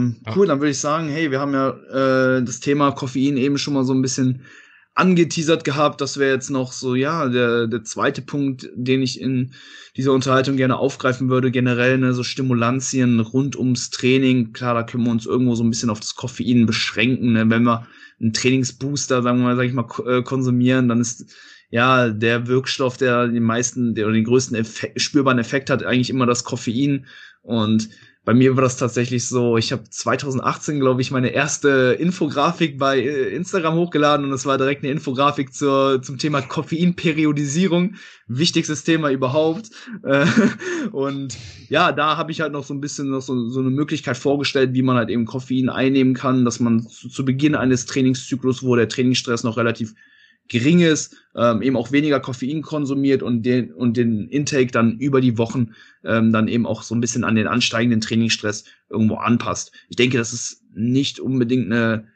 Ähm. 0.00 0.16
Cool, 0.34 0.46
dann 0.46 0.60
würde 0.60 0.70
ich 0.70 0.78
sagen, 0.78 1.08
hey, 1.08 1.30
wir 1.30 1.40
haben 1.40 1.52
ja 1.52 1.70
äh, 1.70 2.42
das 2.42 2.60
Thema 2.60 2.92
Koffein 2.92 3.36
eben 3.36 3.58
schon 3.58 3.74
mal 3.74 3.84
so 3.84 3.92
ein 3.92 4.02
bisschen 4.02 4.42
angeteasert 4.94 5.64
gehabt. 5.64 6.00
Das 6.00 6.18
wäre 6.18 6.34
jetzt 6.34 6.50
noch 6.50 6.72
so, 6.72 6.94
ja, 6.94 7.28
der, 7.28 7.66
der 7.66 7.84
zweite 7.84 8.22
Punkt, 8.22 8.68
den 8.74 9.02
ich 9.02 9.20
in 9.20 9.52
dieser 9.96 10.12
Unterhaltung 10.12 10.56
gerne 10.56 10.76
aufgreifen 10.76 11.28
würde. 11.28 11.50
Generell, 11.50 11.98
ne, 11.98 12.12
so 12.12 12.22
Stimulantien 12.22 13.20
rund 13.20 13.56
ums 13.56 13.90
Training. 13.90 14.52
Klar, 14.52 14.74
da 14.74 14.82
können 14.82 15.04
wir 15.04 15.10
uns 15.10 15.26
irgendwo 15.26 15.54
so 15.54 15.64
ein 15.64 15.70
bisschen 15.70 15.90
auf 15.90 16.00
das 16.00 16.14
Koffein 16.14 16.66
beschränken. 16.66 17.32
Ne? 17.32 17.48
Wenn 17.48 17.62
wir 17.62 17.86
einen 18.20 18.32
Trainingsbooster, 18.32 19.22
sagen 19.22 19.38
wir 19.38 19.44
mal, 19.44 19.56
sag 19.56 19.66
ich 19.66 19.72
mal, 19.72 19.86
äh, 20.06 20.22
konsumieren, 20.22 20.88
dann 20.88 21.00
ist 21.00 21.34
ja 21.70 22.10
der 22.10 22.46
Wirkstoff, 22.46 22.96
der 22.96 23.28
den 23.28 23.42
meisten, 23.42 23.94
der 23.94 24.06
oder 24.06 24.14
den 24.14 24.24
größten 24.24 24.56
Effekt, 24.56 25.00
spürbaren 25.00 25.38
Effekt 25.38 25.70
hat, 25.70 25.84
eigentlich 25.84 26.10
immer 26.10 26.26
das 26.26 26.44
Koffein. 26.44 27.06
Und 27.42 27.88
bei 28.24 28.34
mir 28.34 28.54
war 28.54 28.62
das 28.62 28.76
tatsächlich 28.76 29.26
so, 29.26 29.56
ich 29.56 29.72
habe 29.72 29.84
2018, 29.88 30.78
glaube 30.78 31.00
ich, 31.00 31.10
meine 31.10 31.30
erste 31.30 31.96
Infografik 31.98 32.78
bei 32.78 33.00
äh, 33.00 33.34
Instagram 33.34 33.76
hochgeladen 33.76 34.26
und 34.26 34.32
es 34.32 34.44
war 34.44 34.58
direkt 34.58 34.84
eine 34.84 34.92
Infografik 34.92 35.54
zur, 35.54 36.02
zum 36.02 36.18
Thema 36.18 36.42
Koffeinperiodisierung, 36.42 37.94
wichtigstes 38.28 38.84
Thema 38.84 39.10
überhaupt. 39.10 39.70
Äh, 40.02 40.26
und 40.92 41.36
ja, 41.70 41.92
da 41.92 42.18
habe 42.18 42.30
ich 42.30 42.42
halt 42.42 42.52
noch 42.52 42.64
so 42.64 42.74
ein 42.74 42.82
bisschen 42.82 43.08
noch 43.08 43.22
so, 43.22 43.48
so 43.48 43.60
eine 43.60 43.70
Möglichkeit 43.70 44.18
vorgestellt, 44.18 44.74
wie 44.74 44.82
man 44.82 44.96
halt 44.96 45.08
eben 45.08 45.24
Koffein 45.24 45.70
einnehmen 45.70 46.12
kann, 46.12 46.44
dass 46.44 46.60
man 46.60 46.86
zu, 46.86 47.08
zu 47.08 47.24
Beginn 47.24 47.54
eines 47.54 47.86
Trainingszyklus, 47.86 48.62
wo 48.62 48.76
der 48.76 48.88
Trainingsstress 48.88 49.44
noch 49.44 49.56
relativ 49.56 49.94
geringes, 50.50 51.16
ähm, 51.34 51.62
eben 51.62 51.76
auch 51.76 51.92
weniger 51.92 52.20
Koffein 52.20 52.60
konsumiert 52.60 53.22
und 53.22 53.44
den, 53.44 53.72
und 53.72 53.96
den 53.96 54.28
Intake 54.28 54.72
dann 54.72 54.98
über 54.98 55.20
die 55.20 55.38
Wochen 55.38 55.74
ähm, 56.04 56.32
dann 56.32 56.48
eben 56.48 56.66
auch 56.66 56.82
so 56.82 56.94
ein 56.94 57.00
bisschen 57.00 57.24
an 57.24 57.36
den 57.36 57.46
ansteigenden 57.46 58.00
Trainingsstress 58.00 58.64
irgendwo 58.90 59.14
anpasst. 59.14 59.72
Ich 59.88 59.96
denke, 59.96 60.18
das 60.18 60.32
ist 60.32 60.62
nicht 60.74 61.20
unbedingt 61.20 61.66
eine 61.66 62.08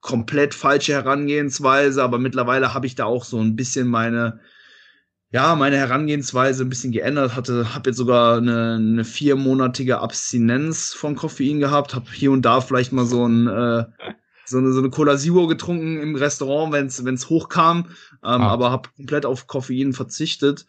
komplett 0.00 0.54
falsche 0.54 0.92
Herangehensweise, 0.92 2.02
aber 2.02 2.18
mittlerweile 2.18 2.74
habe 2.74 2.86
ich 2.86 2.94
da 2.94 3.06
auch 3.06 3.24
so 3.24 3.40
ein 3.40 3.56
bisschen 3.56 3.88
meine 3.88 4.40
ja, 5.32 5.54
meine 5.54 5.78
Herangehensweise 5.78 6.62
ein 6.62 6.68
bisschen 6.68 6.92
geändert 6.92 7.34
hatte, 7.34 7.74
habe 7.74 7.88
jetzt 7.88 7.96
sogar 7.96 8.36
eine, 8.36 8.74
eine 8.74 9.04
viermonatige 9.04 9.98
Abstinenz 9.98 10.92
von 10.92 11.16
Koffein 11.16 11.58
gehabt, 11.58 11.94
habe 11.94 12.04
hier 12.12 12.32
und 12.32 12.42
da 12.42 12.60
vielleicht 12.60 12.92
mal 12.92 13.06
so 13.06 13.26
ein 13.26 13.46
äh, 13.46 13.84
so 14.44 14.58
eine, 14.58 14.72
so 14.72 14.80
eine 14.80 14.90
Cola 14.90 15.16
Zero 15.16 15.46
getrunken 15.46 15.98
im 16.00 16.14
Restaurant, 16.14 16.72
wenn 16.72 17.14
es 17.14 17.28
hochkam, 17.28 17.86
ähm, 17.86 17.88
ah. 18.22 18.48
aber 18.48 18.70
habe 18.70 18.90
komplett 18.96 19.26
auf 19.26 19.46
Koffein 19.46 19.92
verzichtet. 19.92 20.66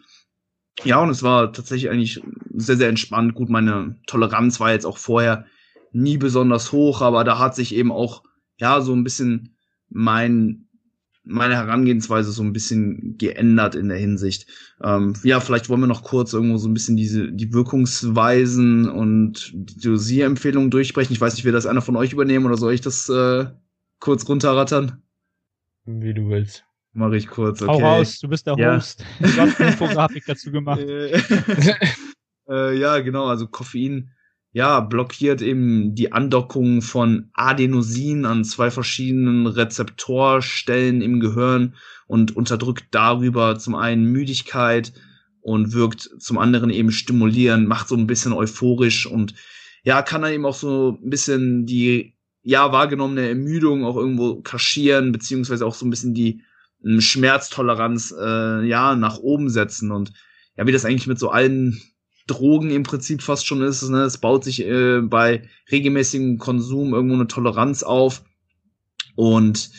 Ja, 0.84 1.02
und 1.02 1.10
es 1.10 1.22
war 1.22 1.54
tatsächlich 1.54 1.92
eigentlich 1.92 2.22
sehr, 2.54 2.78
sehr 2.78 2.90
entspannt. 2.90 3.36
Gut, 3.36 3.50
meine 3.50 3.96
Toleranz 4.08 4.60
war 4.60 4.72
jetzt 4.72 4.86
auch 4.86 4.98
vorher 4.98 5.46
nie 5.92 6.18
besonders 6.18 6.72
hoch, 6.72 7.02
aber 7.02 7.24
da 7.24 7.38
hat 7.38 7.56
sich 7.56 7.76
eben 7.76 7.92
auch, 7.92 8.24
ja, 8.58 8.82
so 8.82 8.94
ein 8.94 9.04
bisschen 9.04 9.56
mein, 9.90 10.68
meine 11.24 11.56
Herangehensweise 11.56 12.32
so 12.32 12.44
ein 12.44 12.54
bisschen 12.54 13.18
geändert 13.18 13.76
in 13.76 13.88
der 13.88 13.98
Hinsicht. 13.98 14.48
Ähm, 14.82 15.14
ja, 15.24 15.40
vielleicht 15.40 15.70
wollen 15.70 15.82
wir 15.82 15.88
noch 15.88 16.04
kurz 16.04 16.34
irgendwo 16.34 16.58
so 16.58 16.68
ein 16.68 16.74
bisschen 16.74 16.98
diese, 16.98 17.32
die 17.32 17.54
Wirkungsweisen 17.54 18.90
und 18.90 19.52
die 19.54 19.80
Dosierempfehlungen 19.80 20.72
durchsprechen. 20.72 21.14
Ich 21.14 21.22
weiß 21.22 21.36
nicht, 21.36 21.46
will 21.46 21.54
das 21.54 21.68
einer 21.68 21.82
von 21.82 21.96
euch 21.96 22.12
übernehmen 22.12 22.46
oder 22.46 22.58
soll 22.58 22.74
ich 22.74 22.82
das 22.82 23.08
äh, 23.10 23.46
kurz 24.04 24.28
runterrattern? 24.28 25.02
Wie 25.86 26.14
du 26.14 26.28
willst. 26.28 26.66
Mache 26.92 27.16
ich 27.16 27.28
kurz, 27.28 27.62
okay. 27.62 27.72
Hau 27.72 27.78
raus, 27.78 28.20
du 28.20 28.28
bist 28.28 28.46
der 28.46 28.56
ja. 28.58 28.76
Host. 28.76 29.06
Ich 29.22 29.40
habe 29.40 29.54
eine 29.58 29.70
Infografik 29.70 30.26
dazu 30.28 30.52
gemacht. 30.52 30.82
äh, 32.50 32.78
ja, 32.78 33.00
genau, 33.00 33.28
also 33.28 33.48
Koffein, 33.48 34.12
ja, 34.52 34.82
blockiert 34.82 35.42
eben 35.42 35.96
die 35.96 36.12
Andockung 36.12 36.82
von 36.82 37.30
Adenosin 37.34 38.26
an 38.26 38.44
zwei 38.44 38.72
verschiedenen 38.72 39.48
Rezeptorstellen 39.48 41.02
im 41.02 41.22
Gehirn 41.22 41.76
und 42.06 42.36
unterdrückt 42.36 42.88
darüber 42.92 43.58
zum 43.58 43.74
einen 43.74 44.12
Müdigkeit 44.12 44.92
und 45.40 45.72
wirkt 45.72 46.10
zum 46.20 46.38
anderen 46.40 46.72
eben 46.72 46.92
stimulierend, 46.92 47.70
macht 47.70 47.88
so 47.88 47.96
ein 47.96 48.06
bisschen 48.06 48.34
euphorisch 48.34 49.06
und 49.06 49.34
ja, 49.84 50.02
kann 50.02 50.24
dann 50.24 50.34
eben 50.34 50.46
auch 50.46 50.56
so 50.56 51.00
ein 51.02 51.10
bisschen 51.10 51.66
die 51.66 52.13
ja 52.44 52.72
wahrgenommene 52.72 53.28
Ermüdung 53.30 53.86
auch 53.86 53.96
irgendwo 53.96 54.42
kaschieren, 54.42 55.12
beziehungsweise 55.12 55.66
auch 55.66 55.76
so 55.76 55.86
ein 55.86 55.90
bisschen 55.90 56.14
die 56.14 56.44
ähm, 56.86 57.02
Schmerztoleranz 57.02 58.14
äh, 58.18 58.66
ja 58.68 58.96
nach 58.96 59.18
oben 59.18 59.50
setzen 59.50 59.92
und 59.92 60.14
ja, 60.56 60.68
wie 60.68 60.72
das 60.72 60.86
eigentlich 60.86 61.08
mit 61.08 61.20
so 61.20 61.30
allen 61.30 61.82
Drogen 62.28 62.70
im 62.70 62.84
Prinzip 62.84 63.22
fast 63.22 63.48
schon 63.48 63.62
ist, 63.62 63.82
ne? 63.90 64.04
es 64.04 64.18
baut 64.18 64.44
sich 64.44 64.62
äh, 64.62 65.02
bei 65.02 65.50
regelmäßigem 65.72 66.38
Konsum 66.38 66.94
irgendwo 66.94 67.16
eine 67.16 67.28
Toleranz 67.28 67.84
auf 67.84 68.24
und 69.16 69.72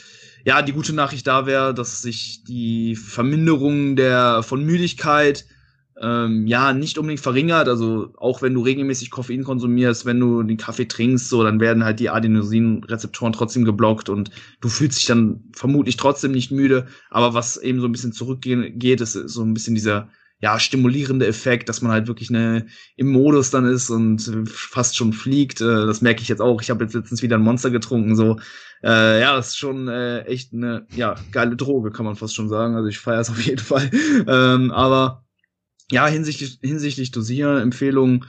ja, 0.44 0.60
die 0.60 0.72
gute 0.72 0.92
Nachricht 0.92 1.26
da 1.26 1.46
wäre, 1.46 1.72
dass 1.72 2.02
sich 2.02 2.44
die 2.44 2.96
Verminderung 2.96 3.96
der 3.96 4.42
von 4.42 4.62
Müdigkeit 4.62 5.46
ähm, 6.00 6.47
ja, 6.47 6.72
nicht 6.72 6.99
unbedingt 6.99 7.21
verringert. 7.21 7.69
Also 7.69 8.12
auch 8.16 8.43
wenn 8.43 8.55
du 8.55 8.62
regelmäßig 8.62 9.10
Koffein 9.10 9.44
konsumierst, 9.44 10.06
wenn 10.06 10.21
du 10.21 10.43
den 10.43 10.56
Kaffee 10.56 10.87
trinkst, 10.87 11.28
so, 11.28 11.43
dann 11.43 11.60
werden 11.60 11.84
halt 11.84 12.00
die 12.00 12.10
Adenosin-Rezeptoren 12.10 13.32
trotzdem 13.32 13.65
geblockt 13.65 14.09
und 14.09 14.31
du 14.60 14.69
fühlst 14.69 14.99
dich 14.99 15.06
dann 15.06 15.44
vermutlich 15.53 15.97
trotzdem 15.97 16.32
nicht 16.32 16.50
müde. 16.50 16.87
Aber 17.10 17.34
was 17.34 17.56
eben 17.56 17.81
so 17.81 17.87
ein 17.87 17.93
bisschen 17.93 18.12
zurückgeht, 18.12 19.00
ist 19.00 19.12
so 19.12 19.43
ein 19.43 19.55
bisschen 19.55 19.75
dieser 19.75 20.09
ja, 20.41 20.59
stimulierende 20.59 21.27
Effekt, 21.27 21.69
dass 21.69 21.81
man 21.81 21.93
halt 21.93 22.06
wirklich 22.06 22.28
ne, 22.28 22.66
im 22.97 23.09
Modus 23.09 23.50
dann 23.50 23.65
ist 23.65 23.88
und 23.88 24.21
fast 24.47 24.97
schon 24.97 25.12
fliegt. 25.12 25.61
Äh, 25.61 25.87
das 25.87 26.03
merke 26.03 26.22
ich 26.22 26.28
jetzt 26.28 26.43
auch. 26.43 26.61
Ich 26.61 26.71
habe 26.71 26.84
jetzt 26.84 26.94
letztens 26.94 27.22
wieder 27.22 27.37
ein 27.38 27.43
Monster 27.43 27.71
getrunken. 27.71 28.15
So, 28.15 28.38
äh, 28.82 29.21
ja, 29.21 29.37
das 29.37 29.49
ist 29.49 29.59
schon 29.59 29.88
äh, 29.88 30.22
echt 30.25 30.53
eine 30.53 30.87
ja, 30.94 31.15
geile 31.32 31.56
Droge, 31.56 31.93
kann 31.93 32.05
man 32.05 32.16
fast 32.16 32.34
schon 32.34 32.50
sagen. 32.50 32.75
Also 32.75 32.88
ich 32.88 32.99
feiere 32.99 33.21
es 33.21 33.31
auf 33.31 33.41
jeden 33.41 33.59
Fall. 33.59 33.91
Ähm, 34.26 34.71
aber 34.71 35.24
ja, 35.91 36.06
hinsichtlich, 36.06 36.59
hinsichtlich 36.62 37.11
Dosierempfehlungen, 37.11 38.27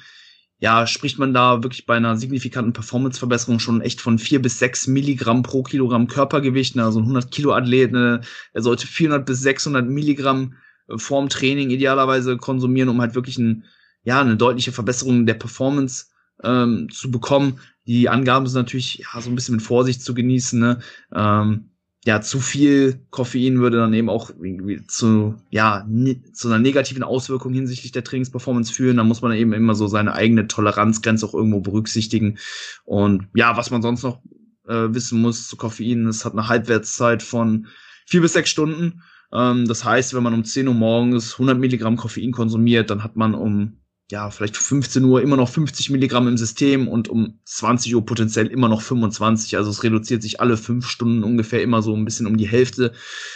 ja, 0.60 0.88
spricht 0.88 1.20
man 1.20 1.34
da 1.34 1.64
wirklich 1.64 1.86
bei 1.86 1.98
einer 1.98 2.16
signifikanten 2.16 2.74
Performanceverbesserung 2.74 3.60
schon 3.60 3.82
echt 3.82 4.00
von 4.00 4.18
vier 4.18 4.42
bis 4.42 4.58
sechs 4.58 4.88
Milligramm 4.88 5.44
pro 5.44 5.64
Kilogramm 5.64 6.08
Körpergewicht. 6.08 6.76
Ne? 6.76 6.84
Also 6.84 7.00
ein 7.00 7.04
100 7.04 7.30
Kilo 7.30 7.54
Athlet, 7.54 7.92
ne? 7.92 8.22
er 8.54 8.62
sollte 8.62 8.88
400 8.88 9.26
bis 9.26 9.42
600 9.42 9.86
Milligramm 9.88 10.56
äh, 10.88 10.98
vorm 10.98 11.30
Training 11.30 11.72
idealerweise 11.72 12.38
konsumieren, 12.38 12.90
um 12.90 13.02
halt 13.02 13.16
wirklich 13.16 13.38
ein, 13.38 13.66
ja, 14.04 14.22
eine 14.22 14.38
deutliche 14.38 14.72
Verbesserung 14.72 15.26
der 15.26 15.34
Performance 15.34 16.06
ähm, 16.44 16.88
zu 16.90 17.12
bekommen. 17.12 17.60
Die 17.86 18.08
Angaben 18.10 18.48
sind 18.48 18.62
natürlich 18.62 19.00
ja, 19.00 19.22
so 19.22 19.30
ein 19.30 19.36
bisschen 19.36 19.58
mit 19.58 19.66
Vorsicht 19.66 20.02
zu 20.02 20.14
genießen. 20.14 20.60
Ne? 20.60 20.80
Ähm, 21.14 21.70
ja, 22.06 22.22
zu 22.22 22.40
viel 22.40 23.00
Koffein 23.10 23.60
würde 23.60 23.78
dann 23.78 23.94
eben 23.94 24.10
auch 24.10 24.30
irgendwie 24.30 24.86
zu, 24.86 25.36
ja, 25.50 25.88
zu 26.34 26.48
einer 26.48 26.60
negativen 26.60 27.02
Auswirkung 27.02 27.52
hinsichtlich 27.54 27.92
der 27.92 28.04
Trainingsperformance 28.04 28.72
führen. 28.72 28.98
Da 28.98 29.04
muss 29.04 29.24
man 29.24 29.34
eben 29.34 29.54
immer 29.54 29.74
so 29.74 29.88
seine 29.88 30.14
eigene 30.14 30.48
Toleranzgrenze 30.48 31.26
auch 31.26 31.34
irgendwo 31.34 31.62
berücksichtigen. 31.62 32.38
Und 32.84 33.28
ja, 33.34 33.58
was 33.58 33.72
man 33.72 33.82
sonst 33.82 34.04
noch 34.04 34.22
äh, 34.68 34.94
wissen 34.94 35.20
muss 35.20 35.48
zu 35.48 35.58
Koffein, 35.58 36.06
es 36.06 36.26
hat 36.26 36.34
eine 36.34 36.48
Halbwertszeit 36.48 37.24
von 37.24 37.68
vier 38.06 38.22
bis 38.22 38.34
sechs 38.34 38.52
Stunden. 38.52 39.02
Ähm, 39.34 39.68
das 39.68 39.84
heißt, 39.84 40.14
wenn 40.14 40.24
man 40.24 40.36
um 40.36 40.46
10 40.46 40.68
Uhr 40.68 40.76
morgens 40.76 41.34
100 41.34 41.58
Milligramm 41.58 41.98
Koffein 41.98 42.32
konsumiert, 42.32 42.92
dann 42.92 43.04
hat 43.04 43.16
man 43.16 43.34
um 43.34 43.80
ja, 44.12 44.30
vielleicht 44.30 44.56
15 44.56 45.04
Uhr 45.04 45.22
immer 45.22 45.36
noch 45.36 45.50
50 45.50 45.90
Milligramm 45.90 46.28
im 46.28 46.38
System 46.38 46.88
und 46.88 47.10
um 47.10 47.40
20 47.46 47.96
Uhr 47.96 48.06
potenziell 48.06 48.48
immer 48.48 48.70
noch 48.70 48.82
25. 48.82 49.58
Also 49.58 49.72
es 49.72 49.84
reduziert 49.84 50.22
sich 50.22 50.40
alle 50.40 50.58
fünf 50.58 50.88
Stunden 50.88 51.24
ungefähr 51.24 51.64
immer 51.64 51.82
so 51.82 51.96
ein 51.96 52.06
bisschen 52.06 52.28
um 52.28 52.38
die 52.38 52.48
Hälfte. 52.48 52.94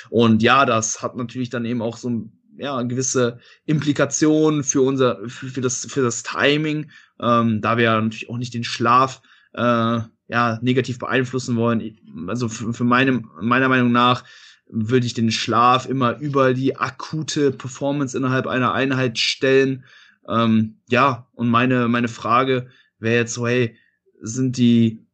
Und 0.10 0.44
ja, 0.44 0.66
das 0.66 1.02
hat 1.02 1.16
natürlich 1.16 1.50
dann 1.50 1.66
eben 1.66 1.82
auch 1.82 1.98
so 1.98 2.30
ja, 2.58 2.82
gewisse 2.84 3.40
Implikationen 3.66 4.64
für 4.64 4.82
unser, 4.82 5.28
für, 5.28 5.48
für 5.48 5.62
das, 5.62 5.88
für 5.90 6.04
das 6.04 6.22
Timing, 6.24 6.92
ähm, 7.20 7.62
da 7.62 7.78
wir 7.78 7.90
natürlich 7.90 8.30
auch 8.30 8.38
nicht 8.38 8.54
den 8.54 8.64
Schlaf 8.64 9.22
äh, 9.54 10.02
ja, 10.28 10.60
negativ 10.62 11.00
beeinflussen 11.00 11.56
wollen. 11.56 11.98
Also 12.28 12.48
für, 12.48 12.74
für 12.74 12.84
meine, 12.84 13.24
meiner 13.42 13.70
Meinung 13.70 13.92
nach 13.92 14.24
würde 14.68 15.08
ich 15.08 15.16
den 15.16 15.32
Schlaf 15.32 15.88
immer 15.88 16.20
über 16.20 16.54
die 16.54 16.78
akute 16.78 17.52
Performance 17.52 18.16
innerhalb 18.16 18.46
einer 18.46 18.74
Einheit 18.74 19.18
stellen. 19.18 19.84
Ähm, 20.30 20.80
ja, 20.90 21.28
und 21.34 21.50
meine, 21.50 21.88
meine 21.88 22.08
Frage 22.08 22.70
wäre 23.00 23.16
jetzt 23.16 23.34
so, 23.34 23.48
hey, 23.48 23.76
sind 24.22 24.58
die, 24.58 25.06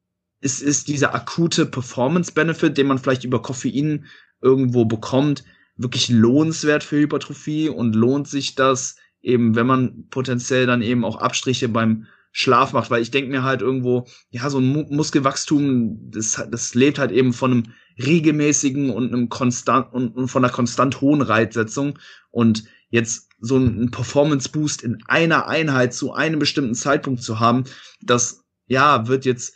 ist, 0.41 0.61
ist 0.61 0.87
dieser 0.87 1.15
akute 1.15 1.65
Performance-Benefit, 1.65 2.77
den 2.77 2.87
man 2.87 2.97
vielleicht 2.97 3.23
über 3.23 3.41
Koffein 3.41 4.05
irgendwo 4.41 4.85
bekommt, 4.85 5.43
wirklich 5.77 6.09
lohnenswert 6.09 6.83
für 6.83 6.97
Hypertrophie? 6.97 7.69
Und 7.69 7.95
lohnt 7.95 8.27
sich 8.27 8.55
das 8.55 8.97
eben, 9.21 9.55
wenn 9.55 9.67
man 9.67 10.07
potenziell 10.09 10.65
dann 10.65 10.81
eben 10.81 11.05
auch 11.05 11.17
Abstriche 11.17 11.69
beim 11.69 12.07
Schlaf 12.37 12.73
macht, 12.73 12.91
weil 12.91 13.01
ich 13.01 13.11
denke 13.11 13.31
mir 13.31 13.43
halt 13.43 13.61
irgendwo, 13.61 14.07
ja, 14.29 14.49
so 14.49 14.59
ein 14.59 14.67
Mu 14.67 14.83
Muskelwachstum, 14.89 16.11
das, 16.11 16.45
das 16.51 16.75
lebt 16.75 16.99
halt 16.99 17.11
eben 17.11 17.31
von 17.31 17.51
einem 17.51 17.63
regelmäßigen 17.97 18.89
und 18.89 19.13
einem 19.13 19.29
konstant 19.29 19.93
und, 19.93 20.09
und 20.09 20.27
von 20.27 20.43
einer 20.43 20.51
konstant 20.51 20.99
hohen 20.99 21.21
Reitsetzung 21.21 21.97
und 22.31 22.65
jetzt 22.89 23.29
so 23.39 23.55
einen 23.55 23.91
Performance-Boost 23.91 24.83
in 24.83 25.03
einer 25.07 25.47
Einheit 25.47 25.93
zu 25.93 26.13
einem 26.13 26.39
bestimmten 26.39 26.75
Zeitpunkt 26.75 27.21
zu 27.21 27.39
haben, 27.39 27.65
das 28.01 28.43
ja, 28.67 29.07
wird 29.07 29.25
jetzt 29.25 29.55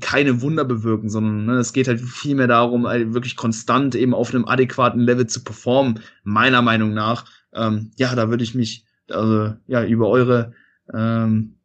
keine 0.00 0.42
Wunder 0.42 0.64
bewirken, 0.64 1.08
sondern 1.08 1.46
ne, 1.46 1.54
es 1.54 1.72
geht 1.72 1.88
halt 1.88 2.00
viel 2.00 2.34
mehr 2.34 2.46
darum, 2.46 2.86
halt 2.86 3.14
wirklich 3.14 3.36
konstant 3.36 3.94
eben 3.94 4.12
auf 4.12 4.34
einem 4.34 4.44
adäquaten 4.44 5.00
Level 5.00 5.26
zu 5.26 5.42
performen, 5.42 6.00
meiner 6.24 6.62
Meinung 6.62 6.92
nach. 6.92 7.24
Ähm, 7.54 7.90
ja, 7.96 8.14
da 8.14 8.28
würde 8.28 8.44
ich 8.44 8.54
mich 8.54 8.84
also, 9.08 9.54
ja 9.66 9.84
über 9.84 10.08
eure 10.08 10.52
ähm, 10.92 11.56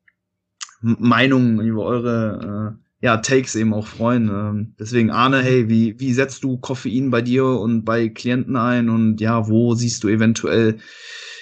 Meinungen, 0.81 1.59
über 1.61 1.83
eure 1.83 2.77
äh, 2.77 2.82
ja, 3.03 3.17
Takes 3.17 3.55
eben 3.55 3.73
auch 3.73 3.85
freuen. 3.85 4.29
Ähm, 4.29 4.75
deswegen, 4.79 5.11
Arne, 5.11 5.41
hey, 5.41 5.67
wie, 5.67 5.99
wie 5.99 6.13
setzt 6.13 6.41
du 6.45 6.57
Koffein 6.57 7.11
bei 7.11 7.21
dir 7.21 7.45
und 7.45 7.83
bei 7.83 8.07
Klienten 8.07 8.55
ein 8.55 8.87
und 8.87 9.19
ja, 9.19 9.49
wo 9.49 9.75
siehst 9.75 10.05
du 10.05 10.07
eventuell 10.07 10.77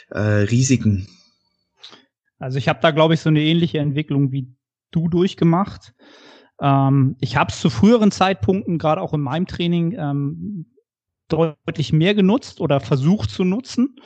äh, 0.09 0.19
Risiken? 0.19 1.07
Also 2.39 2.57
ich 2.57 2.67
habe 2.67 2.79
da, 2.81 2.89
glaube 2.89 3.13
ich, 3.13 3.19
so 3.19 3.29
eine 3.29 3.43
ähnliche 3.43 3.77
Entwicklung 3.77 4.31
wie 4.31 4.47
du 4.89 5.07
durchgemacht. 5.07 5.93
Ähm, 6.59 7.15
ich 7.21 7.35
habe 7.35 7.51
es 7.51 7.61
zu 7.61 7.69
früheren 7.69 8.09
Zeitpunkten, 8.09 8.79
gerade 8.79 8.99
auch 8.99 9.13
in 9.13 9.21
meinem 9.21 9.45
Training, 9.45 9.95
ähm, 9.99 10.65
deutlich 11.27 11.93
mehr 11.93 12.15
genutzt 12.15 12.59
oder 12.59 12.79
versucht 12.79 13.29
zu 13.29 13.43
nutzen. 13.43 13.97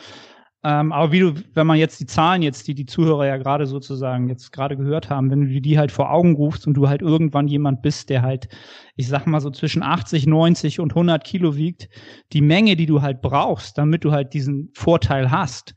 Ähm, 0.65 0.91
aber 0.91 1.12
wie 1.12 1.19
du, 1.19 1.35
wenn 1.53 1.67
man 1.67 1.77
jetzt 1.77 2.00
die 2.00 2.07
Zahlen 2.07 2.41
jetzt, 2.41 2.67
die 2.67 2.73
die 2.73 2.88
Zuhörer 2.88 3.27
ja 3.27 3.38
gerade 3.38 3.67
sozusagen 3.67 4.29
jetzt 4.29 4.51
gerade 4.51 4.75
gehört 4.75 5.12
haben, 5.12 5.29
wenn 5.29 5.41
du 5.41 5.62
die 5.62 5.77
halt 5.77 5.91
vor 5.91 6.12
Augen 6.12 6.33
rufst 6.33 6.65
und 6.65 6.73
du 6.73 6.89
halt 6.89 7.03
irgendwann 7.03 7.47
jemand 7.47 7.83
bist, 7.83 8.09
der 8.09 8.23
halt, 8.23 8.47
ich 8.95 9.07
sag 9.07 9.27
mal 9.27 9.41
so 9.41 9.51
zwischen 9.51 9.83
80, 9.83 10.25
90 10.25 10.79
und 10.79 10.94
100 10.94 11.23
Kilo 11.23 11.56
wiegt, 11.56 11.88
die 12.33 12.41
Menge, 12.41 12.75
die 12.75 12.88
du 12.88 13.03
halt 13.03 13.21
brauchst, 13.21 13.77
damit 13.77 14.03
du 14.03 14.12
halt 14.12 14.33
diesen 14.33 14.71
Vorteil 14.73 15.29
hast, 15.29 15.75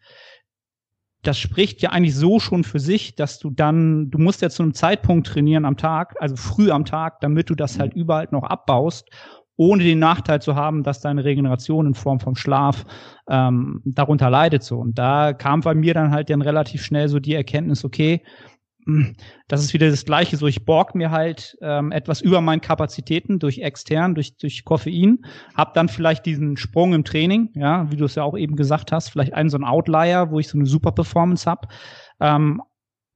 das 1.23 1.37
spricht 1.37 1.83
ja 1.83 1.91
eigentlich 1.91 2.15
so 2.15 2.41
schon 2.41 2.65
für 2.65 2.81
sich, 2.81 3.15
dass 3.15 3.39
du 3.39 3.51
dann, 3.51 4.09
du 4.09 4.17
musst 4.17 4.41
ja 4.41 4.49
zu 4.49 4.63
einem 4.63 4.73
Zeitpunkt 4.73 5.27
trainieren 5.27 5.67
am 5.67 5.77
Tag, 5.77 6.15
also 6.19 6.35
früh 6.37 6.71
am 6.71 6.87
Tag, 6.87 7.21
damit 7.21 7.51
du 7.51 7.55
das 7.55 7.79
halt 7.79 7.93
überall 7.93 8.29
noch 8.31 8.45
abbaust, 8.45 9.11
ohne 9.59 9.83
den 9.83 9.99
Nachteil 9.99 10.41
zu 10.41 10.55
haben, 10.55 10.85
dass 10.85 11.01
deine 11.01 11.25
Regeneration 11.25 11.89
in 11.89 11.95
Form 11.95 12.21
vom 12.21 12.37
Schlaf 12.37 12.87
ähm, 13.29 13.83
darunter 13.85 14.31
leidet. 14.31 14.63
So. 14.63 14.79
Und 14.79 14.99
da 14.99 15.33
kam 15.33 15.61
bei 15.61 15.75
mir 15.75 15.95
dann 15.95 16.13
halt 16.13 16.31
dann 16.31 16.43
relativ 16.43 16.83
schnell 16.83 17.09
so 17.09 17.19
die 17.19 17.35
Erkenntnis, 17.35 17.85
okay, 17.85 18.23
hm, 18.87 19.17
das 19.49 19.63
ist 19.65 19.75
wieder 19.75 19.91
das 19.91 20.05
Gleiche. 20.05 20.37
So, 20.37 20.47
ich 20.47 20.65
borg 20.65 20.95
mir 20.95 21.11
halt 21.11 21.57
ähm, 21.61 21.91
etwas 21.91 22.21
über 22.21 22.41
meinen 22.41 22.61
Kapazitäten 22.61 23.41
durch 23.41 23.59
extern, 23.59 24.15
durch, 24.15 24.37
durch 24.37 24.65
Koffein, 24.65 25.19
hab 25.57 25.75
dann 25.75 25.89
vielleicht 25.89 26.25
diesen 26.25 26.57
Sprung 26.57 26.95
im 26.95 27.05
Training, 27.05 27.51
ja, 27.55 27.91
wie 27.91 27.97
du 27.97 28.05
es 28.05 28.15
ja 28.15 28.23
auch 28.23 28.39
eben 28.39 28.55
gesagt 28.55 28.93
hast, 28.93 29.11
vielleicht 29.11 29.35
einen 29.35 29.51
so 29.51 29.57
einen 29.57 29.65
Outlier, 29.65 30.31
wo 30.31 30.39
ich 30.39 30.49
so 30.49 30.57
eine 30.57 30.67
super 30.67 30.93
Performance 30.93 31.51
hab. 31.51 31.67
Ähm, 32.21 32.63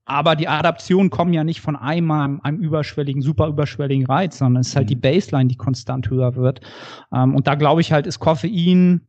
aber 0.05 0.35
die 0.37 0.49
Adaptionen 0.49 1.11
kommen 1.11 1.33
ja 1.33 1.45
nicht 1.45 1.61
von 1.61 1.77
einmal 1.77 2.39
einem 2.43 2.59
überschwelligen, 2.59 3.23
super 3.23 3.47
überschwelligen 3.47 4.07
Reiz, 4.07 4.39
sondern 4.39 4.63
es 4.63 4.69
ist 4.69 4.77
halt 4.77 4.91
die 4.91 4.97
mhm. 4.97 5.01
Baseline, 5.01 5.49
die 5.49 5.57
konstant 5.57 6.11
höher 6.11 6.35
wird. 6.35 6.61
Ähm, 7.15 7.35
und 7.35 7.47
da 7.47 7.55
glaube 7.55 7.81
ich 7.81 7.93
halt, 7.93 8.07
ist 8.07 8.19
Koffein 8.19 9.07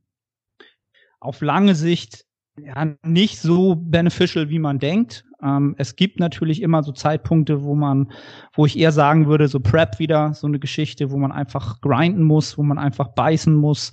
auf 1.19 1.42
lange 1.42 1.74
Sicht 1.74 2.25
ja, 2.62 2.94
nicht 3.04 3.40
so 3.40 3.75
beneficial, 3.75 4.50
wie 4.50 4.60
man 4.60 4.78
denkt. 4.78 5.25
Ähm, 5.42 5.74
es 5.78 5.95
gibt 5.95 6.19
natürlich 6.19 6.62
immer 6.62 6.84
so 6.84 6.92
Zeitpunkte, 6.92 7.63
wo 7.63 7.74
man, 7.74 8.12
wo 8.54 8.66
ich 8.66 8.78
eher 8.78 8.92
sagen 8.92 9.28
würde, 9.28 9.48
so 9.48 9.60
Prep 9.60 9.98
wieder, 9.98 10.34
so 10.34 10.45
eine 10.45 10.60
Geschichte, 10.60 11.10
wo 11.10 11.18
man 11.18 11.31
einfach 11.31 11.81
grinden 11.81 12.24
muss, 12.24 12.57
wo 12.57 12.63
man 12.63 12.78
einfach 12.78 13.10
beißen 13.10 13.56
muss, 13.56 13.92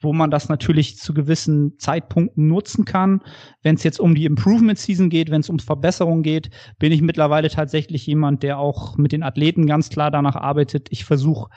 wo 0.00 0.12
man 0.12 0.30
das 0.30 0.48
natürlich 0.48 0.96
zu 0.96 1.14
gewissen 1.14 1.78
Zeitpunkten 1.78 2.46
nutzen 2.46 2.84
kann. 2.84 3.20
Wenn 3.62 3.74
es 3.74 3.84
jetzt 3.84 4.00
um 4.00 4.14
die 4.14 4.24
Improvement 4.24 4.78
Season 4.78 5.10
geht, 5.10 5.30
wenn 5.30 5.40
es 5.40 5.50
um 5.50 5.58
Verbesserung 5.58 6.22
geht, 6.22 6.50
bin 6.78 6.92
ich 6.92 7.02
mittlerweile 7.02 7.50
tatsächlich 7.50 8.06
jemand, 8.06 8.42
der 8.42 8.58
auch 8.58 8.96
mit 8.96 9.12
den 9.12 9.22
Athleten 9.22 9.66
ganz 9.66 9.90
klar 9.90 10.10
danach 10.10 10.36
arbeitet. 10.36 10.88
Ich 10.90 11.04
versuche 11.04 11.50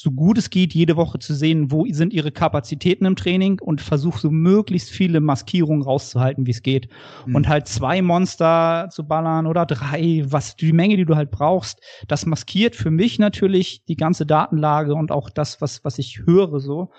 so 0.00 0.12
gut 0.12 0.38
es 0.38 0.50
geht, 0.50 0.74
jede 0.74 0.96
Woche 0.96 1.18
zu 1.18 1.34
sehen, 1.34 1.72
wo 1.72 1.84
sind 1.90 2.12
ihre 2.12 2.30
Kapazitäten 2.30 3.04
im 3.04 3.16
Training 3.16 3.58
und 3.60 3.80
versuche 3.80 4.20
so 4.20 4.30
möglichst 4.30 4.90
viele 4.90 5.18
Maskierungen 5.18 5.82
rauszuhalten, 5.82 6.46
wie 6.46 6.52
es 6.52 6.62
geht. 6.62 6.88
Mhm. 7.26 7.34
Und 7.34 7.48
halt 7.48 7.66
zwei 7.66 8.00
Monster 8.00 8.90
zu 8.92 9.08
ballern 9.08 9.48
oder 9.48 9.66
drei, 9.66 10.22
was 10.24 10.54
die 10.54 10.72
Menge, 10.72 10.96
die 10.96 11.04
du 11.04 11.16
halt 11.16 11.32
brauchst, 11.32 11.80
das 12.06 12.26
maskiert 12.26 12.76
für 12.76 12.92
mich 12.92 13.18
natürlich 13.18 13.84
die 13.86 13.96
ganze 13.96 14.24
Datenlage 14.24 14.94
und 14.94 15.10
auch 15.10 15.30
das, 15.30 15.60
was, 15.60 15.84
was 15.84 15.98
ich 15.98 16.20
höre 16.24 16.60
so. 16.60 16.92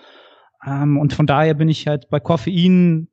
Ähm, 0.66 0.98
und 0.98 1.12
von 1.12 1.26
daher 1.26 1.54
bin 1.54 1.68
ich 1.68 1.86
halt 1.86 2.08
bei 2.10 2.20
Koffein 2.20 3.08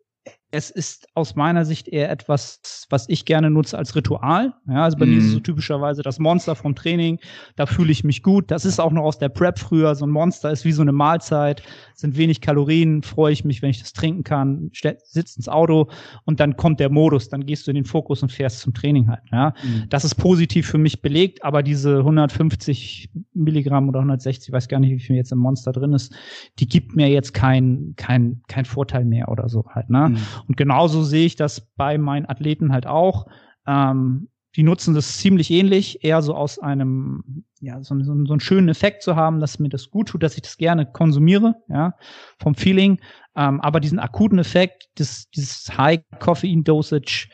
es 0.49 0.69
ist 0.69 1.07
aus 1.13 1.35
meiner 1.35 1.65
Sicht 1.65 1.89
eher 1.89 2.09
etwas, 2.09 2.87
was 2.89 3.09
ich 3.09 3.25
gerne 3.25 3.49
nutze 3.49 3.77
als 3.77 3.95
Ritual. 3.95 4.53
Ja, 4.67 4.83
also 4.83 4.97
bei 4.97 5.05
mm. 5.05 5.09
mir 5.09 5.17
ist 5.17 5.25
es 5.25 5.31
so 5.31 5.39
mhm. 5.39 5.43
typischerweise 5.43 6.03
das 6.03 6.19
Monster 6.19 6.55
vom 6.55 6.73
Training. 6.73 7.19
Da 7.57 7.65
fühle 7.65 7.91
ich 7.91 8.05
mich 8.05 8.23
gut. 8.23 8.49
Das 8.49 8.63
ist 8.63 8.79
auch 8.79 8.93
noch 8.93 9.03
aus 9.03 9.17
der 9.17 9.27
Prep 9.27 9.59
früher. 9.59 9.93
So 9.95 10.05
ein 10.05 10.09
Monster 10.09 10.49
ist 10.49 10.63
wie 10.63 10.71
so 10.71 10.81
eine 10.81 10.93
Mahlzeit, 10.93 11.63
sind 11.95 12.15
wenig 12.15 12.39
Kalorien, 12.39 13.03
freue 13.03 13.33
ich 13.33 13.43
mich, 13.43 13.61
wenn 13.61 13.71
ich 13.71 13.79
das 13.79 13.91
trinken 13.91 14.23
kann, 14.23 14.71
sitzt 15.03 15.35
ins 15.35 15.49
Auto 15.49 15.89
und 16.23 16.39
dann 16.39 16.55
kommt 16.55 16.79
der 16.79 16.89
Modus, 16.89 17.27
dann 17.27 17.45
gehst 17.45 17.67
du 17.67 17.71
in 17.71 17.75
den 17.75 17.85
Fokus 17.85 18.23
und 18.23 18.31
fährst 18.31 18.59
zum 18.59 18.73
Training 18.73 19.09
halt. 19.09 19.23
Ja, 19.31 19.49
mm. 19.49 19.89
das 19.89 20.05
ist 20.05 20.15
positiv 20.15 20.67
für 20.67 20.77
mich 20.77 21.01
belegt, 21.01 21.43
aber 21.43 21.61
diese 21.61 21.97
150 21.97 23.09
Milligramm 23.33 23.89
oder 23.89 23.99
160, 23.99 24.49
ich 24.49 24.53
weiß 24.53 24.69
gar 24.69 24.79
nicht, 24.79 24.91
wie 24.91 24.99
viel 24.99 25.17
jetzt 25.17 25.33
im 25.33 25.39
Monster 25.39 25.73
drin 25.73 25.91
ist, 25.91 26.15
die 26.59 26.69
gibt 26.69 26.95
mir 26.95 27.09
jetzt 27.09 27.33
kein, 27.33 27.93
kein, 27.97 28.41
kein 28.47 28.63
Vorteil 28.63 29.03
mehr 29.03 29.29
oder 29.29 29.49
so 29.49 29.65
halt. 29.73 29.89
Ne? 29.89 30.09
Mm. 30.09 30.17
Und 30.47 30.57
genauso 30.57 31.03
sehe 31.03 31.25
ich 31.25 31.35
das 31.35 31.61
bei 31.75 31.97
meinen 31.97 32.27
Athleten 32.27 32.71
halt 32.71 32.87
auch. 32.87 33.27
Ähm, 33.65 34.29
die 34.55 34.63
nutzen 34.63 34.95
das 34.95 35.17
ziemlich 35.17 35.51
ähnlich, 35.51 36.03
eher 36.03 36.21
so 36.23 36.33
aus 36.33 36.57
einem, 36.57 37.43
ja, 37.59 37.81
so, 37.83 37.95
so, 38.01 38.25
so 38.25 38.33
einen 38.33 38.39
schönen 38.39 38.69
Effekt 38.69 39.03
zu 39.03 39.15
haben, 39.15 39.39
dass 39.39 39.59
mir 39.59 39.69
das 39.69 39.91
gut 39.91 40.09
tut, 40.09 40.23
dass 40.23 40.35
ich 40.35 40.41
das 40.41 40.57
gerne 40.57 40.85
konsumiere, 40.85 41.55
ja, 41.69 41.93
vom 42.39 42.55
Feeling. 42.55 42.99
Ähm, 43.35 43.61
aber 43.61 43.79
diesen 43.79 43.99
akuten 43.99 44.39
Effekt, 44.39 44.89
das, 44.95 45.29
dieses 45.29 45.77
High 45.77 45.99
Coffein 46.19 46.63
Dosage, 46.63 47.29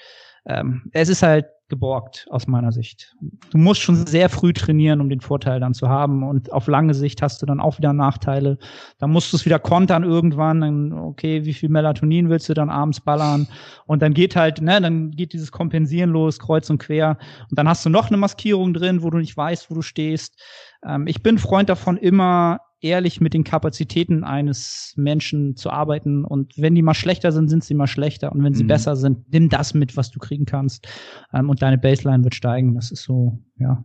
ähm, 0.45 0.89
es 0.91 1.07
ist 1.07 1.23
halt 1.23 1.45
geborgt 1.73 2.27
aus 2.29 2.45
meiner 2.45 2.71
Sicht. 2.71 3.15
Du 3.49 3.57
musst 3.57 3.81
schon 3.81 4.05
sehr 4.05 4.29
früh 4.29 4.53
trainieren, 4.53 5.01
um 5.01 5.09
den 5.09 5.21
Vorteil 5.21 5.59
dann 5.59 5.73
zu 5.73 5.89
haben 5.89 6.21
und 6.21 6.53
auf 6.53 6.67
lange 6.67 6.93
Sicht 6.93 7.23
hast 7.23 7.41
du 7.41 7.47
dann 7.47 7.59
auch 7.59 7.79
wieder 7.79 7.93
Nachteile. 7.93 8.59
Dann 8.99 9.09
musst 9.09 9.33
du 9.33 9.37
es 9.37 9.45
wieder 9.45 9.57
kontern 9.57 10.03
irgendwann, 10.03 10.61
dann 10.61 10.93
okay, 10.93 11.45
wie 11.45 11.53
viel 11.53 11.69
Melatonin 11.69 12.29
willst 12.29 12.47
du 12.47 12.53
dann 12.53 12.69
abends 12.69 13.01
ballern 13.01 13.47
und 13.87 14.03
dann 14.03 14.13
geht 14.13 14.35
halt, 14.35 14.61
ne, 14.61 14.79
dann 14.79 15.09
geht 15.09 15.33
dieses 15.33 15.51
Kompensieren 15.51 16.11
los, 16.11 16.37
kreuz 16.37 16.69
und 16.69 16.77
quer 16.77 17.17
und 17.49 17.57
dann 17.57 17.67
hast 17.67 17.83
du 17.83 17.89
noch 17.89 18.09
eine 18.09 18.17
Maskierung 18.17 18.75
drin, 18.75 19.01
wo 19.01 19.09
du 19.09 19.17
nicht 19.17 19.35
weißt, 19.35 19.71
wo 19.71 19.75
du 19.75 19.81
stehst. 19.81 20.39
Ähm, 20.85 21.07
ich 21.07 21.23
bin 21.23 21.39
Freund 21.39 21.69
davon, 21.69 21.97
immer 21.97 22.59
ehrlich 22.83 23.21
mit 23.21 23.33
den 23.33 23.43
Kapazitäten 23.43 24.23
eines 24.23 24.93
Menschen 24.97 25.55
zu 25.55 25.69
arbeiten. 25.69 26.25
Und 26.25 26.53
wenn 26.57 26.75
die 26.75 26.81
mal 26.81 26.93
schlechter 26.93 27.31
sind, 27.31 27.49
sind 27.49 27.63
sie 27.63 27.73
mal 27.73 27.87
schlechter. 27.87 28.31
Und 28.31 28.43
wenn 28.43 28.53
sie 28.53 28.63
mhm. 28.63 28.67
besser 28.67 28.95
sind, 28.95 29.31
nimm 29.31 29.49
das 29.49 29.73
mit, 29.73 29.97
was 29.97 30.11
du 30.11 30.19
kriegen 30.19 30.45
kannst. 30.45 30.87
Ähm, 31.33 31.49
und 31.49 31.61
deine 31.61 31.77
Baseline 31.77 32.23
wird 32.23 32.35
steigen. 32.35 32.75
Das 32.75 32.91
ist 32.91 33.03
so, 33.03 33.39
ja. 33.57 33.83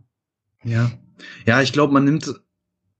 Ja. 0.63 0.91
Ja, 1.45 1.61
ich 1.61 1.73
glaube, 1.73 1.93
man 1.93 2.05
nimmt 2.05 2.33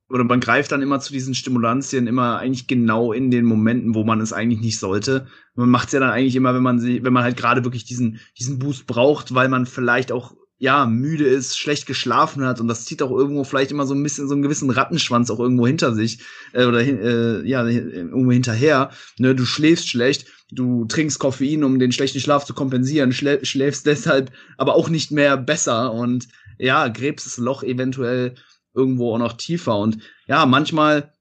oder 0.09 0.23
man 0.23 0.39
greift 0.39 0.71
dann 0.71 0.81
immer 0.81 0.99
zu 0.99 1.13
diesen 1.13 1.35
Stimulantien 1.35 2.07
immer 2.07 2.39
eigentlich 2.39 2.67
genau 2.67 3.13
in 3.13 3.29
den 3.29 3.45
Momenten, 3.45 3.93
wo 3.93 4.03
man 4.03 4.21
es 4.21 4.33
eigentlich 4.33 4.59
nicht 4.59 4.79
sollte. 4.79 5.27
Man 5.53 5.69
macht 5.69 5.87
es 5.87 5.93
ja 5.93 5.99
dann 5.99 6.09
eigentlich 6.09 6.35
immer, 6.35 6.55
wenn 6.55 6.63
man 6.63 6.79
sie, 6.79 7.03
wenn 7.03 7.13
man 7.13 7.23
halt 7.23 7.37
gerade 7.37 7.63
wirklich 7.63 7.85
diesen 7.85 8.19
diesen 8.37 8.57
Boost 8.57 8.87
braucht, 8.87 9.35
weil 9.35 9.49
man 9.49 9.67
vielleicht 9.67 10.11
auch 10.11 10.35
ja, 10.61 10.85
müde 10.85 11.25
ist, 11.25 11.57
schlecht 11.57 11.85
geschlafen 11.85 12.43
hat 12.43 12.59
und 12.59 12.67
das 12.67 12.83
zieht 12.83 13.01
auch 13.01 13.11
irgendwo 13.11 13.45
vielleicht 13.45 13.71
immer 13.71 13.85
so 13.85 13.95
ein 13.95 14.03
bisschen 14.03 14.27
so 14.27 14.33
einen 14.33 14.43
gewissen 14.43 14.69
Rattenschwanz 14.69 15.31
auch 15.31 15.39
irgendwo 15.39 15.65
hinter 15.65 15.95
sich 15.95 16.19
äh, 16.51 16.65
oder 16.65 16.81
äh, 16.81 17.47
ja, 17.47 17.65
irgendwo 17.65 18.31
hinterher. 18.31 18.91
Ne, 19.17 19.33
du 19.35 19.45
schläfst 19.45 19.87
schlecht, 19.87 20.27
du 20.51 20.83
trinkst 20.85 21.17
Koffein, 21.17 21.63
um 21.63 21.79
den 21.79 21.93
schlechten 21.93 22.19
Schlaf 22.19 22.43
zu 22.43 22.53
kompensieren, 22.53 23.13
schlä 23.13 23.43
schläfst 23.43 23.85
deshalb 23.85 24.31
aber 24.57 24.75
auch 24.75 24.89
nicht 24.89 25.11
mehr 25.11 25.37
besser 25.37 25.93
und 25.93 26.27
ja, 26.57 26.89
gräbst 26.89 27.25
das 27.25 27.37
Loch 27.37 27.63
eventuell 27.63 28.35
irgendwo 28.73 29.13
auch 29.13 29.19
noch 29.19 29.33
tiefer 29.33 29.77
und 29.77 29.99
ja, 30.27 30.45
manchmal 30.45 31.13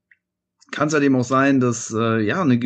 kann 0.71 0.89
es 0.89 0.93
halt 0.93 1.03
eben 1.03 1.15
auch 1.15 1.23
sein, 1.23 1.61
dass 1.61 1.93
äh, 1.97 2.19
ja 2.19 2.41
eine, 2.41 2.59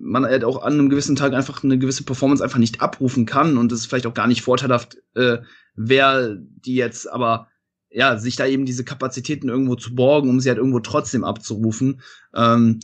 man 0.00 0.24
halt 0.24 0.42
auch 0.42 0.62
an 0.62 0.72
einem 0.72 0.88
gewissen 0.88 1.16
Tag 1.16 1.34
einfach 1.34 1.62
eine 1.62 1.78
gewisse 1.78 2.02
Performance 2.02 2.42
einfach 2.42 2.58
nicht 2.58 2.80
abrufen 2.80 3.26
kann 3.26 3.58
und 3.58 3.70
es 3.72 3.86
vielleicht 3.86 4.06
auch 4.06 4.14
gar 4.14 4.26
nicht 4.26 4.42
vorteilhaft 4.42 4.96
äh, 5.14 5.38
wer 5.74 6.36
die 6.36 6.74
jetzt 6.74 7.10
aber 7.10 7.48
ja, 7.90 8.18
sich 8.18 8.34
da 8.36 8.46
eben 8.46 8.66
diese 8.66 8.84
Kapazitäten 8.84 9.48
irgendwo 9.48 9.76
zu 9.76 9.94
borgen, 9.94 10.28
um 10.28 10.40
sie 10.40 10.48
halt 10.48 10.58
irgendwo 10.58 10.80
trotzdem 10.80 11.22
abzurufen. 11.22 12.00
Ähm, 12.34 12.80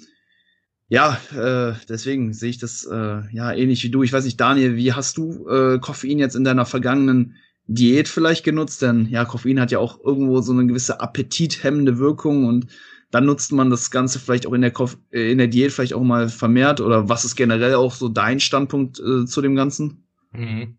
ja, 0.89 1.21
äh, 1.35 1.75
deswegen 1.89 2.33
sehe 2.33 2.51
ich 2.51 2.59
das 2.59 2.85
äh, 2.85 3.23
ja 3.33 3.53
ähnlich 3.53 3.83
wie 3.83 3.91
du. 3.91 4.03
Ich 4.03 4.13
weiß 4.13 4.25
nicht, 4.25 4.41
Daniel, 4.41 4.77
wie 4.77 4.93
hast 4.93 5.17
du 5.19 5.49
äh, 5.49 5.79
Koffein 5.79 6.19
jetzt 6.19 6.37
in 6.37 6.45
deiner 6.45 6.65
vergangenen 6.65 7.37
Diät 7.67 8.09
vielleicht 8.09 8.45
genutzt? 8.45 8.83
Denn 8.83 9.07
ja, 9.07 9.25
Koffein 9.25 9.61
hat 9.61 9.73
ja 9.73 9.79
auch 9.79 9.99
irgendwo 10.03 10.41
so 10.41 10.53
eine 10.53 10.67
gewisse 10.67 11.01
appetithemmende 11.01 11.99
Wirkung 11.99 12.47
und 12.47 12.67
dann 13.11 13.27
nutzt 13.27 13.53
man 13.53 13.71
das 13.71 13.91
Ganze 13.91 14.21
vielleicht 14.21 14.47
auch 14.47 14.53
in 14.53 14.61
der, 14.61 14.71
Koff 14.71 14.97
äh, 15.11 15.33
in 15.33 15.39
der 15.39 15.49
Diät 15.49 15.73
vielleicht 15.73 15.95
auch 15.95 16.03
mal 16.03 16.29
vermehrt 16.29 16.81
oder 16.81 17.09
was 17.09 17.25
ist 17.25 17.35
generell 17.37 17.75
auch 17.75 17.95
so 17.95 18.09
dein 18.09 18.39
Standpunkt 18.39 19.01
äh, 19.01 19.27
zu 19.27 19.43
dem 19.43 19.57
Ganzen? 19.57 20.05
Mhm. 20.33 20.79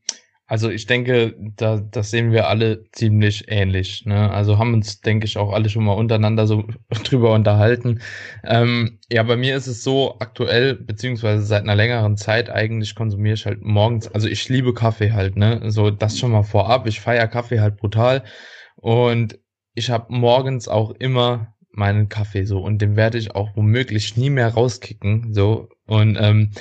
Also 0.52 0.70
ich 0.70 0.86
denke, 0.86 1.34
da, 1.56 1.78
das 1.78 2.12
sehen 2.12 2.34
wir 2.34 2.50
alle 2.50 2.84
ziemlich 2.92 3.46
ähnlich. 3.48 4.06
Ne? 4.06 4.30
Also 4.30 4.58
haben 4.58 4.74
uns, 4.74 5.00
denke 5.00 5.26
ich, 5.26 5.38
auch 5.38 5.54
alle 5.54 5.70
schon 5.70 5.86
mal 5.86 5.94
untereinander 5.94 6.46
so 6.46 6.66
drüber 7.06 7.34
unterhalten. 7.34 8.02
Ähm, 8.44 9.00
ja, 9.10 9.24
bei 9.24 9.38
mir 9.38 9.56
ist 9.56 9.68
es 9.68 9.82
so 9.82 10.20
aktuell, 10.20 10.76
beziehungsweise 10.76 11.44
seit 11.44 11.64
einer 11.64 11.76
längeren 11.76 12.18
Zeit 12.18 12.50
eigentlich 12.50 12.96
konsumiere 12.96 13.36
ich 13.36 13.46
halt 13.46 13.62
morgens, 13.62 14.10
also 14.10 14.28
ich 14.28 14.50
liebe 14.50 14.74
Kaffee 14.74 15.14
halt, 15.14 15.38
ne? 15.38 15.72
So 15.72 15.90
das 15.90 16.20
schon 16.20 16.32
mal 16.32 16.44
vorab. 16.44 16.86
Ich 16.86 17.00
feiere 17.00 17.30
Kaffee 17.30 17.62
halt 17.62 17.78
brutal. 17.78 18.26
Und 18.76 19.40
ich 19.74 19.90
habe 19.90 20.08
morgens 20.10 20.68
auch 20.68 20.92
immer 20.92 21.56
meinen 21.72 22.10
Kaffee 22.10 22.44
so 22.44 22.60
und 22.60 22.82
den 22.82 22.98
werde 22.98 23.18
ich 23.18 23.36
auch 23.36 23.56
womöglich 23.56 24.18
nie 24.18 24.30
mehr 24.30 24.50
rauskicken. 24.50 25.34
So. 25.34 25.70
Und 25.86 26.18
ähm, 26.20 26.52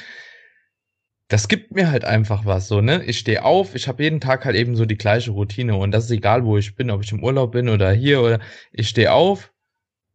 das 1.31 1.47
gibt 1.47 1.73
mir 1.73 1.91
halt 1.91 2.05
einfach 2.05 2.45
was 2.45 2.67
so, 2.67 2.81
ne? 2.81 3.05
Ich 3.05 3.21
stehe 3.21 3.45
auf, 3.45 3.77
ich 3.77 3.87
habe 3.87 4.03
jeden 4.03 4.21
Tag 4.21 4.45
halt 4.45 4.57
eben 4.57 4.75
so 4.75 4.85
die 4.85 4.99
gleiche 4.99 5.31
Routine 5.31 5.77
und 5.77 5.93
das 5.93 6.07
ist 6.07 6.11
egal, 6.11 6.45
wo 6.45 6.59
ich 6.59 6.75
bin, 6.75 6.91
ob 6.91 7.05
ich 7.05 7.13
im 7.13 7.23
Urlaub 7.23 7.53
bin 7.53 7.69
oder 7.69 7.93
hier 7.93 8.21
oder 8.21 8.41
ich 8.73 8.89
stehe 8.89 9.13
auf 9.13 9.53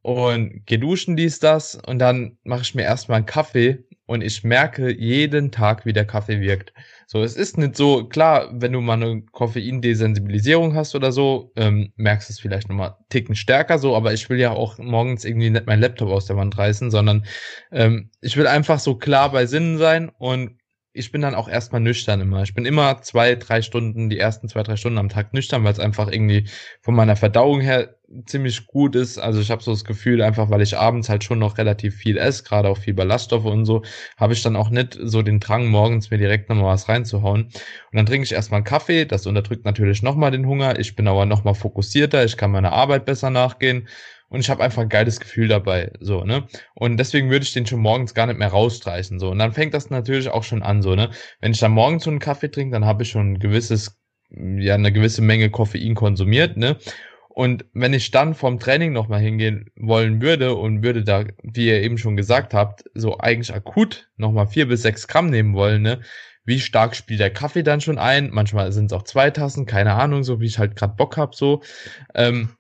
und 0.02 0.66
gehe 0.66 0.78
duschen 0.78 1.16
dies 1.16 1.40
das 1.40 1.76
und 1.76 2.00
dann 2.00 2.38
mache 2.44 2.64
ich 2.64 2.76
mir 2.76 2.84
erstmal 2.84 3.18
einen 3.18 3.26
Kaffee 3.26 3.86
und 4.08 4.24
ich 4.24 4.44
merke 4.44 4.94
jeden 4.94 5.52
Tag, 5.52 5.86
wie 5.86 5.94
der 5.94 6.06
Kaffee 6.06 6.42
wirkt. 6.42 6.74
So, 7.08 7.24
es 7.24 7.38
ist 7.38 7.58
nicht 7.58 7.78
so, 7.78 8.06
klar, 8.08 8.50
wenn 8.52 8.74
du 8.74 8.82
mal 8.82 9.02
eine 9.02 9.22
Koffeindesensibilisierung 9.32 10.76
hast 10.76 10.96
oder 10.96 11.14
so, 11.14 11.54
ähm, 11.56 11.94
merkst 11.96 12.30
es 12.30 12.42
vielleicht 12.42 12.68
nochmal 12.68 12.98
ticken 13.08 13.36
stärker 13.36 13.80
so, 13.80 13.96
aber 13.96 14.12
ich 14.12 14.30
will 14.30 14.38
ja 14.38 14.52
auch 14.52 14.80
morgens 14.80 15.24
irgendwie 15.24 15.50
nicht 15.50 15.66
meinen 15.66 15.82
Laptop 15.82 16.10
aus 16.10 16.26
der 16.26 16.36
Wand 16.36 16.58
reißen, 16.58 16.92
sondern 16.92 17.26
ähm, 17.72 18.12
ich 18.20 18.36
will 18.36 18.48
einfach 18.48 18.80
so 18.80 18.96
klar 18.96 19.32
bei 19.32 19.46
Sinnen 19.46 19.78
sein 19.78 20.10
und 20.18 20.58
ich 20.96 21.12
bin 21.12 21.22
dann 21.22 21.36
auch 21.36 21.50
erstmal 21.50 21.82
nüchtern 21.82 22.22
immer. 22.22 22.44
Ich 22.44 22.54
bin 22.54 22.66
immer 22.66 23.02
zwei, 23.02 23.36
drei 23.36 23.62
Stunden, 23.62 24.10
die 24.10 24.18
ersten 24.18 24.48
zwei, 24.48 24.64
drei 24.64 24.78
Stunden 24.78 24.98
am 24.98 25.10
Tag 25.10 25.34
nüchtern, 25.34 25.66
weil 25.66 25.74
es 25.74 25.80
einfach 25.80 26.10
irgendwie 26.10 26.48
von 26.80 26.96
meiner 26.96 27.18
Verdauung 27.18 27.60
her 27.60 27.96
ziemlich 28.26 28.68
gut 28.68 28.96
ist. 28.96 29.18
Also 29.18 29.42
ich 29.42 29.52
habe 29.52 29.64
so 29.64 29.72
das 29.72 29.84
Gefühl, 29.84 30.22
einfach 30.22 30.50
weil 30.50 30.62
ich 30.62 30.78
abends 30.78 31.10
halt 31.10 31.24
schon 31.24 31.40
noch 31.40 31.58
relativ 31.58 31.96
viel 31.96 32.18
esse, 32.18 32.44
gerade 32.44 32.70
auch 32.70 32.78
viel 32.78 32.94
Ballaststoffe 32.94 33.46
und 33.46 33.66
so, 33.66 33.84
habe 34.18 34.34
ich 34.34 34.44
dann 34.44 34.56
auch 34.56 34.70
nicht 34.70 34.98
so 35.02 35.22
den 35.22 35.40
Drang, 35.40 35.68
morgens 35.68 36.12
mir 36.12 36.18
direkt 36.18 36.50
nochmal 36.50 36.74
was 36.74 36.88
reinzuhauen. 36.88 37.44
Und 37.44 37.54
dann 37.94 38.06
trinke 38.06 38.26
ich 38.26 38.32
erstmal 38.32 38.60
einen 38.60 38.66
Kaffee, 38.66 39.06
das 39.06 39.26
unterdrückt 39.26 39.66
natürlich 39.66 40.04
nochmal 40.04 40.32
den 40.32 40.46
Hunger. 40.46 40.80
Ich 40.80 40.96
bin 40.96 41.08
aber 41.08 41.26
nochmal 41.26 41.56
fokussierter, 41.56 42.24
ich 42.26 42.38
kann 42.38 42.52
meiner 42.52 42.74
Arbeit 42.74 43.06
besser 43.06 43.30
nachgehen 43.30 43.88
und 44.30 44.40
ich 44.40 44.50
habe 44.50 44.64
einfach 44.64 44.82
ein 44.82 44.90
geiles 44.90 45.20
Gefühl 45.20 45.48
dabei, 45.48 45.92
so, 46.00 46.24
ne? 46.24 46.48
Und 46.74 46.98
deswegen 46.98 47.30
würde 47.30 47.44
ich 47.44 47.54
den 47.54 47.66
schon 47.66 47.80
morgens 47.80 48.14
gar 48.14 48.28
nicht 48.28 48.40
mehr 48.40 48.50
rausstreichen, 48.50 49.20
so. 49.20 49.30
Und 49.30 49.40
dann 49.40 49.54
fängt 49.54 49.74
das 49.74 49.90
natürlich 49.90 50.30
auch 50.30 50.44
schon 50.44 50.64
an, 50.64 50.82
so, 50.82 50.96
ne? 50.96 51.10
Wenn 51.42 51.52
ich 51.52 51.60
dann 51.60 51.72
morgens 51.72 52.04
so 52.04 52.10
einen 52.10 52.20
Kaffee 52.20 52.50
trinke, 52.50 52.74
dann 52.74 52.86
habe 52.86 53.04
ich 53.04 53.10
schon 53.12 53.34
ein 53.34 53.40
gewisses, 53.40 54.00
ja, 54.32 54.76
eine 54.76 54.92
gewisse 54.92 55.22
Menge 55.22 55.50
Koffein 55.52 55.96
konsumiert, 55.96 56.58
ne? 56.58 56.78
Und 57.36 57.66
wenn 57.74 57.92
ich 57.92 58.12
dann 58.12 58.34
vom 58.34 58.60
Training 58.60 58.94
nochmal 58.94 59.20
hingehen 59.20 59.70
wollen 59.76 60.22
würde 60.22 60.56
und 60.56 60.84
würde 60.84 61.04
da, 61.04 61.26
wie 61.44 61.68
ihr 61.68 61.82
eben 61.82 61.98
schon 61.98 62.16
gesagt 62.16 62.54
habt, 62.54 62.86
so 62.94 63.18
eigentlich 63.18 63.54
akut 63.54 64.10
nochmal 64.16 64.48
vier 64.48 64.70
bis 64.70 64.84
sechs 64.84 65.06
Gramm 65.06 65.30
nehmen 65.30 65.54
wollen, 65.54 65.82
ne? 65.82 66.00
Wie 66.46 66.62
stark 66.62 66.96
spielt 66.96 67.20
der 67.20 67.34
Kaffee 67.34 67.64
dann 67.64 67.82
schon 67.82 67.98
ein? 67.98 68.30
Manchmal 68.32 68.72
sind 68.72 68.86
es 68.86 68.94
auch 68.94 69.04
zwei 69.04 69.32
Tassen, 69.32 69.66
keine 69.66 69.96
Ahnung, 69.96 70.24
so 70.24 70.40
wie 70.40 70.46
ich 70.46 70.60
halt 70.60 70.78
gerade 70.78 70.96
Bock 70.96 71.18
hab, 71.18 71.36
so. 71.36 71.62
Ähm, 72.14 72.52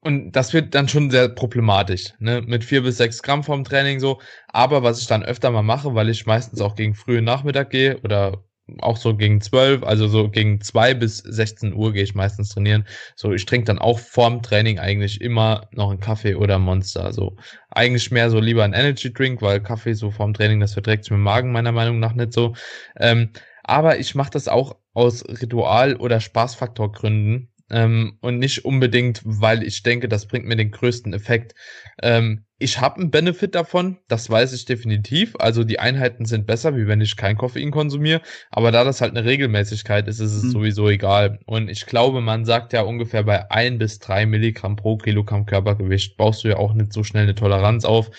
und 0.00 0.32
das 0.32 0.52
wird 0.52 0.74
dann 0.74 0.88
schon 0.88 1.12
sehr 1.12 1.28
problematisch, 1.28 2.14
ne? 2.18 2.42
Mit 2.42 2.64
vier 2.64 2.82
bis 2.82 2.96
sechs 2.96 3.22
Gramm 3.22 3.44
vom 3.44 3.62
Training 3.62 4.00
so. 4.00 4.20
Aber 4.48 4.82
was 4.82 5.00
ich 5.00 5.06
dann 5.06 5.22
öfter 5.22 5.52
mal 5.52 5.62
mache, 5.62 5.94
weil 5.94 6.08
ich 6.08 6.26
meistens 6.26 6.60
auch 6.60 6.74
gegen 6.74 6.96
frühen 6.96 7.24
Nachmittag 7.24 7.70
gehe 7.70 8.00
oder 8.00 8.42
auch 8.80 8.96
so 8.96 9.16
gegen 9.16 9.40
zwölf, 9.40 9.82
also 9.82 10.06
so 10.08 10.28
gegen 10.28 10.60
zwei 10.60 10.94
bis 10.94 11.18
16 11.18 11.74
Uhr 11.74 11.92
gehe 11.92 12.04
ich 12.04 12.14
meistens 12.14 12.50
trainieren. 12.50 12.84
So, 13.16 13.32
ich 13.32 13.44
trinke 13.44 13.66
dann 13.66 13.78
auch 13.78 13.98
vorm 13.98 14.42
Training 14.42 14.78
eigentlich 14.78 15.20
immer 15.20 15.68
noch 15.72 15.90
einen 15.90 16.00
Kaffee 16.00 16.34
oder 16.36 16.58
Monster. 16.58 17.12
So, 17.12 17.36
eigentlich 17.70 18.10
mehr 18.10 18.30
so 18.30 18.38
lieber 18.40 18.64
ein 18.64 18.72
Energy 18.72 19.12
Drink, 19.12 19.42
weil 19.42 19.60
Kaffee 19.60 19.94
so 19.94 20.10
vorm 20.10 20.34
Training, 20.34 20.60
das 20.60 20.74
verträgt 20.74 21.04
sich 21.04 21.10
mit 21.10 21.18
dem 21.18 21.24
Magen 21.24 21.52
meiner 21.52 21.72
Meinung 21.72 21.98
nach 21.98 22.14
nicht 22.14 22.32
so. 22.32 22.54
Ähm, 22.96 23.30
aber 23.64 23.98
ich 23.98 24.14
mache 24.14 24.30
das 24.30 24.48
auch 24.48 24.76
aus 24.94 25.24
Ritual- 25.28 25.96
oder 25.96 26.20
Spaßfaktorgründen 26.20 27.51
ähm, 27.72 28.18
und 28.20 28.38
nicht 28.38 28.64
unbedingt, 28.64 29.22
weil 29.24 29.62
ich 29.62 29.82
denke, 29.82 30.08
das 30.08 30.26
bringt 30.26 30.46
mir 30.46 30.56
den 30.56 30.70
größten 30.70 31.12
Effekt. 31.14 31.54
Ähm, 32.02 32.44
ich 32.58 32.80
habe 32.80 33.00
einen 33.00 33.10
Benefit 33.10 33.56
davon, 33.56 33.98
das 34.06 34.30
weiß 34.30 34.52
ich 34.52 34.66
definitiv. 34.66 35.34
Also 35.38 35.64
die 35.64 35.80
Einheiten 35.80 36.26
sind 36.26 36.46
besser, 36.46 36.76
wie 36.76 36.86
wenn 36.86 37.00
ich 37.00 37.16
kein 37.16 37.36
Koffein 37.36 37.72
konsumiere. 37.72 38.20
Aber 38.50 38.70
da 38.70 38.84
das 38.84 39.00
halt 39.00 39.16
eine 39.16 39.26
Regelmäßigkeit 39.26 40.06
ist, 40.06 40.20
ist 40.20 40.32
es 40.32 40.44
mhm. 40.44 40.50
sowieso 40.50 40.88
egal. 40.88 41.40
Und 41.46 41.68
ich 41.68 41.86
glaube, 41.86 42.20
man 42.20 42.44
sagt 42.44 42.72
ja 42.72 42.82
ungefähr 42.82 43.24
bei 43.24 43.50
ein 43.50 43.78
bis 43.78 43.98
drei 43.98 44.26
Milligramm 44.26 44.76
pro 44.76 44.96
Kilogramm 44.96 45.46
Körpergewicht 45.46 46.16
baust 46.16 46.44
du 46.44 46.48
ja 46.48 46.56
auch 46.56 46.74
nicht 46.74 46.92
so 46.92 47.02
schnell 47.02 47.24
eine 47.24 47.34
Toleranz 47.34 47.84
auf. 47.84 48.10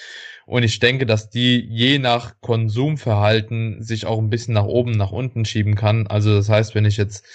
Und 0.45 0.63
ich 0.63 0.79
denke, 0.79 1.05
dass 1.05 1.29
die 1.29 1.65
je 1.69 2.00
nach 2.00 2.33
Konsumverhalten 2.41 3.81
sich 3.81 4.05
auch 4.05 4.19
ein 4.19 4.29
bisschen 4.29 4.55
nach 4.55 4.65
oben, 4.65 4.91
nach 4.91 5.12
unten 5.12 5.45
schieben 5.45 5.75
kann. 5.75 6.07
Also 6.07 6.36
das 6.36 6.50
heißt, 6.50 6.75
wenn 6.75 6.83
ich 6.83 6.98
jetzt 6.98 7.25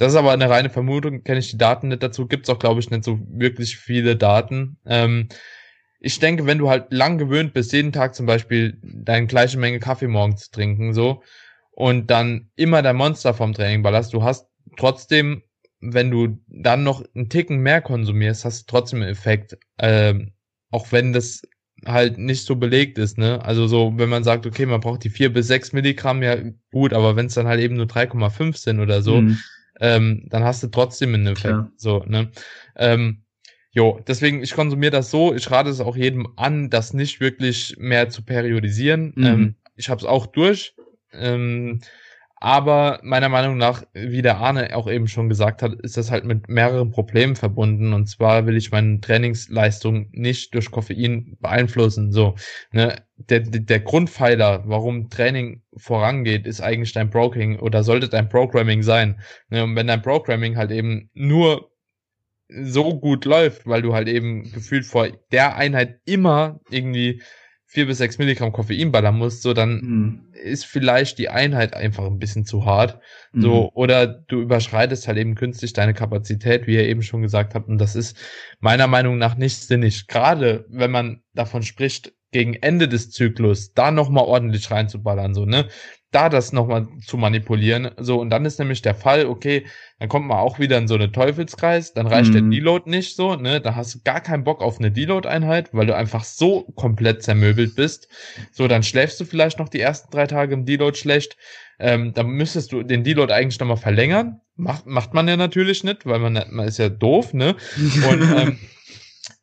das 0.00 0.14
ist 0.14 0.18
aber 0.18 0.32
eine 0.32 0.48
reine 0.48 0.70
Vermutung, 0.70 1.24
kenne 1.24 1.40
ich 1.40 1.50
die 1.50 1.58
Daten 1.58 1.88
nicht 1.88 2.02
dazu, 2.02 2.26
gibt's 2.26 2.48
auch, 2.48 2.58
glaube 2.58 2.80
ich, 2.80 2.88
nicht 2.88 3.04
so 3.04 3.20
wirklich 3.28 3.76
viele 3.76 4.16
Daten. 4.16 4.78
Ähm, 4.86 5.28
ich 6.00 6.18
denke, 6.18 6.46
wenn 6.46 6.56
du 6.56 6.70
halt 6.70 6.90
lang 6.90 7.18
gewöhnt 7.18 7.52
bist, 7.52 7.74
jeden 7.74 7.92
Tag 7.92 8.14
zum 8.14 8.24
Beispiel 8.24 8.78
deine 8.82 9.26
gleiche 9.26 9.58
Menge 9.58 9.78
Kaffee 9.78 10.08
morgens 10.08 10.44
zu 10.44 10.52
trinken, 10.52 10.94
so, 10.94 11.22
und 11.72 12.10
dann 12.10 12.48
immer 12.56 12.80
dein 12.80 12.96
Monster 12.96 13.34
vom 13.34 13.52
Training 13.52 13.82
ballerst, 13.82 14.14
du 14.14 14.22
hast 14.22 14.46
trotzdem, 14.78 15.42
wenn 15.80 16.10
du 16.10 16.40
dann 16.48 16.82
noch 16.82 17.04
einen 17.14 17.28
Ticken 17.28 17.58
mehr 17.58 17.82
konsumierst, 17.82 18.46
hast 18.46 18.62
du 18.62 18.72
trotzdem 18.72 19.02
einen 19.02 19.10
Effekt. 19.10 19.58
Ähm, 19.78 20.32
auch 20.70 20.92
wenn 20.92 21.12
das 21.12 21.42
halt 21.84 22.16
nicht 22.16 22.46
so 22.46 22.56
belegt 22.56 22.96
ist, 22.96 23.18
ne? 23.18 23.44
Also 23.44 23.66
so, 23.66 23.92
wenn 23.98 24.08
man 24.08 24.24
sagt, 24.24 24.46
okay, 24.46 24.64
man 24.64 24.80
braucht 24.80 25.04
die 25.04 25.10
vier 25.10 25.30
bis 25.30 25.46
sechs 25.46 25.74
Milligramm, 25.74 26.22
ja 26.22 26.36
gut, 26.72 26.94
aber 26.94 27.16
wenn 27.16 27.26
es 27.26 27.34
dann 27.34 27.46
halt 27.46 27.60
eben 27.60 27.76
nur 27.76 27.86
3,5 27.86 28.56
sind 28.56 28.80
oder 28.80 29.02
so, 29.02 29.20
mhm 29.20 29.38
ähm, 29.80 30.26
dann 30.28 30.44
hast 30.44 30.62
du 30.62 30.68
trotzdem 30.68 31.14
einen 31.14 31.26
Effekt. 31.26 31.40
Klar. 31.40 31.72
So, 31.76 32.04
ne? 32.06 32.30
Ähm, 32.76 33.22
jo, 33.72 34.00
deswegen, 34.06 34.42
ich 34.42 34.54
konsumiere 34.54 34.92
das 34.92 35.10
so, 35.10 35.34
ich 35.34 35.50
rate 35.50 35.70
es 35.70 35.80
auch 35.80 35.96
jedem 35.96 36.28
an, 36.36 36.70
das 36.70 36.92
nicht 36.92 37.20
wirklich 37.20 37.76
mehr 37.78 38.08
zu 38.08 38.22
periodisieren. 38.22 39.12
Mhm. 39.16 39.26
Ähm, 39.26 39.54
ich 39.76 39.88
habe 39.88 40.00
es 40.00 40.06
auch 40.06 40.26
durch. 40.26 40.74
Ähm, 41.12 41.80
aber 42.42 43.00
meiner 43.02 43.28
Meinung 43.28 43.58
nach, 43.58 43.84
wie 43.92 44.22
der 44.22 44.38
Arne 44.38 44.74
auch 44.74 44.90
eben 44.90 45.08
schon 45.08 45.28
gesagt 45.28 45.62
hat, 45.62 45.74
ist 45.82 45.98
das 45.98 46.10
halt 46.10 46.24
mit 46.24 46.48
mehreren 46.48 46.90
Problemen 46.90 47.36
verbunden. 47.36 47.92
Und 47.92 48.06
zwar 48.06 48.46
will 48.46 48.56
ich 48.56 48.72
meine 48.72 48.98
Trainingsleistung 49.02 50.08
nicht 50.12 50.54
durch 50.54 50.70
Koffein 50.70 51.36
beeinflussen. 51.40 52.12
So, 52.12 52.36
ne? 52.72 52.96
der, 53.16 53.40
der 53.40 53.80
Grundpfeiler, 53.80 54.62
warum 54.64 55.10
Training 55.10 55.62
vorangeht, 55.76 56.46
ist 56.46 56.62
eigentlich 56.62 56.94
dein 56.94 57.10
Broking 57.10 57.58
oder 57.58 57.84
sollte 57.84 58.08
dein 58.08 58.30
Programming 58.30 58.82
sein. 58.82 59.20
Ne? 59.50 59.62
Und 59.62 59.76
wenn 59.76 59.86
dein 59.86 60.00
Programming 60.00 60.56
halt 60.56 60.70
eben 60.70 61.10
nur 61.12 61.70
so 62.48 62.98
gut 62.98 63.26
läuft, 63.26 63.66
weil 63.66 63.82
du 63.82 63.92
halt 63.92 64.08
eben 64.08 64.50
gefühlt 64.50 64.86
vor 64.86 65.08
der 65.30 65.56
Einheit 65.56 66.00
immer 66.06 66.60
irgendwie 66.70 67.20
vier 67.70 67.86
bis 67.86 67.98
sechs 67.98 68.18
Milligramm 68.18 68.50
Koffein 68.50 68.90
ballern 68.90 69.16
musst, 69.16 69.42
so 69.42 69.54
dann 69.54 69.70
mhm. 69.80 70.20
ist 70.32 70.66
vielleicht 70.66 71.18
die 71.18 71.28
Einheit 71.28 71.72
einfach 71.72 72.04
ein 72.04 72.18
bisschen 72.18 72.44
zu 72.44 72.64
hart. 72.64 72.98
Mhm. 73.32 73.42
So, 73.42 73.70
oder 73.74 74.08
du 74.08 74.40
überschreitest 74.40 75.06
halt 75.06 75.18
eben 75.18 75.36
künstlich 75.36 75.72
deine 75.72 75.94
Kapazität, 75.94 76.66
wie 76.66 76.74
ihr 76.74 76.88
eben 76.88 77.02
schon 77.02 77.22
gesagt 77.22 77.54
habt. 77.54 77.68
Und 77.68 77.78
das 77.78 77.94
ist 77.94 78.16
meiner 78.58 78.88
Meinung 78.88 79.18
nach 79.18 79.36
nicht 79.36 79.56
sinnig. 79.56 80.08
Gerade 80.08 80.66
wenn 80.68 80.90
man 80.90 81.22
davon 81.32 81.62
spricht, 81.62 82.12
gegen 82.32 82.54
Ende 82.54 82.88
des 82.88 83.12
Zyklus 83.12 83.72
da 83.72 83.92
nochmal 83.92 84.24
ordentlich 84.24 84.68
reinzuballern, 84.70 85.32
so, 85.32 85.46
ne? 85.46 85.68
Da 86.12 86.28
das 86.28 86.52
nochmal 86.52 86.88
zu 87.06 87.16
manipulieren, 87.16 87.90
so, 87.98 88.20
und 88.20 88.30
dann 88.30 88.44
ist 88.44 88.58
nämlich 88.58 88.82
der 88.82 88.96
Fall, 88.96 89.26
okay, 89.26 89.64
dann 90.00 90.08
kommt 90.08 90.26
man 90.26 90.38
auch 90.38 90.58
wieder 90.58 90.76
in 90.76 90.88
so 90.88 90.96
eine 90.96 91.12
Teufelskreis, 91.12 91.92
dann 91.94 92.08
reicht 92.08 92.30
mhm. 92.30 92.34
der 92.34 92.42
Deload 92.42 92.90
nicht 92.90 93.14
so, 93.14 93.36
ne? 93.36 93.60
Da 93.60 93.76
hast 93.76 93.94
du 93.94 93.98
gar 94.02 94.20
keinen 94.20 94.42
Bock 94.42 94.60
auf 94.60 94.78
eine 94.78 94.90
Deload-Einheit, 94.90 95.72
weil 95.72 95.86
du 95.86 95.94
einfach 95.94 96.24
so 96.24 96.62
komplett 96.74 97.22
zermöbelt 97.22 97.76
bist. 97.76 98.08
So, 98.50 98.66
dann 98.66 98.82
schläfst 98.82 99.20
du 99.20 99.24
vielleicht 99.24 99.60
noch 99.60 99.68
die 99.68 99.80
ersten 99.80 100.10
drei 100.10 100.26
Tage 100.26 100.54
im 100.54 100.64
Deload 100.64 100.96
schlecht. 100.98 101.36
Ähm, 101.78 102.12
dann 102.12 102.26
müsstest 102.26 102.72
du 102.72 102.82
den 102.82 103.04
Deload 103.04 103.32
eigentlich 103.32 103.60
nochmal 103.60 103.76
verlängern. 103.76 104.40
Macht, 104.56 104.86
macht 104.86 105.14
man 105.14 105.28
ja 105.28 105.36
natürlich 105.36 105.84
nicht, 105.84 106.06
weil 106.06 106.18
man, 106.18 106.44
man 106.50 106.66
ist 106.66 106.78
ja 106.78 106.88
doof, 106.88 107.34
ne? 107.34 107.54
Und 107.78 108.22
ähm, 108.36 108.58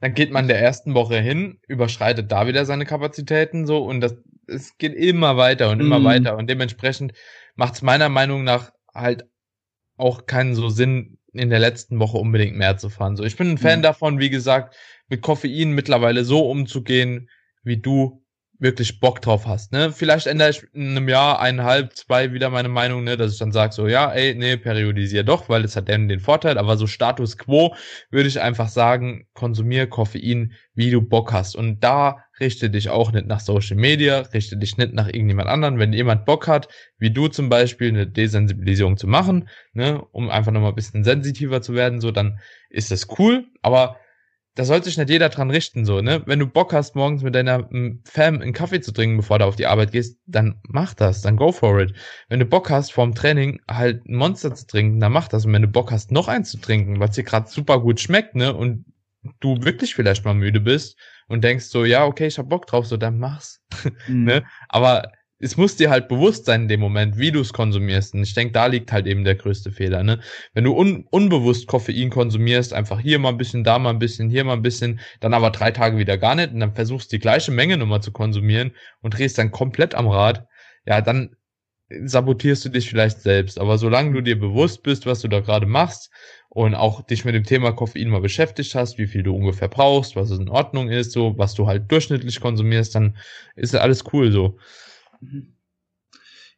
dann 0.01 0.13
geht 0.13 0.31
man 0.31 0.47
der 0.47 0.59
ersten 0.59 0.93
Woche 0.93 1.19
hin, 1.19 1.59
überschreitet 1.67 2.31
da 2.31 2.47
wieder 2.47 2.65
seine 2.65 2.85
Kapazitäten 2.85 3.65
so 3.65 3.83
und 3.83 4.01
das 4.01 4.15
es 4.47 4.77
geht 4.77 4.93
immer 4.93 5.37
weiter 5.37 5.69
und 5.69 5.79
immer 5.79 5.99
mm. 5.99 6.03
weiter 6.03 6.37
und 6.37 6.49
dementsprechend 6.49 7.13
macht 7.55 7.75
es 7.75 7.81
meiner 7.81 8.09
Meinung 8.09 8.43
nach 8.43 8.71
halt 8.93 9.25
auch 9.97 10.25
keinen 10.25 10.55
so 10.55 10.69
Sinn, 10.69 11.17
in 11.33 11.49
der 11.49 11.59
letzten 11.59 11.99
Woche 11.99 12.17
unbedingt 12.17 12.57
mehr 12.57 12.77
zu 12.77 12.89
fahren. 12.89 13.15
So, 13.15 13.23
ich 13.23 13.35
bin 13.35 13.51
ein 13.51 13.57
Fan 13.57 13.79
mm. 13.79 13.83
davon, 13.83 14.19
wie 14.19 14.29
gesagt, 14.29 14.75
mit 15.07 15.21
Koffein 15.21 15.71
mittlerweile 15.71 16.23
so 16.23 16.49
umzugehen, 16.49 17.29
wie 17.63 17.77
du 17.77 18.23
wirklich 18.59 18.99
Bock 18.99 19.21
drauf 19.21 19.45
hast. 19.45 19.71
Ne? 19.71 19.91
Vielleicht 19.91 20.27
ändere 20.27 20.49
ich 20.49 20.63
in 20.73 20.91
einem 20.91 21.09
Jahr, 21.09 21.39
eineinhalb, 21.39 21.93
zwei 21.95 22.33
wieder 22.33 22.49
meine 22.49 22.69
Meinung, 22.69 23.03
ne, 23.03 23.15
dass 23.17 23.33
ich 23.33 23.39
dann 23.39 23.51
sage, 23.51 23.73
so 23.73 23.87
ja, 23.87 24.11
ey, 24.11 24.33
nee, 24.35 24.57
periodisier 24.57 25.23
doch, 25.23 25.47
weil 25.49 25.63
es 25.63 25.75
hat 25.75 25.89
dann 25.89 26.07
den 26.07 26.19
Vorteil, 26.19 26.57
aber 26.57 26.77
so 26.77 26.87
Status 26.87 27.37
quo 27.37 27.75
würde 28.09 28.27
ich 28.27 28.41
einfach 28.41 28.69
sagen, 28.69 29.27
konsumier 29.33 29.87
Koffein, 29.87 30.53
wie 30.73 30.89
du 30.89 31.01
Bock 31.01 31.33
hast. 31.33 31.55
Und 31.55 31.83
da 31.83 32.23
richte 32.39 32.69
dich 32.69 32.89
auch 32.89 33.11
nicht 33.11 33.27
nach 33.27 33.39
Social 33.39 33.77
Media, 33.77 34.19
richte 34.33 34.57
dich 34.57 34.77
nicht 34.77 34.93
nach 34.93 35.07
irgendjemand 35.07 35.49
anderen. 35.49 35.77
Wenn 35.79 35.93
jemand 35.93 36.25
Bock 36.25 36.47
hat, 36.47 36.67
wie 36.97 37.11
du 37.11 37.27
zum 37.27 37.49
Beispiel, 37.49 37.89
eine 37.89 38.07
Desensibilisierung 38.07 38.97
zu 38.97 39.07
machen, 39.07 39.49
ne, 39.73 40.03
um 40.11 40.29
einfach 40.29 40.51
nochmal 40.51 40.71
ein 40.71 40.75
bisschen 40.75 41.03
sensitiver 41.03 41.61
zu 41.61 41.73
werden, 41.73 42.01
so, 42.01 42.11
dann 42.11 42.39
ist 42.69 42.91
das 42.91 43.07
cool, 43.19 43.45
aber 43.61 43.97
da 44.57 44.65
sollte 44.65 44.85
sich 44.85 44.97
nicht 44.97 45.11
jeder 45.11 45.29
dran 45.29 45.51
richten, 45.51 45.85
so, 45.85 46.01
ne? 46.01 46.23
Wenn 46.25 46.39
du 46.39 46.47
Bock 46.47 46.73
hast, 46.73 46.95
morgens 46.95 47.21
mit 47.21 47.35
deiner 47.35 47.69
Fam 48.05 48.41
einen 48.41 48.53
Kaffee 48.53 48.81
zu 48.81 48.91
trinken, 48.91 49.17
bevor 49.17 49.37
du 49.37 49.45
auf 49.45 49.55
die 49.55 49.67
Arbeit 49.67 49.91
gehst, 49.91 50.17
dann 50.25 50.59
mach 50.63 50.95
das, 50.95 51.21
dann 51.21 51.37
go 51.37 51.51
for 51.51 51.79
it. 51.79 51.93
Wenn 52.27 52.39
du 52.39 52.45
Bock 52.45 52.71
hast, 52.71 52.91
vorm 52.91 53.13
Training 53.13 53.61
halt 53.69 54.03
ein 54.07 54.15
Monster 54.15 54.55
zu 54.55 54.65
trinken, 54.65 54.99
dann 54.99 55.11
mach 55.11 55.27
das. 55.27 55.45
Und 55.45 55.53
wenn 55.53 55.61
du 55.61 55.67
Bock 55.67 55.91
hast, 55.91 56.11
noch 56.11 56.27
eins 56.27 56.49
zu 56.49 56.57
trinken, 56.57 56.99
was 56.99 57.11
dir 57.11 57.23
gerade 57.23 57.47
super 57.47 57.79
gut 57.79 57.99
schmeckt, 57.99 58.33
ne? 58.33 58.51
Und 58.51 58.85
du 59.41 59.61
wirklich 59.61 59.93
vielleicht 59.93 60.25
mal 60.25 60.33
müde 60.33 60.59
bist 60.59 60.97
und 61.27 61.43
denkst 61.43 61.65
so, 61.65 61.85
ja, 61.85 62.05
okay, 62.05 62.25
ich 62.25 62.39
hab 62.39 62.49
Bock 62.49 62.65
drauf, 62.65 62.87
so, 62.87 62.97
dann 62.97 63.19
mach's. 63.19 63.61
Mhm. 64.07 64.23
ne? 64.23 64.43
Aber 64.69 65.11
es 65.39 65.55
muss 65.55 65.75
dir 65.75 65.89
halt 65.89 66.07
bewusst 66.07 66.45
sein 66.45 66.63
in 66.63 66.67
dem 66.67 66.79
Moment, 66.79 67.17
wie 67.17 67.31
du 67.31 67.41
es 67.41 67.53
konsumierst. 67.53 68.13
Und 68.15 68.23
ich 68.23 68.33
denke, 68.33 68.53
da 68.53 68.65
liegt 68.65 68.91
halt 68.91 69.05
eben 69.05 69.23
der 69.23 69.35
größte 69.35 69.71
Fehler. 69.71 70.03
Ne? 70.03 70.19
Wenn 70.53 70.63
du 70.63 70.75
un 70.75 71.05
unbewusst 71.11 71.67
Koffein 71.67 72.09
konsumierst, 72.09 72.73
einfach 72.73 72.99
hier 72.99 73.19
mal 73.19 73.29
ein 73.29 73.37
bisschen, 73.37 73.63
da 73.63 73.77
mal 73.77 73.91
ein 73.91 73.99
bisschen, 73.99 74.29
hier 74.29 74.43
mal 74.43 74.53
ein 74.53 74.63
bisschen, 74.63 74.99
dann 75.19 75.33
aber 75.33 75.51
drei 75.51 75.71
Tage 75.71 75.97
wieder 75.97 76.17
gar 76.17 76.35
nicht 76.35 76.53
und 76.53 76.59
dann 76.59 76.73
versuchst 76.73 77.11
die 77.11 77.19
gleiche 77.19 77.51
Menge 77.51 77.77
nochmal 77.77 78.01
zu 78.01 78.11
konsumieren 78.11 78.71
und 79.01 79.17
drehst 79.17 79.37
dann 79.37 79.51
komplett 79.51 79.93
am 79.93 80.07
Rad, 80.07 80.47
ja, 80.85 81.01
dann 81.01 81.35
sabotierst 81.89 82.65
du 82.65 82.69
dich 82.69 82.89
vielleicht 82.89 83.21
selbst. 83.21 83.59
Aber 83.59 83.77
solange 83.77 84.13
du 84.13 84.21
dir 84.21 84.39
bewusst 84.39 84.83
bist, 84.83 85.05
was 85.05 85.21
du 85.21 85.27
da 85.27 85.39
gerade 85.39 85.67
machst 85.67 86.11
und 86.49 86.75
auch 86.75 87.01
dich 87.01 87.25
mit 87.25 87.35
dem 87.35 87.43
Thema 87.43 87.71
Koffein 87.71 88.09
mal 88.09 88.21
beschäftigt 88.21 88.73
hast, 88.75 88.97
wie 88.97 89.07
viel 89.07 89.23
du 89.23 89.35
ungefähr 89.35 89.67
brauchst, 89.67 90.15
was 90.15 90.31
es 90.31 90.39
in 90.39 90.49
Ordnung 90.49 90.89
ist, 90.89 91.11
so, 91.11 91.37
was 91.37 91.53
du 91.53 91.67
halt 91.67 91.91
durchschnittlich 91.91 92.41
konsumierst, 92.41 92.95
dann 92.95 93.17
ist 93.55 93.75
alles 93.75 94.03
cool 94.11 94.31
so. 94.31 94.57
Mhm. 95.21 95.53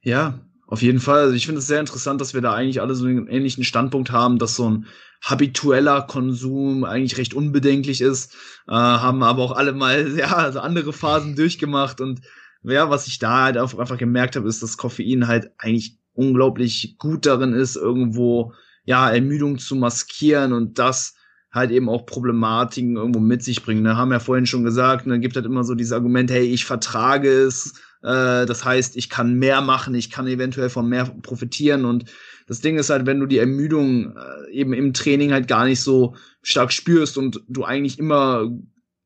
Ja, 0.01 0.39
auf 0.67 0.81
jeden 0.81 0.99
Fall. 0.99 1.19
Also 1.19 1.33
ich 1.35 1.45
finde 1.45 1.59
es 1.59 1.67
sehr 1.67 1.79
interessant, 1.79 2.21
dass 2.21 2.33
wir 2.33 2.41
da 2.41 2.53
eigentlich 2.53 2.81
alle 2.81 2.95
so 2.95 3.05
einen 3.05 3.27
ähnlichen 3.27 3.63
Standpunkt 3.63 4.11
haben, 4.11 4.37
dass 4.37 4.55
so 4.55 4.69
ein 4.69 4.85
habitueller 5.21 6.03
Konsum 6.03 6.85
eigentlich 6.85 7.17
recht 7.17 7.33
unbedenklich 7.33 8.01
ist, 8.01 8.33
äh, 8.67 8.71
haben 8.71 9.23
aber 9.23 9.43
auch 9.43 9.51
alle 9.51 9.73
mal 9.73 10.07
ja 10.17 10.35
also 10.35 10.59
andere 10.59 10.93
Phasen 10.93 11.35
durchgemacht 11.35 12.01
und 12.01 12.21
ja, 12.63 12.89
was 12.89 13.07
ich 13.07 13.19
da 13.19 13.43
halt 13.43 13.57
einfach 13.57 13.97
gemerkt 13.97 14.35
habe, 14.35 14.47
ist, 14.47 14.61
dass 14.61 14.77
Koffein 14.77 15.27
halt 15.27 15.51
eigentlich 15.57 15.97
unglaublich 16.13 16.97
gut 16.97 17.25
darin 17.25 17.53
ist, 17.53 17.77
irgendwo 17.77 18.53
ja 18.83 19.09
Ermüdung 19.09 19.59
zu 19.59 19.75
maskieren 19.75 20.51
und 20.53 20.77
das 20.77 21.15
halt 21.51 21.71
eben 21.71 21.89
auch 21.89 22.05
Problematiken 22.05 22.97
irgendwo 22.97 23.19
mit 23.19 23.43
sich 23.43 23.63
bringen. 23.63 23.81
Ne? 23.81 23.97
Haben 23.97 24.11
ja 24.11 24.19
vorhin 24.19 24.45
schon 24.45 24.63
gesagt, 24.63 25.07
ne, 25.07 25.19
gibt 25.19 25.35
halt 25.35 25.45
immer 25.45 25.63
so 25.63 25.73
dieses 25.73 25.93
Argument, 25.93 26.29
hey, 26.29 26.43
ich 26.45 26.65
vertrage 26.65 27.29
es, 27.29 27.73
äh, 28.01 28.45
das 28.45 28.63
heißt, 28.63 28.95
ich 28.97 29.09
kann 29.09 29.35
mehr 29.35 29.61
machen, 29.61 29.95
ich 29.95 30.09
kann 30.09 30.27
eventuell 30.27 30.69
von 30.69 30.87
mehr 30.87 31.05
profitieren. 31.05 31.85
Und 31.85 32.05
das 32.47 32.61
Ding 32.61 32.77
ist 32.77 32.89
halt, 32.89 33.05
wenn 33.05 33.19
du 33.19 33.25
die 33.25 33.37
Ermüdung 33.37 34.15
äh, 34.15 34.51
eben 34.51 34.73
im 34.73 34.93
Training 34.93 35.31
halt 35.31 35.47
gar 35.47 35.65
nicht 35.65 35.81
so 35.81 36.15
stark 36.41 36.71
spürst 36.71 37.17
und 37.17 37.41
du 37.47 37.63
eigentlich 37.63 37.99
immer 37.99 38.49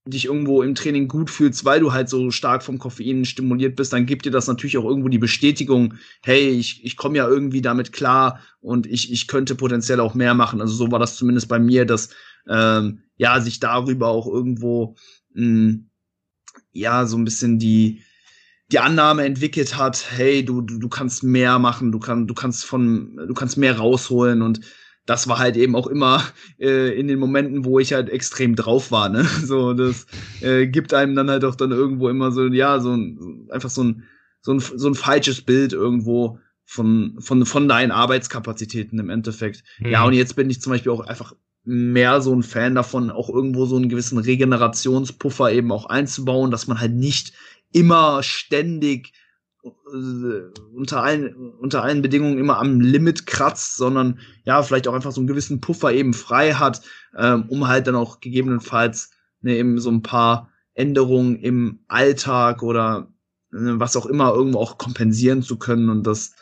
dich 0.06 0.26
irgendwo 0.26 0.62
im 0.64 0.76
Training 0.76 1.08
gut 1.08 1.30
fühlst, 1.30 1.64
weil 1.64 1.80
du 1.80 1.94
halt 1.94 2.10
so 2.10 2.30
stark 2.30 2.62
vom 2.62 2.78
Koffein 2.78 3.24
stimuliert 3.24 3.78
bist, 3.78 3.94
dann 3.94 4.06
gibt 4.06 4.26
dir 4.26 4.32
das 4.32 4.48
natürlich 4.48 4.78
auch 4.78 4.84
irgendwo 4.84 5.08
die 5.08 5.18
Bestätigung, 5.18 5.94
hey, 6.22 6.50
ich, 6.50 6.84
ich 6.84 6.98
komme 6.98 7.18
ja 7.18 7.28
irgendwie 7.28 7.62
damit 7.62 7.94
klar 7.94 8.42
und 8.60 8.86
ich, 8.86 9.14
ich 9.14 9.28
könnte 9.28 9.56
potenziell 9.56 10.02
auch 10.02 10.14
mehr 10.14 10.34
machen. 10.34 10.60
Also 10.60 10.74
so 10.74 10.92
war 10.92 11.00
das 11.00 11.16
zumindest 11.16 11.48
bei 11.48 11.58
mir, 11.58 11.86
dass 11.86 12.10
ähm, 12.50 13.04
ja 13.16 13.40
sich 13.40 13.62
darüber 13.62 14.10
auch 14.10 14.28
irgendwo 14.28 14.96
mh, 15.34 15.46
hm, 15.46 15.90
ja 16.74 17.06
so 17.06 17.18
ein 17.18 17.24
bisschen 17.24 17.58
die 17.58 18.02
die 18.72 18.80
Annahme 18.80 19.26
entwickelt 19.26 19.78
hat, 19.78 20.06
hey, 20.10 20.44
du, 20.44 20.62
du, 20.62 20.80
du 20.80 20.90
kannst 20.90 21.24
mehr 21.24 21.60
machen, 21.60 21.92
du, 21.92 22.00
kann, 22.00 22.28
du 22.28 22.34
kannst 22.34 22.66
von, 22.66 23.18
du 23.28 23.34
kannst 23.34 23.58
mehr 23.58 23.78
rausholen 23.78 24.42
und 24.42 24.62
das 25.06 25.28
war 25.28 25.38
halt 25.38 25.58
eben 25.58 25.76
auch 25.76 25.88
immer 25.88 26.24
äh, 26.60 26.98
in 26.98 27.08
den 27.08 27.20
Momenten, 27.20 27.66
wo 27.66 27.80
ich 27.80 27.94
halt 27.94 28.10
extrem 28.10 28.56
drauf 28.56 28.92
war, 28.92 29.10
ne? 29.10 29.26
So, 29.44 29.74
das 29.74 30.06
äh, 30.42 30.66
gibt 30.68 30.94
einem 30.94 31.16
dann 31.16 31.30
halt 31.30 31.44
auch 31.44 31.56
dann 31.56 31.72
irgendwo 31.72 32.08
immer 32.10 32.32
so, 32.32 32.48
ja, 32.48 32.80
so 32.80 32.96
ein, 32.96 33.48
einfach 33.50 33.70
so 33.70 33.84
ein, 33.84 34.04
so 34.42 34.54
ein, 34.54 34.60
so 34.60 34.88
ein 34.88 34.96
falsches 34.96 35.42
Bild 35.42 35.74
irgendwo 35.74 36.40
von, 36.64 37.18
von, 37.20 37.46
von 37.46 37.68
deinen 37.68 37.92
Arbeitskapazitäten 37.92 38.98
im 38.98 39.10
Endeffekt. 39.10 39.64
Mhm. 39.80 39.90
Ja, 39.90 40.06
und 40.06 40.14
jetzt 40.14 40.36
bin 40.36 40.50
ich 40.50 40.62
zum 40.62 40.72
Beispiel 40.72 40.92
auch 40.92 41.02
einfach 41.02 41.36
mehr 41.66 42.22
so 42.22 42.34
ein 42.34 42.44
Fan 42.44 42.76
davon, 42.76 43.10
auch 43.10 43.30
irgendwo 43.30 43.66
so 43.66 43.78
einen 43.78 43.90
gewissen 43.90 44.18
Regenerationspuffer 44.18 45.52
eben 45.52 45.72
auch 45.72 45.86
einzubauen, 45.86 46.52
dass 46.52 46.68
man 46.68 46.80
halt 46.80 46.94
nicht 46.94 47.34
immer 47.74 48.24
ständig 48.24 49.14
äh, 49.64 49.70
unter 50.76 51.04
allen, 51.04 51.34
unter 51.60 51.84
allen 51.84 52.02
Bedingungen 52.02 52.38
immer 52.38 52.58
am 52.60 52.80
Limit 52.82 53.26
kratzt, 53.26 53.76
sondern 53.76 54.20
ja, 54.44 54.62
vielleicht 54.64 54.88
auch 54.88 54.94
einfach 54.94 55.12
so 55.12 55.22
einen 55.22 55.28
gewissen 55.28 55.62
Puffer 55.62 55.94
eben 55.94 56.14
frei 56.14 56.54
hat, 56.54 56.82
ähm, 57.18 57.46
um 57.50 57.68
halt 57.68 57.88
dann 57.88 57.96
auch 57.96 58.20
gegebenenfalls 58.20 59.12
ne, 59.42 59.58
eben 59.58 59.80
so 59.80 59.90
ein 59.90 60.02
paar 60.02 60.50
Änderungen 60.74 61.38
im 61.38 61.80
Alltag 61.88 62.64
oder 62.64 63.14
ne, 63.52 63.80
was 63.80 63.96
auch 63.96 64.06
immer 64.06 64.34
irgendwo 64.34 64.60
auch 64.60 64.78
kompensieren 64.78 65.44
zu 65.44 65.58
können 65.58 65.90
und 65.90 66.08
das 66.08 66.34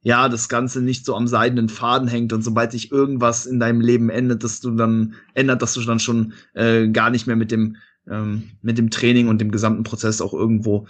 ja, 0.00 0.28
das 0.28 0.48
Ganze 0.48 0.80
nicht 0.80 1.04
so 1.04 1.16
am 1.16 1.26
seidenen 1.26 1.68
Faden 1.68 2.06
hängt 2.06 2.32
und 2.32 2.42
sobald 2.42 2.70
sich 2.70 2.92
irgendwas 2.92 3.46
in 3.46 3.58
deinem 3.58 3.80
Leben 3.80 4.10
ändert, 4.10 4.44
dass 4.44 4.60
du 4.60 4.70
dann 4.70 5.14
ändert, 5.34 5.60
dass 5.60 5.74
du 5.74 5.82
dann 5.82 5.98
schon 5.98 6.34
äh, 6.54 6.88
gar 6.88 7.10
nicht 7.10 7.26
mehr 7.26 7.36
mit 7.36 7.50
dem 7.50 7.76
ähm, 8.10 8.50
mit 8.62 8.78
dem 8.78 8.90
Training 8.90 9.28
und 9.28 9.40
dem 9.40 9.50
gesamten 9.50 9.82
Prozess 9.82 10.20
auch 10.20 10.32
irgendwo 10.32 10.86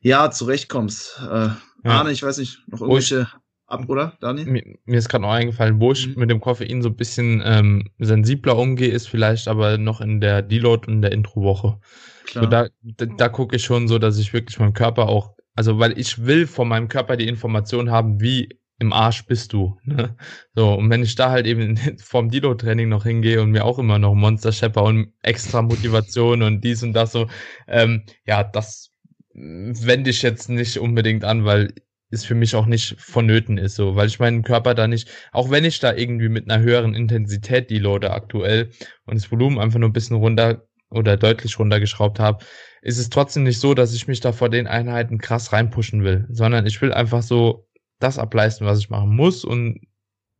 ja 0.00 0.30
zurechtkommst. 0.30 1.20
Äh, 1.30 1.34
ja. 1.34 1.58
Arne, 1.84 2.12
ich 2.12 2.22
weiß 2.22 2.38
nicht, 2.38 2.58
noch 2.68 2.80
irgendwelche 2.80 3.28
ab, 3.66 3.88
oder, 3.88 4.16
Daniel? 4.20 4.46
Mir, 4.46 4.64
mir 4.84 4.98
ist 4.98 5.08
gerade 5.08 5.22
noch 5.22 5.30
eingefallen, 5.30 5.80
wo 5.80 5.92
ich 5.92 6.08
mhm. 6.08 6.14
mit 6.16 6.30
dem 6.30 6.40
Koffein 6.40 6.82
so 6.82 6.88
ein 6.88 6.96
bisschen 6.96 7.42
ähm, 7.44 7.88
sensibler 7.98 8.56
umgehe, 8.56 8.90
ist 8.90 9.08
vielleicht 9.08 9.48
aber 9.48 9.78
noch 9.78 10.00
in 10.00 10.20
der 10.20 10.42
Deload 10.42 10.90
und 10.90 11.02
der 11.02 11.12
Intro-Woche. 11.12 11.78
So, 12.32 12.46
da, 12.46 12.68
da, 12.82 13.06
da 13.06 13.28
gucke 13.28 13.56
ich 13.56 13.64
schon 13.64 13.88
so, 13.88 13.98
dass 13.98 14.18
ich 14.18 14.32
wirklich 14.32 14.58
meinem 14.58 14.72
Körper 14.74 15.08
auch, 15.08 15.34
also 15.54 15.78
weil 15.78 15.98
ich 15.98 16.24
will 16.24 16.46
von 16.46 16.68
meinem 16.68 16.88
Körper 16.88 17.16
die 17.16 17.28
Information 17.28 17.90
haben, 17.90 18.20
wie 18.20 18.59
im 18.80 18.92
Arsch 18.92 19.26
bist 19.26 19.52
du. 19.52 19.78
Ne? 19.84 20.16
So, 20.54 20.74
und 20.74 20.90
wenn 20.90 21.02
ich 21.02 21.14
da 21.14 21.30
halt 21.30 21.46
eben 21.46 21.76
vorm 22.02 22.30
Dilo-Training 22.30 22.88
noch 22.88 23.04
hingehe 23.04 23.40
und 23.40 23.50
mir 23.50 23.64
auch 23.64 23.78
immer 23.78 23.98
noch 23.98 24.14
Monster 24.14 24.52
Shepper 24.52 24.82
und 24.82 25.12
extra 25.22 25.62
Motivation 25.62 26.42
und 26.42 26.62
dies 26.62 26.82
und 26.82 26.94
das 26.94 27.12
so, 27.12 27.28
ähm, 27.68 28.04
ja, 28.26 28.42
das 28.42 28.90
wende 29.32 30.10
ich 30.10 30.22
jetzt 30.22 30.48
nicht 30.48 30.78
unbedingt 30.78 31.24
an, 31.24 31.44
weil 31.44 31.72
es 32.10 32.24
für 32.24 32.34
mich 32.34 32.56
auch 32.56 32.66
nicht 32.66 32.96
vonnöten 33.00 33.56
ist, 33.56 33.76
so, 33.76 33.94
weil 33.94 34.08
ich 34.08 34.18
meinen 34.18 34.42
Körper 34.42 34.74
da 34.74 34.88
nicht, 34.88 35.08
auch 35.30 35.50
wenn 35.50 35.64
ich 35.64 35.78
da 35.78 35.94
irgendwie 35.94 36.28
mit 36.28 36.50
einer 36.50 36.62
höheren 36.62 36.94
Intensität 36.94 37.70
deloade 37.70 38.10
aktuell 38.10 38.70
und 39.04 39.14
das 39.14 39.30
Volumen 39.30 39.60
einfach 39.60 39.78
nur 39.78 39.90
ein 39.90 39.92
bisschen 39.94 40.16
runter 40.16 40.66
oder 40.90 41.16
deutlich 41.16 41.58
runtergeschraubt 41.58 42.18
habe, 42.18 42.44
ist 42.82 42.98
es 42.98 43.10
trotzdem 43.10 43.44
nicht 43.44 43.60
so, 43.60 43.74
dass 43.74 43.94
ich 43.94 44.08
mich 44.08 44.20
da 44.20 44.32
vor 44.32 44.48
den 44.48 44.66
Einheiten 44.66 45.18
krass 45.18 45.52
reinpushen 45.52 46.02
will, 46.02 46.26
sondern 46.30 46.66
ich 46.66 46.82
will 46.82 46.92
einfach 46.92 47.22
so 47.22 47.68
das 48.00 48.18
ableisten, 48.18 48.66
was 48.66 48.80
ich 48.80 48.90
machen 48.90 49.14
muss 49.14 49.44
und 49.44 49.80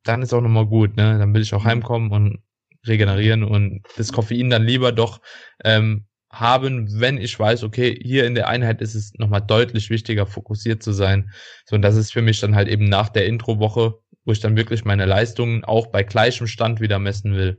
dann 0.03 0.23
ist 0.23 0.33
auch 0.33 0.41
nochmal 0.41 0.67
gut, 0.67 0.97
ne? 0.97 1.19
Dann 1.19 1.35
will 1.35 1.43
ich 1.43 1.55
auch 1.55 1.65
mhm. 1.65 1.69
heimkommen 1.69 2.11
und 2.11 2.43
regenerieren 2.87 3.45
und 3.45 3.83
das 3.97 4.13
Koffein 4.13 4.51
dann 4.51 4.65
lieber 4.65 4.93
doch 4.93 5.21
ähm, 5.65 6.07
haben, 6.33 6.89
wenn 7.01 7.19
ich 7.19 7.39
weiß, 7.39 7.65
okay, 7.65 7.99
hier 8.03 8.25
in 8.25 8.35
der 8.35 8.49
Einheit 8.49 8.81
ist 8.81 8.95
es 8.95 9.13
nochmal 9.19 9.43
deutlich 9.43 9.91
wichtiger, 9.91 10.27
fokussiert 10.27 10.83
zu 10.83 10.93
sein. 10.93 11.31
So, 11.67 11.77
und 11.77 11.83
das 11.83 11.97
ist 11.97 12.13
für 12.13 12.23
mich 12.23 12.41
dann 12.41 12.55
halt 12.55 12.69
eben 12.69 12.85
nach 12.85 13.09
der 13.09 13.27
Introwoche, 13.27 13.97
wo 14.25 14.33
ich 14.33 14.41
dann 14.41 14.57
wirklich 14.57 14.85
meine 14.85 15.07
Leistungen 15.07 15.65
auch 15.65 15.89
bei 15.89 16.03
gleichem 16.05 16.47
Stand 16.47 16.81
wieder 16.81 16.99
messen 16.99 17.35
will. 17.35 17.59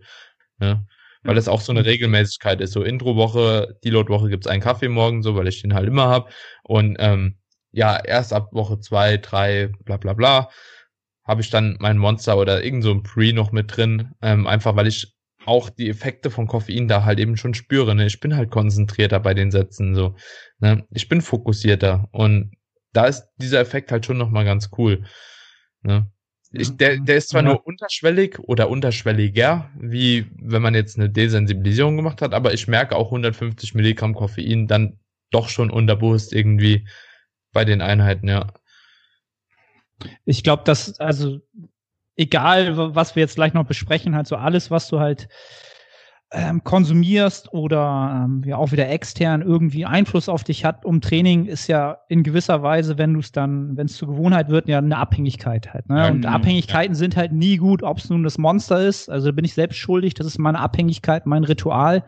Ne? 0.59 0.85
Weil 1.23 1.35
das 1.35 1.49
auch 1.49 1.61
so 1.61 1.71
eine 1.71 1.85
Regelmäßigkeit 1.85 2.61
ist. 2.61 2.71
So 2.71 2.81
Introwoche, 2.81 3.77
Deload-Woche 3.83 4.29
gibt's 4.29 4.47
einen 4.47 4.61
Kaffee 4.61 4.87
morgen, 4.87 5.21
so, 5.21 5.35
weil 5.35 5.47
ich 5.47 5.61
den 5.61 5.73
halt 5.73 5.87
immer 5.87 6.07
hab. 6.07 6.31
Und 6.63 6.95
ähm, 6.99 7.40
ja, 7.71 7.97
erst 8.03 8.33
ab 8.33 8.49
Woche 8.51 8.79
zwei, 8.79 9.17
drei, 9.17 9.71
bla 9.85 9.97
bla 9.97 10.13
bla, 10.13 10.49
habe 11.23 11.41
ich 11.41 11.49
dann 11.49 11.77
mein 11.79 11.97
Monster 11.97 12.37
oder 12.37 12.63
irgend 12.63 12.83
so 12.83 12.91
ein 12.91 13.03
Pre 13.03 13.33
noch 13.33 13.51
mit 13.51 13.75
drin, 13.75 14.13
ähm, 14.21 14.47
einfach 14.47 14.75
weil 14.75 14.87
ich 14.87 15.15
auch 15.45 15.69
die 15.69 15.89
Effekte 15.89 16.29
von 16.29 16.47
Koffein 16.47 16.87
da 16.87 17.03
halt 17.03 17.19
eben 17.19 17.37
schon 17.37 17.53
spüre. 17.53 17.95
Ne? 17.95 18.05
Ich 18.05 18.19
bin 18.19 18.35
halt 18.35 18.51
konzentrierter 18.51 19.19
bei 19.19 19.33
den 19.33 19.51
Sätzen 19.51 19.95
so. 19.95 20.15
Ne? 20.59 20.85
Ich 20.91 21.09
bin 21.09 21.21
fokussierter 21.21 22.07
und 22.11 22.51
da 22.93 23.05
ist 23.05 23.27
dieser 23.37 23.59
Effekt 23.59 23.91
halt 23.91 24.05
schon 24.05 24.17
nochmal 24.17 24.45
ganz 24.45 24.69
cool. 24.77 25.03
Ne? 25.81 26.11
Ich, 26.53 26.75
der, 26.75 26.97
der 26.97 27.15
ist 27.15 27.29
zwar 27.29 27.43
ja. 27.43 27.49
nur 27.49 27.65
unterschwellig 27.65 28.37
oder 28.39 28.69
unterschwelliger, 28.69 29.69
wie 29.79 30.27
wenn 30.35 30.61
man 30.61 30.75
jetzt 30.75 30.97
eine 30.97 31.09
Desensibilisierung 31.09 31.95
gemacht 31.95 32.21
hat, 32.21 32.33
aber 32.33 32.53
ich 32.53 32.67
merke 32.67 32.97
auch 32.97 33.07
150 33.07 33.73
Milligramm 33.73 34.13
Koffein 34.13 34.67
dann 34.67 34.99
doch 35.31 35.47
schon 35.47 35.71
unterbewusst 35.71 36.33
irgendwie 36.33 36.85
bei 37.51 37.65
den 37.65 37.81
Einheiten, 37.81 38.27
ja. 38.27 38.47
Ich 40.25 40.43
glaube, 40.43 40.63
dass, 40.63 40.99
also, 40.99 41.41
egal, 42.15 42.95
was 42.95 43.15
wir 43.15 43.21
jetzt 43.21 43.35
gleich 43.35 43.53
noch 43.53 43.65
besprechen, 43.65 44.15
halt 44.15 44.27
so 44.27 44.35
alles, 44.35 44.71
was 44.71 44.87
du 44.87 44.99
halt 44.99 45.27
ähm, 46.33 46.63
konsumierst 46.63 47.53
oder 47.53 48.23
ähm, 48.23 48.43
ja 48.45 48.55
auch 48.55 48.71
wieder 48.71 48.87
extern 48.87 49.41
irgendwie 49.41 49.85
Einfluss 49.85 50.29
auf 50.29 50.45
dich 50.45 50.63
hat, 50.63 50.85
um 50.85 51.01
Training 51.01 51.45
ist 51.45 51.67
ja 51.67 51.97
in 52.07 52.23
gewisser 52.23 52.63
Weise, 52.63 52.97
wenn 52.97 53.13
du 53.13 53.19
es 53.19 53.33
dann, 53.33 53.75
wenn 53.75 53.87
es 53.87 53.97
zur 53.97 54.07
Gewohnheit 54.07 54.49
wird, 54.49 54.69
ja 54.69 54.77
eine 54.77 54.97
Abhängigkeit 54.97 55.73
halt. 55.73 55.89
Ne? 55.89 55.97
Ja, 55.97 56.07
und 56.09 56.25
Abhängigkeiten 56.25 56.93
ja. 56.93 56.97
sind 56.97 57.17
halt 57.17 57.33
nie 57.33 57.57
gut, 57.57 57.83
ob 57.83 57.97
es 57.97 58.09
nun 58.09 58.23
das 58.23 58.37
Monster 58.37 58.79
ist. 58.79 59.09
Also 59.09 59.33
bin 59.33 59.43
ich 59.43 59.53
selbst 59.53 59.77
schuldig, 59.77 60.13
das 60.13 60.25
ist 60.25 60.37
meine 60.37 60.59
Abhängigkeit, 60.59 61.25
mein 61.25 61.43
Ritual. 61.43 62.03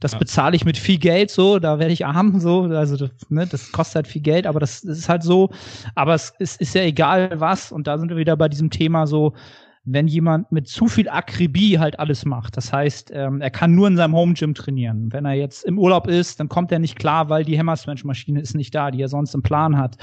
Das 0.00 0.12
ja. 0.12 0.18
bezahle 0.18 0.54
ich 0.54 0.66
mit 0.66 0.76
viel 0.76 0.98
Geld 0.98 1.30
so, 1.30 1.58
da 1.58 1.78
werde 1.78 1.94
ich 1.94 2.04
arm 2.04 2.40
so. 2.40 2.64
Also 2.64 2.98
das, 2.98 3.10
ne, 3.30 3.46
das 3.46 3.72
kostet 3.72 3.94
halt 3.94 4.06
viel 4.06 4.22
Geld, 4.22 4.46
aber 4.46 4.60
das, 4.60 4.82
das 4.82 4.98
ist 4.98 5.08
halt 5.08 5.22
so. 5.22 5.48
Aber 5.94 6.12
es, 6.12 6.34
es 6.38 6.56
ist 6.56 6.74
ja 6.74 6.82
egal 6.82 7.40
was. 7.40 7.72
Und 7.72 7.86
da 7.86 7.96
sind 7.96 8.10
wir 8.10 8.18
wieder 8.18 8.36
bei 8.36 8.50
diesem 8.50 8.68
Thema 8.68 9.06
so, 9.06 9.32
wenn 9.84 10.06
jemand 10.06 10.52
mit 10.52 10.68
zu 10.68 10.86
viel 10.86 11.08
Akribie 11.08 11.78
halt 11.78 11.98
alles 11.98 12.24
macht. 12.24 12.56
Das 12.56 12.72
heißt, 12.72 13.10
ähm, 13.12 13.40
er 13.40 13.50
kann 13.50 13.74
nur 13.74 13.88
in 13.88 13.96
seinem 13.96 14.14
Home 14.14 14.34
Gym 14.34 14.54
trainieren. 14.54 15.12
Wenn 15.12 15.24
er 15.24 15.34
jetzt 15.34 15.64
im 15.64 15.78
Urlaub 15.78 16.06
ist, 16.06 16.38
dann 16.38 16.48
kommt 16.48 16.70
er 16.70 16.78
nicht 16.78 16.98
klar, 16.98 17.28
weil 17.28 17.44
die 17.44 17.58
Hammer 17.58 17.76
Smash 17.76 18.04
Maschine 18.04 18.40
ist 18.40 18.54
nicht 18.54 18.74
da, 18.74 18.90
die 18.90 19.02
er 19.02 19.08
sonst 19.08 19.34
im 19.34 19.42
Plan 19.42 19.76
hat. 19.76 19.96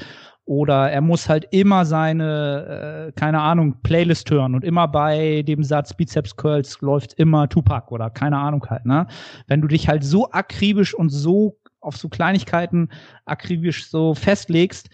Oder 0.44 0.92
er 0.92 1.02
muss 1.02 1.30
halt 1.30 1.46
immer 1.52 1.86
seine, 1.86 3.08
äh, 3.08 3.12
keine 3.13 3.39
Ahnung, 3.39 3.78
Playlist 3.84 4.30
hören 4.32 4.56
und 4.56 4.65
immer 4.65 4.88
bei 4.88 5.44
dem 5.44 5.63
Satz 5.63 5.94
Bizeps 5.94 6.36
Curls 6.36 6.82
läuft 6.82 7.13
immer 7.13 7.48
Tupac 7.48 7.92
oder 7.94 8.10
keine 8.10 8.38
Ahnung 8.38 8.65
halt, 8.68 8.86
ne? 8.86 9.06
Wenn 9.48 9.62
du 9.62 9.68
dich 9.68 9.88
halt 9.88 10.04
so 10.04 10.32
akribisch 10.32 10.96
und 10.96 11.10
so 11.10 11.60
auf 11.82 11.98
so 11.98 12.10
Kleinigkeiten 12.10 12.89
akribisch 13.26 13.89
so 13.89 14.13
festlegst, 14.13 14.89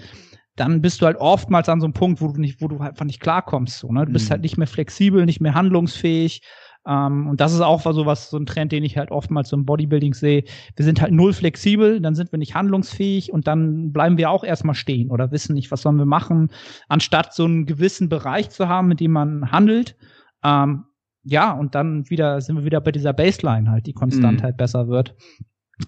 dann 0.55 0.81
bist 0.81 1.01
du 1.01 1.05
halt 1.05 1.17
oftmals 1.17 1.67
an 1.69 1.81
so 1.81 1.85
einem 1.85 1.93
Punkt, 1.93 2.21
wo 2.21 2.29
du 2.29 2.39
nicht, 2.39 2.61
wo 2.61 2.67
du 2.67 2.79
halt 2.79 2.91
einfach 2.91 3.05
nicht 3.05 3.19
klarkommst. 3.19 3.79
So, 3.79 3.91
ne? 3.91 4.05
Du 4.05 4.13
bist 4.13 4.27
mhm. 4.27 4.31
halt 4.31 4.41
nicht 4.41 4.57
mehr 4.57 4.67
flexibel, 4.67 5.25
nicht 5.25 5.41
mehr 5.41 5.53
handlungsfähig. 5.53 6.41
Ähm, 6.87 7.27
und 7.27 7.41
das 7.41 7.53
ist 7.53 7.61
auch 7.61 7.81
so 7.81 8.05
was, 8.05 8.29
so 8.29 8.37
ein 8.37 8.45
Trend, 8.45 8.71
den 8.71 8.83
ich 8.83 8.97
halt 8.97 9.11
oftmals 9.11 9.49
so 9.49 9.57
im 9.57 9.65
Bodybuilding 9.65 10.13
sehe. 10.13 10.43
Wir 10.75 10.85
sind 10.85 11.01
halt 11.01 11.11
null 11.11 11.33
flexibel, 11.33 11.99
dann 11.99 12.15
sind 12.15 12.31
wir 12.31 12.39
nicht 12.39 12.55
handlungsfähig 12.55 13.33
und 13.33 13.47
dann 13.47 13.91
bleiben 13.91 14.17
wir 14.17 14.29
auch 14.29 14.43
erstmal 14.43 14.75
stehen 14.75 15.09
oder 15.09 15.31
wissen 15.31 15.55
nicht, 15.55 15.71
was 15.71 15.81
sollen 15.81 15.97
wir 15.97 16.05
machen, 16.05 16.49
anstatt 16.87 17.33
so 17.33 17.45
einen 17.45 17.65
gewissen 17.65 18.07
Bereich 18.07 18.49
zu 18.49 18.67
haben, 18.67 18.87
mit 18.87 18.99
dem 18.99 19.11
man 19.11 19.51
handelt. 19.51 19.97
Ähm, 20.43 20.85
ja, 21.23 21.51
und 21.51 21.73
dann 21.73 22.07
wieder 22.09 22.39
sind 22.39 22.55
wir 22.55 22.65
wieder 22.65 22.81
bei 22.81 22.91
dieser 22.91 23.13
Baseline 23.13 23.69
halt, 23.71 23.87
die 23.87 23.93
konstant 23.93 24.41
mhm. 24.41 24.43
halt 24.43 24.57
besser 24.57 24.87
wird. 24.87 25.15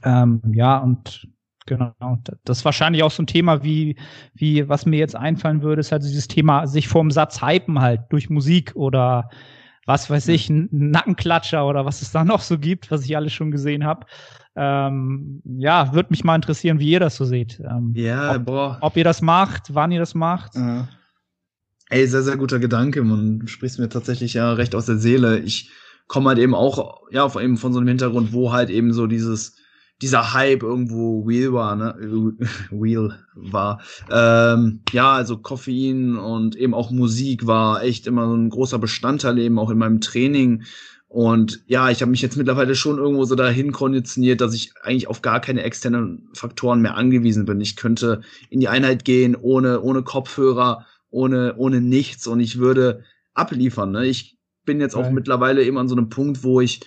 Ähm, 0.03 0.41
ja, 0.53 0.79
und 0.79 1.27
Genau. 1.67 1.93
Das 2.45 2.59
ist 2.59 2.65
wahrscheinlich 2.65 3.03
auch 3.03 3.11
so 3.11 3.21
ein 3.21 3.27
Thema, 3.27 3.61
wie, 3.61 3.97
wie, 4.33 4.67
was 4.67 4.85
mir 4.85 4.97
jetzt 4.97 5.15
einfallen 5.15 5.61
würde, 5.61 5.81
ist 5.81 5.91
halt 5.91 6.03
dieses 6.03 6.27
Thema, 6.27 6.65
sich 6.65 6.87
vorm 6.87 7.11
Satz 7.11 7.41
hypen 7.41 7.81
halt 7.81 8.01
durch 8.09 8.29
Musik 8.29 8.75
oder 8.75 9.29
was 9.85 10.09
weiß 10.09 10.29
ich, 10.29 10.49
ein 10.49 10.69
Nackenklatscher 10.71 11.67
oder 11.67 11.85
was 11.85 12.01
es 12.01 12.11
da 12.11 12.23
noch 12.23 12.41
so 12.41 12.57
gibt, 12.57 12.89
was 12.89 13.05
ich 13.05 13.15
alles 13.15 13.33
schon 13.33 13.51
gesehen 13.51 13.85
habe. 13.85 14.05
Ähm, 14.55 15.41
ja, 15.45 15.93
würde 15.93 16.09
mich 16.09 16.23
mal 16.23 16.35
interessieren, 16.35 16.79
wie 16.79 16.89
ihr 16.89 16.99
das 16.99 17.17
so 17.17 17.25
seht. 17.25 17.59
Ähm, 17.59 17.93
ja, 17.95 18.35
ob, 18.35 18.45
boah. 18.45 18.77
Ob 18.81 18.97
ihr 18.97 19.03
das 19.03 19.21
macht, 19.21 19.75
wann 19.75 19.91
ihr 19.91 19.99
das 19.99 20.15
macht. 20.15 20.55
Ja. 20.55 20.87
Ey, 21.89 22.07
sehr, 22.07 22.23
sehr 22.23 22.37
guter 22.37 22.59
Gedanke. 22.59 23.03
Man 23.03 23.47
sprichst 23.47 23.77
mir 23.77 23.89
tatsächlich 23.89 24.33
ja 24.33 24.53
recht 24.53 24.73
aus 24.73 24.87
der 24.87 24.97
Seele. 24.97 25.39
Ich 25.39 25.71
komme 26.07 26.29
halt 26.29 26.39
eben 26.39 26.55
auch, 26.55 27.01
ja, 27.11 27.29
eben 27.39 27.57
von 27.57 27.73
so 27.73 27.79
einem 27.79 27.87
Hintergrund, 27.89 28.33
wo 28.33 28.51
halt 28.51 28.69
eben 28.69 28.93
so 28.93 29.07
dieses, 29.07 29.57
dieser 30.01 30.33
Hype 30.33 30.63
irgendwo 30.63 31.23
real 31.23 31.53
war, 31.53 31.75
ne? 31.75 31.95
real 32.71 33.17
war. 33.33 33.81
Ähm, 34.11 34.81
ja, 34.91 35.13
also 35.13 35.37
Koffein 35.37 36.17
und 36.17 36.55
eben 36.55 36.73
auch 36.73 36.91
Musik 36.91 37.47
war 37.47 37.83
echt 37.83 38.07
immer 38.07 38.27
so 38.27 38.35
ein 38.35 38.49
großer 38.49 38.79
Bestandteil 38.79 39.39
eben 39.39 39.57
auch 39.57 39.69
in 39.69 39.77
meinem 39.77 40.01
Training. 40.01 40.63
Und 41.07 41.63
ja, 41.67 41.89
ich 41.89 42.01
habe 42.01 42.11
mich 42.11 42.21
jetzt 42.21 42.35
mittlerweile 42.35 42.75
schon 42.75 42.97
irgendwo 42.97 43.23
so 43.23 43.35
dahin 43.35 43.71
konditioniert, 43.71 44.41
dass 44.41 44.53
ich 44.53 44.73
eigentlich 44.83 45.07
auf 45.07 45.21
gar 45.21 45.39
keine 45.39 45.63
externen 45.63 46.29
Faktoren 46.33 46.81
mehr 46.81 46.95
angewiesen 46.95 47.45
bin. 47.45 47.61
Ich 47.61 47.75
könnte 47.75 48.21
in 48.49 48.59
die 48.59 48.67
Einheit 48.67 49.05
gehen 49.05 49.35
ohne, 49.35 49.81
ohne 49.81 50.03
Kopfhörer, 50.03 50.85
ohne, 51.09 51.55
ohne 51.55 51.81
nichts 51.81 52.27
und 52.27 52.39
ich 52.41 52.59
würde 52.59 53.03
abliefern. 53.33 53.91
Ne? 53.91 54.05
Ich 54.05 54.37
bin 54.65 54.81
jetzt 54.81 54.95
auch 54.95 55.03
Nein. 55.03 55.13
mittlerweile 55.13 55.63
eben 55.63 55.77
an 55.77 55.87
so 55.87 55.95
einem 55.95 56.09
Punkt, 56.09 56.43
wo 56.43 56.59
ich 56.59 56.81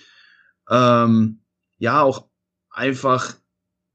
ähm, 0.69 1.41
ja 1.79 2.03
auch 2.03 2.30
einfach 2.71 3.33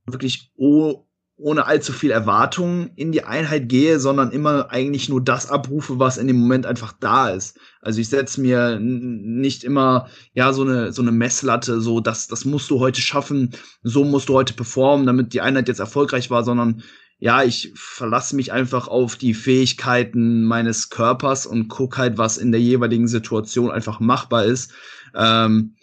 wirklich 0.07 0.53
oh, 0.57 1.07
ohne 1.39 1.67
allzu 1.67 1.93
viel 1.93 2.11
Erwartungen 2.11 2.91
in 2.97 3.13
die 3.13 3.25
Einheit 3.25 3.69
gehe, 3.69 4.01
sondern 4.01 4.31
immer 4.31 4.71
eigentlich 4.71 5.11
nur 5.11 5.23
das 5.23 5.51
abrufe, 5.51 5.99
was 5.99 6.17
in 6.17 6.27
dem 6.29 6.37
Moment 6.37 6.65
einfach 6.65 6.95
da 6.99 7.29
ist. 7.29 7.59
Also 7.83 8.01
ich 8.01 8.09
setze 8.09 8.41
mir 8.41 8.79
nicht 8.81 9.63
immer 9.63 10.09
ja 10.33 10.53
so 10.55 10.63
eine 10.63 10.93
so 10.93 11.03
eine 11.03 11.13
Messlatte, 11.13 11.81
so 11.81 12.01
das 12.01 12.29
das 12.29 12.47
musst 12.47 12.71
du 12.71 12.81
heute 12.81 13.03
schaffen, 13.03 13.51
so 13.83 14.05
musst 14.05 14.31
du 14.31 14.35
heute 14.35 14.55
performen, 14.55 15.07
damit 15.07 15.35
die 15.35 15.43
Einheit 15.43 15.69
jetzt 15.69 15.81
erfolgreich 15.81 16.31
war, 16.31 16.43
sondern 16.43 16.83
ja, 17.19 17.43
ich 17.43 17.73
verlasse 17.75 18.37
mich 18.37 18.53
einfach 18.53 18.89
auf 18.89 19.17
die 19.17 19.33
Fähigkeiten 19.33 20.45
meines 20.45 20.91
Körpers 20.91 21.47
und 21.47 21.69
guck 21.69 21.97
halt, 21.97 22.19
was 22.19 22.37
in 22.37 22.53
der 22.53 22.61
jeweiligen 22.61 23.09
Situation 23.09 23.71
einfach 23.71 24.01
machbar 24.01 24.45
ist. 24.45 24.73
Ähm, 25.15 25.76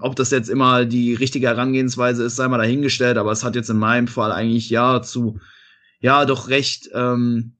ob 0.00 0.16
das 0.16 0.30
jetzt 0.30 0.48
immer 0.48 0.84
die 0.84 1.14
richtige 1.14 1.48
Herangehensweise 1.48 2.24
ist, 2.24 2.36
sei 2.36 2.48
mal 2.48 2.58
dahingestellt, 2.58 3.18
aber 3.18 3.32
es 3.32 3.44
hat 3.44 3.56
jetzt 3.56 3.70
in 3.70 3.78
meinem 3.78 4.06
Fall 4.06 4.32
eigentlich 4.32 4.70
ja 4.70 5.02
zu, 5.02 5.40
ja, 6.00 6.24
doch 6.24 6.48
recht 6.48 6.90
ähm, 6.94 7.56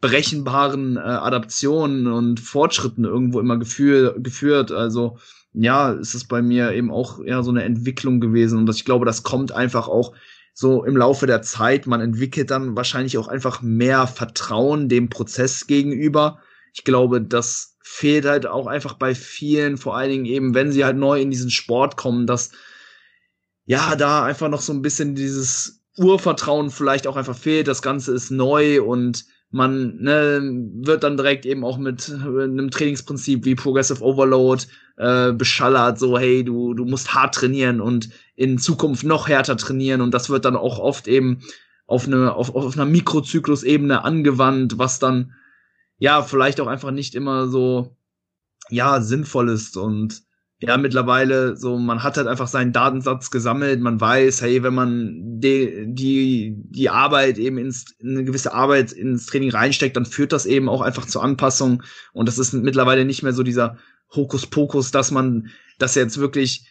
berechenbaren 0.00 0.96
äh, 0.96 1.00
Adaptionen 1.00 2.06
und 2.06 2.40
Fortschritten 2.40 3.04
irgendwo 3.04 3.40
immer 3.40 3.58
gefühl, 3.58 4.14
geführt. 4.18 4.72
Also 4.72 5.18
ja, 5.52 5.92
ist 5.92 6.14
es 6.14 6.24
bei 6.24 6.42
mir 6.42 6.72
eben 6.72 6.90
auch 6.90 7.22
eher 7.22 7.42
so 7.42 7.50
eine 7.50 7.64
Entwicklung 7.64 8.20
gewesen 8.20 8.58
und 8.58 8.70
ich 8.70 8.84
glaube, 8.84 9.06
das 9.06 9.22
kommt 9.22 9.52
einfach 9.52 9.88
auch 9.88 10.14
so 10.52 10.84
im 10.84 10.96
Laufe 10.96 11.26
der 11.26 11.42
Zeit. 11.42 11.86
Man 11.86 12.00
entwickelt 12.00 12.50
dann 12.50 12.76
wahrscheinlich 12.76 13.18
auch 13.18 13.28
einfach 13.28 13.62
mehr 13.62 14.06
Vertrauen 14.06 14.88
dem 14.88 15.08
Prozess 15.08 15.66
gegenüber. 15.66 16.38
Ich 16.72 16.84
glaube, 16.84 17.20
dass 17.22 17.75
fehlt 17.88 18.24
halt 18.24 18.46
auch 18.46 18.66
einfach 18.66 18.94
bei 18.94 19.14
vielen, 19.14 19.76
vor 19.76 19.96
allen 19.96 20.10
Dingen 20.10 20.24
eben, 20.24 20.54
wenn 20.54 20.72
sie 20.72 20.84
halt 20.84 20.96
neu 20.96 21.20
in 21.20 21.30
diesen 21.30 21.50
Sport 21.50 21.96
kommen, 21.96 22.26
dass 22.26 22.50
ja, 23.64 23.94
da 23.94 24.24
einfach 24.24 24.48
noch 24.48 24.60
so 24.60 24.72
ein 24.72 24.82
bisschen 24.82 25.14
dieses 25.14 25.84
Urvertrauen 25.96 26.70
vielleicht 26.70 27.06
auch 27.06 27.14
einfach 27.14 27.36
fehlt. 27.36 27.68
Das 27.68 27.82
Ganze 27.82 28.12
ist 28.12 28.32
neu 28.32 28.82
und 28.82 29.24
man 29.50 29.98
ne, 29.98 30.40
wird 30.82 31.04
dann 31.04 31.16
direkt 31.16 31.46
eben 31.46 31.64
auch 31.64 31.78
mit 31.78 32.10
einem 32.12 32.72
Trainingsprinzip 32.72 33.44
wie 33.44 33.54
Progressive 33.54 34.02
Overload 34.02 34.64
äh, 34.96 35.32
beschallert, 35.32 36.00
so 36.00 36.18
hey, 36.18 36.42
du, 36.42 36.74
du 36.74 36.84
musst 36.86 37.14
hart 37.14 37.36
trainieren 37.36 37.80
und 37.80 38.10
in 38.34 38.58
Zukunft 38.58 39.04
noch 39.04 39.28
härter 39.28 39.56
trainieren 39.56 40.00
und 40.00 40.12
das 40.12 40.28
wird 40.28 40.44
dann 40.44 40.56
auch 40.56 40.80
oft 40.80 41.06
eben 41.06 41.38
auf, 41.86 42.08
eine, 42.08 42.34
auf, 42.34 42.52
auf 42.52 42.74
einer 42.74 42.84
Mikrozyklusebene 42.84 44.02
angewandt, 44.02 44.76
was 44.76 44.98
dann 44.98 45.34
ja, 45.98 46.22
vielleicht 46.22 46.60
auch 46.60 46.66
einfach 46.66 46.90
nicht 46.90 47.14
immer 47.14 47.48
so, 47.48 47.96
ja, 48.68 49.00
sinnvoll 49.00 49.48
ist 49.48 49.76
und 49.76 50.22
ja, 50.58 50.78
mittlerweile 50.78 51.54
so, 51.56 51.78
man 51.78 52.02
hat 52.02 52.16
halt 52.16 52.26
einfach 52.26 52.48
seinen 52.48 52.72
Datensatz 52.72 53.30
gesammelt, 53.30 53.80
man 53.80 54.00
weiß, 54.00 54.40
hey, 54.40 54.62
wenn 54.62 54.74
man 54.74 55.38
die, 55.38 55.84
die, 55.88 56.54
die 56.56 56.88
Arbeit 56.88 57.36
eben 57.36 57.58
ins, 57.58 57.94
eine 58.02 58.24
gewisse 58.24 58.54
Arbeit 58.54 58.92
ins 58.92 59.26
Training 59.26 59.50
reinsteckt, 59.50 59.96
dann 59.96 60.06
führt 60.06 60.32
das 60.32 60.46
eben 60.46 60.70
auch 60.70 60.80
einfach 60.80 61.04
zur 61.06 61.22
Anpassung 61.22 61.82
und 62.14 62.26
das 62.26 62.38
ist 62.38 62.54
mittlerweile 62.54 63.04
nicht 63.04 63.22
mehr 63.22 63.34
so 63.34 63.42
dieser 63.42 63.76
Hokuspokus, 64.14 64.90
dass 64.92 65.10
man 65.10 65.50
das 65.78 65.94
jetzt 65.94 66.18
wirklich 66.18 66.66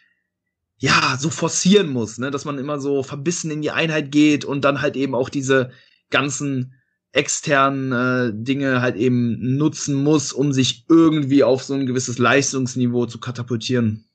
ja, 0.77 1.15
so 1.19 1.29
forcieren 1.29 1.89
muss, 1.89 2.17
ne, 2.17 2.31
dass 2.31 2.45
man 2.45 2.57
immer 2.57 2.79
so 2.79 3.03
verbissen 3.03 3.51
in 3.51 3.61
die 3.61 3.71
Einheit 3.71 4.11
geht 4.11 4.45
und 4.45 4.65
dann 4.65 4.81
halt 4.81 4.95
eben 4.95 5.15
auch 5.15 5.29
diese 5.29 5.71
ganzen 6.09 6.73
externen 7.15 7.91
äh, 7.91 8.31
Dinge 8.33 8.81
halt 8.81 8.95
eben 8.95 9.57
nutzen 9.57 10.03
muss, 10.03 10.33
um 10.33 10.51
sich 10.51 10.85
irgendwie 10.89 11.43
auf 11.43 11.63
so 11.63 11.73
ein 11.73 11.85
gewisses 11.85 12.17
Leistungsniveau 12.17 13.05
zu 13.05 13.19
katapultieren. 13.19 14.05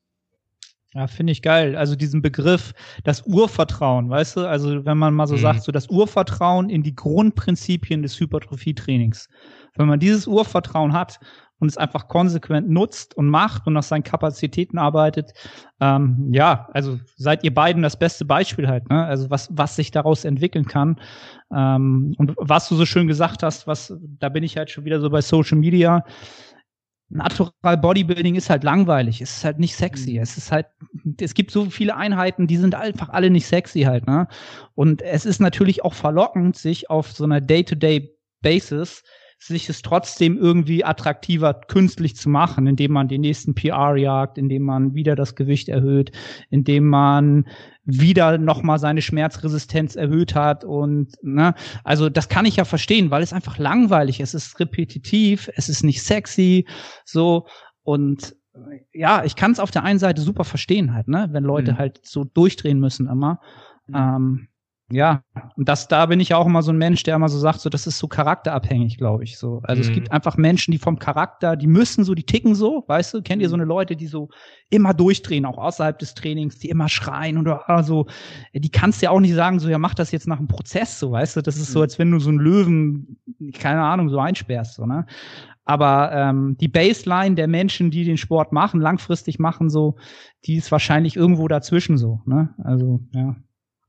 Ja, 0.92 1.06
finde 1.06 1.32
ich 1.32 1.40
geil. 1.40 1.76
Also 1.76 1.94
diesen 1.94 2.20
Begriff, 2.20 2.72
das 3.04 3.22
Urvertrauen, 3.24 4.10
weißt 4.10 4.36
du? 4.36 4.48
Also 4.48 4.84
wenn 4.84 4.98
man 4.98 5.14
mal 5.14 5.28
so 5.28 5.36
mhm. 5.36 5.40
sagt, 5.40 5.62
so 5.62 5.70
das 5.70 5.88
Urvertrauen 5.88 6.68
in 6.68 6.82
die 6.82 6.94
Grundprinzipien 6.94 8.02
des 8.02 8.18
Hypertrophie-Trainings. 8.18 9.28
Wenn 9.76 9.86
man 9.86 10.00
dieses 10.00 10.26
Urvertrauen 10.26 10.92
hat 10.92 11.20
und 11.60 11.68
es 11.68 11.76
einfach 11.76 12.08
konsequent 12.08 12.68
nutzt 12.68 13.16
und 13.16 13.28
macht 13.28 13.66
und 13.66 13.74
nach 13.74 13.82
seinen 13.82 14.02
Kapazitäten 14.02 14.78
arbeitet, 14.78 15.32
ähm, 15.80 16.28
ja, 16.32 16.68
also 16.72 16.98
seid 17.16 17.44
ihr 17.44 17.54
beiden 17.54 17.82
das 17.82 17.98
beste 17.98 18.24
Beispiel 18.24 18.66
halt, 18.66 18.88
ne? 18.90 19.04
Also 19.04 19.30
was, 19.30 19.48
was 19.52 19.76
sich 19.76 19.90
daraus 19.90 20.24
entwickeln 20.24 20.64
kann. 20.64 20.98
Ähm, 21.54 22.14
und 22.18 22.34
was 22.36 22.68
du 22.68 22.74
so 22.74 22.86
schön 22.86 23.06
gesagt 23.06 23.42
hast, 23.42 23.66
was, 23.66 23.94
da 24.18 24.28
bin 24.28 24.42
ich 24.42 24.56
halt 24.56 24.70
schon 24.70 24.84
wieder 24.84 25.00
so 25.00 25.10
bei 25.10 25.20
Social 25.20 25.58
Media. 25.58 26.04
Natural 27.12 27.76
Bodybuilding 27.76 28.36
ist 28.36 28.50
halt 28.50 28.62
langweilig, 28.62 29.20
es 29.20 29.38
ist 29.38 29.44
halt 29.44 29.58
nicht 29.58 29.74
sexy. 29.74 30.12
Mhm. 30.12 30.20
Es 30.20 30.36
ist 30.36 30.52
halt, 30.52 30.66
es 31.20 31.34
gibt 31.34 31.50
so 31.50 31.68
viele 31.68 31.96
Einheiten, 31.96 32.46
die 32.46 32.56
sind 32.56 32.74
einfach 32.74 33.08
alle 33.08 33.30
nicht 33.30 33.46
sexy 33.46 33.82
halt, 33.82 34.06
ne? 34.06 34.28
Und 34.74 35.02
es 35.02 35.26
ist 35.26 35.40
natürlich 35.40 35.84
auch 35.84 35.94
verlockend, 35.94 36.56
sich 36.56 36.88
auf 36.88 37.10
so 37.10 37.24
einer 37.24 37.40
Day-to-Day-Basis 37.40 39.02
sich 39.42 39.70
es 39.70 39.80
trotzdem 39.80 40.36
irgendwie 40.36 40.84
attraktiver 40.84 41.54
künstlich 41.54 42.14
zu 42.14 42.28
machen, 42.28 42.66
indem 42.66 42.92
man 42.92 43.08
den 43.08 43.22
nächsten 43.22 43.54
PR 43.54 43.96
jagt, 43.96 44.36
indem 44.36 44.62
man 44.62 44.94
wieder 44.94 45.16
das 45.16 45.34
Gewicht 45.34 45.70
erhöht, 45.70 46.12
indem 46.50 46.86
man 46.86 47.46
wieder 47.84 48.36
nochmal 48.36 48.78
seine 48.78 49.00
Schmerzresistenz 49.00 49.96
erhöht 49.96 50.34
hat 50.34 50.62
und 50.62 51.12
ne, 51.22 51.54
also 51.84 52.10
das 52.10 52.28
kann 52.28 52.44
ich 52.44 52.56
ja 52.56 52.66
verstehen, 52.66 53.10
weil 53.10 53.22
es 53.22 53.32
einfach 53.32 53.56
langweilig 53.56 54.20
ist, 54.20 54.34
es 54.34 54.48
ist 54.48 54.60
repetitiv, 54.60 55.50
es 55.56 55.70
ist 55.70 55.82
nicht 55.84 56.02
sexy, 56.02 56.66
so 57.06 57.46
und 57.82 58.36
ja, 58.92 59.24
ich 59.24 59.36
kann 59.36 59.52
es 59.52 59.60
auf 59.60 59.70
der 59.70 59.84
einen 59.84 59.98
Seite 59.98 60.20
super 60.20 60.44
verstehen 60.44 60.92
halt, 60.92 61.08
ne, 61.08 61.28
wenn 61.32 61.44
Leute 61.44 61.72
mhm. 61.72 61.78
halt 61.78 62.00
so 62.02 62.24
durchdrehen 62.24 62.78
müssen 62.78 63.08
immer. 63.08 63.40
Mhm. 63.86 63.94
Ähm, 63.96 64.48
ja, 64.92 65.22
und 65.56 65.68
das, 65.68 65.86
da 65.86 66.06
bin 66.06 66.18
ich 66.18 66.34
auch 66.34 66.46
immer 66.46 66.62
so 66.62 66.72
ein 66.72 66.78
Mensch, 66.78 67.04
der 67.04 67.14
immer 67.14 67.28
so 67.28 67.38
sagt, 67.38 67.60
so, 67.60 67.70
das 67.70 67.86
ist 67.86 67.98
so 67.98 68.08
charakterabhängig, 68.08 68.98
glaube 68.98 69.22
ich, 69.22 69.38
so. 69.38 69.60
Also 69.62 69.82
mhm. 69.82 69.88
es 69.88 69.94
gibt 69.94 70.10
einfach 70.10 70.36
Menschen, 70.36 70.72
die 70.72 70.78
vom 70.78 70.98
Charakter, 70.98 71.54
die 71.54 71.68
müssen 71.68 72.02
so, 72.02 72.14
die 72.14 72.24
ticken 72.24 72.56
so, 72.56 72.84
weißt 72.88 73.14
du, 73.14 73.22
kennt 73.22 73.40
ihr 73.40 73.48
so 73.48 73.54
eine 73.54 73.64
Leute, 73.64 73.94
die 73.94 74.08
so 74.08 74.30
immer 74.68 74.92
durchdrehen, 74.92 75.46
auch 75.46 75.58
außerhalb 75.58 75.96
des 75.98 76.14
Trainings, 76.14 76.58
die 76.58 76.70
immer 76.70 76.88
schreien 76.88 77.38
oder 77.38 77.64
so, 77.68 77.72
also, 77.72 78.06
die 78.52 78.70
kannst 78.70 79.00
ja 79.00 79.10
auch 79.10 79.20
nicht 79.20 79.34
sagen, 79.34 79.60
so, 79.60 79.68
ja, 79.68 79.78
mach 79.78 79.94
das 79.94 80.10
jetzt 80.10 80.26
nach 80.26 80.38
einem 80.38 80.48
Prozess, 80.48 80.98
so, 80.98 81.12
weißt 81.12 81.36
du, 81.36 81.42
das 81.42 81.56
ist 81.56 81.70
so, 81.70 81.78
mhm. 81.78 81.82
als 81.84 81.98
wenn 82.00 82.10
du 82.10 82.18
so 82.18 82.30
einen 82.30 82.38
Löwen, 82.38 83.16
keine 83.54 83.82
Ahnung, 83.82 84.08
so 84.08 84.18
einsperrst, 84.18 84.74
so, 84.74 84.86
ne. 84.86 85.06
Aber 85.64 86.10
ähm, 86.12 86.56
die 86.60 86.66
Baseline 86.66 87.36
der 87.36 87.46
Menschen, 87.46 87.92
die 87.92 88.04
den 88.04 88.16
Sport 88.16 88.50
machen, 88.50 88.80
langfristig 88.80 89.38
machen, 89.38 89.70
so, 89.70 89.96
die 90.44 90.56
ist 90.56 90.72
wahrscheinlich 90.72 91.14
irgendwo 91.14 91.46
dazwischen 91.46 91.96
so, 91.96 92.22
ne. 92.24 92.54
Also, 92.64 93.00
ja. 93.12 93.36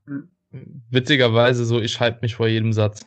Mhm 0.06 0.30
witzigerweise 0.90 1.66
so, 1.66 1.80
ich 1.80 2.00
hype 2.00 2.22
mich 2.22 2.36
vor 2.36 2.48
jedem 2.48 2.74
Satz. 2.74 3.06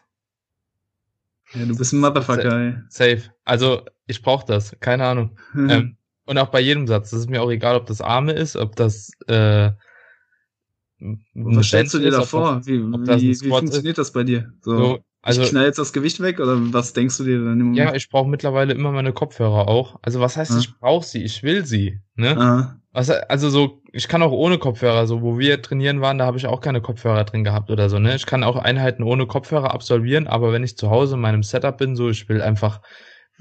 Ja, 1.53 1.65
du 1.67 1.77
bist 1.77 1.93
ein 1.93 2.01
Motherfucker, 2.01 2.59
ey. 2.59 2.75
Safe. 2.89 3.23
Also, 3.45 3.83
ich 4.07 4.23
brauch 4.23 4.43
das. 4.43 4.77
Keine 4.81 5.05
Ahnung. 5.05 5.39
ähm, 5.55 5.97
und 6.27 6.39
auch 6.39 6.49
bei 6.49 6.61
jedem 6.61 6.87
Satz. 6.87 7.11
Das 7.11 7.21
ist 7.21 7.31
mir 7.31 7.43
auch 7.43 7.51
egal, 7.51 7.77
ob 7.77 7.87
das 7.87 8.01
Arme 8.01 8.33
ist, 8.33 8.57
ob 8.57 8.77
das, 8.77 9.11
äh, 9.27 9.71
was 11.35 11.67
stellst 11.67 11.95
du 11.95 11.99
dir 11.99 12.11
da 12.11 12.23
vor? 12.23 12.65
Wie, 12.65 12.81
wie, 12.81 13.41
wie 13.41 13.49
funktioniert 13.49 13.99
ist? 13.99 14.09
das 14.09 14.13
bei 14.13 14.25
dir? 14.25 14.53
So, 14.63 14.77
so 14.77 15.05
also, 15.25 15.43
ich 15.43 15.51
knall 15.51 15.65
jetzt 15.65 15.79
das 15.79 15.93
Gewicht 15.93 16.21
weg 16.21 16.39
oder 16.39 16.57
was 16.73 16.93
denkst 16.93 17.17
du 17.17 17.25
dir 17.25 17.39
dann 17.39 17.61
im 17.61 17.67
Moment? 17.67 17.77
Ja, 17.79 17.95
ich 17.95 18.11
brauche 18.11 18.29
mittlerweile 18.29 18.75
immer 18.75 18.93
meine 18.93 19.15
Kopfhörer 19.15 19.69
auch. 19.69 19.99
Also 20.03 20.21
was 20.21 20.37
heißt, 20.37 20.53
ah. 20.53 20.59
ich 20.59 20.79
brauche 20.79 21.07
sie, 21.07 21.23
ich 21.23 21.43
will 21.43 21.65
sie. 21.65 22.01
Ne? 22.15 22.37
Ah. 22.39 22.81
Was, 22.95 23.11
also 23.11 23.51
so, 23.51 23.83
ich 23.93 24.07
kann 24.07 24.23
auch 24.23 24.31
ohne 24.31 24.57
Kopfhörer, 24.59 25.09
so 25.09 25.21
wo 25.21 25.37
wir 25.37 25.61
trainieren 25.61 26.01
waren, 26.01 26.19
da 26.19 26.27
habe 26.27 26.39
ich 26.39 26.47
auch 26.47 26.61
keine 26.61 26.81
Kopfhörer 26.81 27.25
drin 27.25 27.43
gehabt 27.43 27.71
oder 27.71 27.91
so, 27.91 27.99
ne? 27.99 28.15
Ich 28.15 28.25
kann 28.25 28.45
auch 28.45 28.55
Einheiten 28.55 29.03
ohne 29.03 29.27
Kopfhörer 29.27 29.75
absolvieren, 29.75 30.29
aber 30.29 30.53
wenn 30.53 30.63
ich 30.63 30.77
zu 30.77 30.91
Hause 30.91 31.17
in 31.17 31.21
meinem 31.21 31.43
Setup 31.43 31.77
bin, 31.77 31.97
so, 31.97 32.09
ich 32.09 32.29
will 32.29 32.41
einfach, 32.41 32.83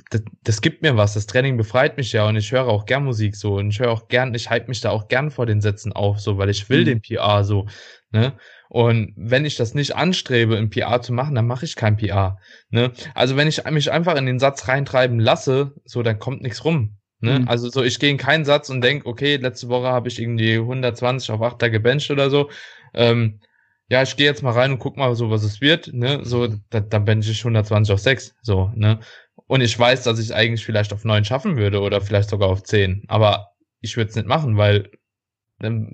das, 0.10 0.24
das 0.44 0.62
gibt 0.62 0.82
mir 0.82 0.98
was, 0.98 1.14
das 1.14 1.28
Training 1.28 1.56
befreit 1.56 1.98
mich 1.98 2.12
ja 2.14 2.28
und 2.28 2.36
ich 2.36 2.52
höre 2.52 2.68
auch 2.68 2.86
gern 2.86 3.06
Musik 3.06 3.36
so 3.36 3.58
und 3.58 3.70
ich 3.70 3.80
höre 3.80 3.92
auch 3.92 4.08
gern, 4.08 4.34
ich 4.34 4.50
hype 4.50 4.68
mich 4.68 4.82
da 4.82 4.90
auch 4.90 5.08
gern 5.08 5.30
vor 5.30 5.46
den 5.46 5.62
Sätzen 5.62 5.94
auf, 5.94 6.20
so, 6.20 6.40
weil 6.40 6.50
ich 6.50 6.68
will 6.70 6.82
mhm. 6.82 6.86
den 6.86 7.02
PR 7.02 7.44
so, 7.44 7.68
ne? 8.12 8.34
Und 8.70 9.14
wenn 9.16 9.46
ich 9.46 9.56
das 9.56 9.76
nicht 9.76 9.96
anstrebe, 9.96 10.58
ein 10.58 10.72
PR 10.72 11.00
zu 11.00 11.14
machen, 11.14 11.36
dann 11.36 11.46
mache 11.46 11.64
ich 11.64 11.76
kein 11.76 11.96
PR. 11.96 12.40
Ne? 12.72 12.92
Also 13.14 13.38
wenn 13.38 13.48
ich 13.48 13.64
mich 13.66 13.92
einfach 13.92 14.16
in 14.16 14.26
den 14.26 14.40
Satz 14.40 14.68
reintreiben 14.68 15.20
lasse, 15.20 15.76
so 15.86 16.02
dann 16.02 16.18
kommt 16.18 16.42
nichts 16.42 16.66
rum. 16.66 16.98
Ne? 17.24 17.40
Mhm. 17.40 17.48
Also 17.48 17.70
so, 17.70 17.82
ich 17.84 18.00
gehe 18.00 18.10
in 18.10 18.18
keinen 18.18 18.44
Satz 18.44 18.70
und 18.70 18.82
denk, 18.82 19.06
okay, 19.06 19.38
letzte 19.38 19.70
Woche 19.70 19.88
habe 19.88 20.10
ich 20.10 20.20
irgendwie 20.20 20.56
120 20.56 21.32
auf 21.32 21.40
8er 21.40 21.70
gebencht 21.70 22.12
oder 22.12 22.30
so. 22.30 22.50
Ähm, 22.94 23.40
ja, 23.88 24.04
ich 24.04 24.18
gehe 24.18 24.26
jetzt 24.26 24.44
mal 24.44 24.52
rein 24.52 24.74
und 24.74 24.80
guck 24.80 24.98
mal 24.98 25.16
so, 25.16 25.30
was 25.30 25.44
es 25.44 25.62
wird. 25.62 25.94
Ne? 25.94 26.20
So, 26.24 26.48
da, 26.70 26.82
dann 26.82 27.06
bench 27.06 27.30
ich 27.30 27.40
120 27.40 27.94
auf 27.94 28.02
6. 28.02 28.36
So, 28.42 28.72
ne? 28.76 29.00
Und 29.48 29.62
ich 29.62 29.78
weiß, 29.80 30.04
dass 30.04 30.20
ich 30.20 30.36
eigentlich 30.36 30.66
vielleicht 30.66 30.92
auf 30.92 31.06
9 31.06 31.24
schaffen 31.24 31.56
würde 31.56 31.80
oder 31.80 32.02
vielleicht 32.02 32.30
sogar 32.30 32.50
auf 32.50 32.64
10. 32.64 33.04
Aber 33.08 33.54
ich 33.80 33.96
würde 33.96 34.10
es 34.10 34.16
nicht 34.18 34.28
machen, 34.28 34.58
weil 34.58 34.92
ähm, 35.62 35.94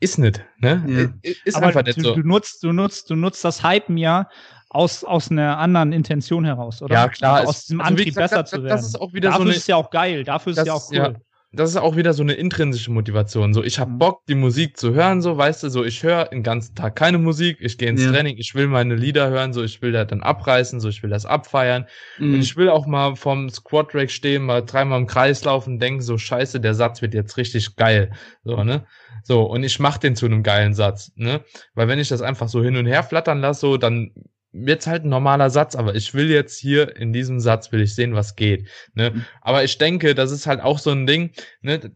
ist 0.00 0.18
nicht, 0.18 0.44
ne? 0.58 0.84
Ja. 1.22 1.30
Ist 1.44 1.56
Aber 1.56 1.68
einfach 1.68 1.84
nicht 1.84 1.98
du, 1.98 2.02
so. 2.02 2.14
Du 2.16 2.22
nutzt, 2.22 2.64
du 2.64 2.72
nutzt, 2.72 3.08
du 3.08 3.14
nutzt 3.14 3.44
das 3.44 3.62
Hypen 3.62 3.96
ja 3.96 4.28
aus, 4.70 5.04
aus 5.04 5.30
einer 5.30 5.58
anderen 5.58 5.92
Intention 5.92 6.44
heraus, 6.44 6.82
oder? 6.82 6.94
Ja, 6.94 7.08
klar. 7.08 7.36
Also 7.36 7.50
aus 7.50 7.62
diesem 7.66 7.80
also 7.80 7.90
Antrieb 7.90 8.08
gesagt, 8.08 8.30
besser 8.30 8.42
das, 8.42 8.50
zu 8.50 8.56
werden. 8.62 8.68
Das 8.68 8.86
ist 8.86 9.00
auch 9.00 9.12
wieder 9.12 9.30
Dafür 9.30 9.44
so 9.44 9.48
eine, 9.48 9.56
ist 9.56 9.68
ja 9.68 9.76
auch 9.76 9.90
geil. 9.90 10.24
Dafür 10.24 10.52
ist 10.52 10.66
ja 10.66 10.72
auch 10.72 10.90
cool. 10.90 10.96
Ja, 10.96 11.14
das 11.50 11.70
ist 11.70 11.76
auch 11.76 11.96
wieder 11.96 12.12
so 12.12 12.22
eine 12.22 12.34
intrinsische 12.34 12.90
Motivation. 12.90 13.54
So, 13.54 13.64
ich 13.64 13.78
habe 13.78 13.92
mhm. 13.92 13.98
Bock, 13.98 14.26
die 14.28 14.34
Musik 14.34 14.76
zu 14.76 14.92
hören, 14.92 15.22
so, 15.22 15.38
weißt 15.38 15.62
du, 15.62 15.70
so, 15.70 15.82
ich 15.82 16.02
höre 16.02 16.26
den 16.26 16.42
ganzen 16.42 16.74
Tag 16.74 16.94
keine 16.94 17.16
Musik, 17.16 17.56
ich 17.60 17.78
gehe 17.78 17.88
ins 17.88 18.04
ja. 18.04 18.10
Training, 18.10 18.36
ich 18.36 18.54
will 18.54 18.66
meine 18.66 18.94
Lieder 18.94 19.30
hören, 19.30 19.54
so, 19.54 19.62
ich 19.62 19.80
will 19.80 19.92
das 19.92 20.08
dann 20.08 20.22
abreißen, 20.22 20.78
so, 20.78 20.90
ich 20.90 21.02
will 21.02 21.08
das 21.08 21.24
abfeiern. 21.24 21.86
Mhm. 22.18 22.34
Und 22.34 22.40
ich 22.40 22.56
will 22.56 22.68
auch 22.68 22.86
mal 22.86 23.16
vom 23.16 23.48
Squat 23.48 23.94
Rack 23.94 24.10
stehen, 24.10 24.42
mal 24.42 24.62
dreimal 24.62 25.00
im 25.00 25.06
Kreis 25.06 25.42
laufen, 25.44 25.78
denken, 25.78 26.02
so, 26.02 26.18
scheiße, 26.18 26.60
der 26.60 26.74
Satz 26.74 27.00
wird 27.00 27.14
jetzt 27.14 27.38
richtig 27.38 27.76
geil. 27.76 28.12
So, 28.44 28.62
ne? 28.62 28.84
So, 29.22 29.44
und 29.44 29.62
ich 29.64 29.78
mach 29.78 29.96
den 29.96 30.16
zu 30.16 30.26
einem 30.26 30.42
geilen 30.42 30.74
Satz, 30.74 31.12
ne? 31.16 31.42
Weil 31.74 31.88
wenn 31.88 31.98
ich 31.98 32.08
das 32.08 32.20
einfach 32.20 32.48
so 32.48 32.62
hin 32.62 32.76
und 32.76 32.86
her 32.86 33.02
flattern 33.02 33.40
lasse, 33.40 33.60
so, 33.60 33.76
dann 33.78 34.12
wird's 34.52 34.86
halt 34.86 35.04
ein 35.04 35.10
normaler 35.10 35.50
Satz, 35.50 35.74
aber 35.74 35.94
ich 35.94 36.14
will 36.14 36.30
jetzt 36.30 36.58
hier 36.58 36.96
in 36.96 37.12
diesem 37.12 37.40
Satz 37.40 37.72
will 37.72 37.82
ich 37.82 37.94
sehen, 37.94 38.14
was 38.14 38.36
geht. 38.36 38.68
Ne? 38.94 39.10
Mhm. 39.10 39.24
Aber 39.40 39.64
ich 39.64 39.78
denke, 39.78 40.14
das 40.14 40.30
ist 40.30 40.46
halt 40.46 40.60
auch 40.60 40.78
so 40.78 40.90
ein 40.90 41.06
Ding, 41.06 41.32
ne? 41.60 41.92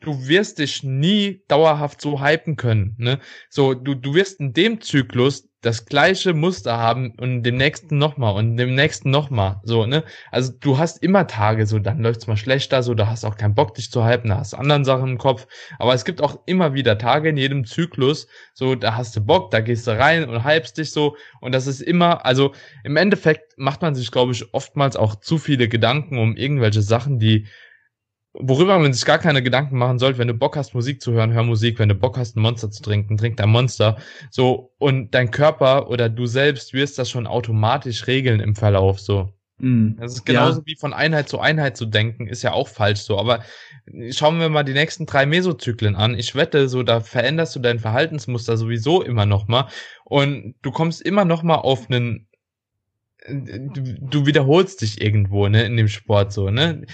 Du 0.00 0.26
wirst 0.26 0.58
dich 0.58 0.82
nie 0.82 1.44
dauerhaft 1.46 2.00
so 2.00 2.20
hypen 2.20 2.56
können. 2.56 2.96
Ne? 2.98 3.20
So, 3.48 3.72
du, 3.72 3.94
du 3.94 4.14
wirst 4.14 4.40
in 4.40 4.52
dem 4.52 4.80
Zyklus 4.80 5.48
das 5.62 5.86
gleiche 5.86 6.34
Muster 6.34 6.76
haben 6.76 7.12
und 7.18 7.44
dem 7.44 7.56
nächsten 7.56 7.96
nochmal 7.96 8.34
und 8.34 8.56
dem 8.56 8.74
nächsten 8.74 9.10
nochmal. 9.10 9.60
So, 9.62 9.86
ne? 9.86 10.02
Also 10.32 10.52
du 10.58 10.76
hast 10.76 11.02
immer 11.02 11.28
Tage, 11.28 11.66
so 11.66 11.78
dann 11.78 12.00
läuft's 12.00 12.26
mal 12.26 12.36
schlechter, 12.36 12.82
so 12.82 12.94
da 12.94 13.06
hast 13.06 13.24
auch 13.24 13.36
keinen 13.36 13.54
Bock, 13.54 13.74
dich 13.74 13.90
zu 13.90 14.04
hypen, 14.04 14.30
da 14.30 14.38
hast 14.38 14.54
anderen 14.54 14.84
Sachen 14.84 15.12
im 15.12 15.18
Kopf. 15.18 15.46
Aber 15.78 15.94
es 15.94 16.04
gibt 16.04 16.20
auch 16.20 16.40
immer 16.46 16.74
wieder 16.74 16.98
Tage 16.98 17.28
in 17.28 17.36
jedem 17.36 17.64
Zyklus, 17.64 18.26
so 18.54 18.74
da 18.74 18.96
hast 18.96 19.14
du 19.14 19.20
Bock, 19.20 19.52
da 19.52 19.60
gehst 19.60 19.86
du 19.86 19.96
rein 19.96 20.28
und 20.28 20.44
hypst 20.44 20.78
dich 20.78 20.90
so. 20.90 21.16
Und 21.40 21.52
das 21.52 21.68
ist 21.68 21.80
immer, 21.80 22.26
also 22.26 22.52
im 22.82 22.96
Endeffekt 22.96 23.56
macht 23.56 23.82
man 23.82 23.94
sich, 23.94 24.10
glaube 24.10 24.32
ich, 24.32 24.52
oftmals 24.52 24.96
auch 24.96 25.14
zu 25.14 25.38
viele 25.38 25.68
Gedanken 25.68 26.18
um 26.18 26.36
irgendwelche 26.36 26.82
Sachen, 26.82 27.20
die 27.20 27.46
worüber 28.34 28.78
man 28.78 28.92
sich 28.92 29.04
gar 29.04 29.18
keine 29.18 29.42
Gedanken 29.42 29.76
machen 29.76 29.98
sollte, 29.98 30.18
wenn 30.18 30.28
du 30.28 30.34
Bock 30.34 30.56
hast, 30.56 30.74
Musik 30.74 31.02
zu 31.02 31.12
hören, 31.12 31.32
hör 31.32 31.42
Musik, 31.42 31.78
wenn 31.78 31.88
du 31.88 31.94
Bock 31.94 32.16
hast, 32.16 32.36
ein 32.36 32.40
Monster 32.40 32.70
zu 32.70 32.82
trinken, 32.82 33.16
trink 33.16 33.36
dein 33.36 33.50
Monster. 33.50 33.98
So, 34.30 34.72
und 34.78 35.14
dein 35.14 35.30
Körper 35.30 35.90
oder 35.90 36.08
du 36.08 36.26
selbst 36.26 36.72
wirst 36.72 36.98
das 36.98 37.10
schon 37.10 37.26
automatisch 37.26 38.06
regeln 38.06 38.40
im 38.40 38.54
Verlauf, 38.54 39.00
so. 39.00 39.32
Mm, 39.58 39.96
das 39.98 40.14
ist 40.14 40.24
genauso 40.24 40.60
ja. 40.60 40.66
wie 40.66 40.76
von 40.76 40.92
Einheit 40.92 41.28
zu 41.28 41.38
Einheit 41.38 41.76
zu 41.76 41.86
denken, 41.86 42.26
ist 42.26 42.42
ja 42.42 42.52
auch 42.52 42.68
falsch 42.68 43.00
so. 43.00 43.18
Aber 43.18 43.44
schauen 44.10 44.40
wir 44.40 44.48
mal 44.48 44.64
die 44.64 44.72
nächsten 44.72 45.06
drei 45.06 45.26
Mesozyklen 45.26 45.94
an. 45.94 46.18
Ich 46.18 46.34
wette, 46.34 46.68
so 46.68 46.82
da 46.82 47.00
veränderst 47.00 47.54
du 47.54 47.60
dein 47.60 47.78
Verhaltensmuster 47.78 48.56
sowieso 48.56 49.02
immer 49.02 49.26
noch 49.26 49.46
mal 49.46 49.68
und 50.04 50.54
du 50.62 50.72
kommst 50.72 51.02
immer 51.02 51.24
noch 51.24 51.42
mal 51.42 51.56
auf 51.56 51.90
einen 51.90 52.26
du, 53.28 53.96
du 54.00 54.26
wiederholst 54.26 54.82
dich 54.82 55.00
irgendwo, 55.00 55.48
ne, 55.48 55.64
in 55.64 55.76
dem 55.76 55.88
Sport 55.88 56.32
so, 56.32 56.50
ne? 56.50 56.84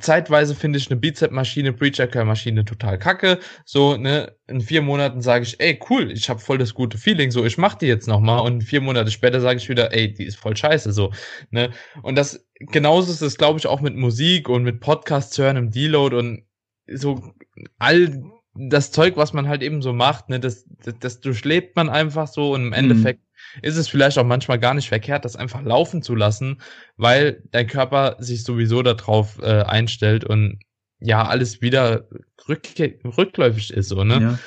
Zeitweise 0.00 0.54
finde 0.54 0.78
ich 0.78 0.90
eine 0.90 1.00
Bizep-Maschine, 1.00 1.72
Preacher-Maschine 1.72 2.64
total 2.64 2.98
kacke, 2.98 3.40
so, 3.64 3.96
ne? 3.96 4.36
In 4.46 4.60
vier 4.60 4.82
Monaten 4.82 5.20
sage 5.20 5.44
ich, 5.44 5.58
ey, 5.60 5.78
cool, 5.90 6.12
ich 6.12 6.28
habe 6.28 6.40
voll 6.40 6.58
das 6.58 6.74
gute 6.74 6.98
Feeling, 6.98 7.30
so, 7.30 7.44
ich 7.44 7.58
mach 7.58 7.74
die 7.74 7.86
jetzt 7.86 8.06
nochmal 8.06 8.40
und 8.40 8.62
vier 8.62 8.80
Monate 8.80 9.10
später 9.10 9.40
sage 9.40 9.58
ich 9.58 9.68
wieder, 9.68 9.92
ey, 9.92 10.12
die 10.12 10.24
ist 10.24 10.36
voll 10.36 10.56
scheiße, 10.56 10.92
so, 10.92 11.12
ne? 11.50 11.70
Und 12.02 12.16
das, 12.16 12.46
genauso 12.60 13.12
ist 13.12 13.22
es, 13.22 13.36
glaube 13.36 13.58
ich, 13.58 13.66
auch 13.66 13.80
mit 13.80 13.96
Musik 13.96 14.48
und 14.48 14.62
mit 14.62 14.80
Podcasts 14.80 15.36
hören 15.38 15.56
im 15.56 15.70
Deload 15.70 16.16
und 16.16 16.44
so 16.86 17.32
all 17.78 18.22
das 18.54 18.92
Zeug, 18.92 19.16
was 19.16 19.32
man 19.32 19.48
halt 19.48 19.62
eben 19.62 19.82
so 19.82 19.92
macht, 19.92 20.28
ne, 20.28 20.38
das, 20.38 20.66
das, 20.84 20.94
das 21.00 21.20
durchlebt 21.20 21.74
man 21.74 21.88
einfach 21.88 22.28
so 22.28 22.52
und 22.54 22.72
im 22.72 22.88
mhm. 22.88 23.16
Ist 23.62 23.76
es 23.76 23.88
vielleicht 23.88 24.18
auch 24.18 24.24
manchmal 24.24 24.58
gar 24.58 24.74
nicht 24.74 24.88
verkehrt, 24.88 25.24
das 25.24 25.36
einfach 25.36 25.62
laufen 25.62 26.02
zu 26.02 26.14
lassen, 26.14 26.60
weil 26.96 27.42
dein 27.50 27.66
Körper 27.66 28.16
sich 28.18 28.44
sowieso 28.44 28.82
darauf 28.82 29.38
äh, 29.42 29.62
einstellt 29.62 30.24
und 30.24 30.58
ja, 31.00 31.26
alles 31.26 31.60
wieder 31.60 32.08
rück 32.48 32.62
rückläufig 32.78 33.72
ist, 33.72 33.88
so, 33.88 34.04
ne? 34.04 34.20
Ja. 34.20 34.38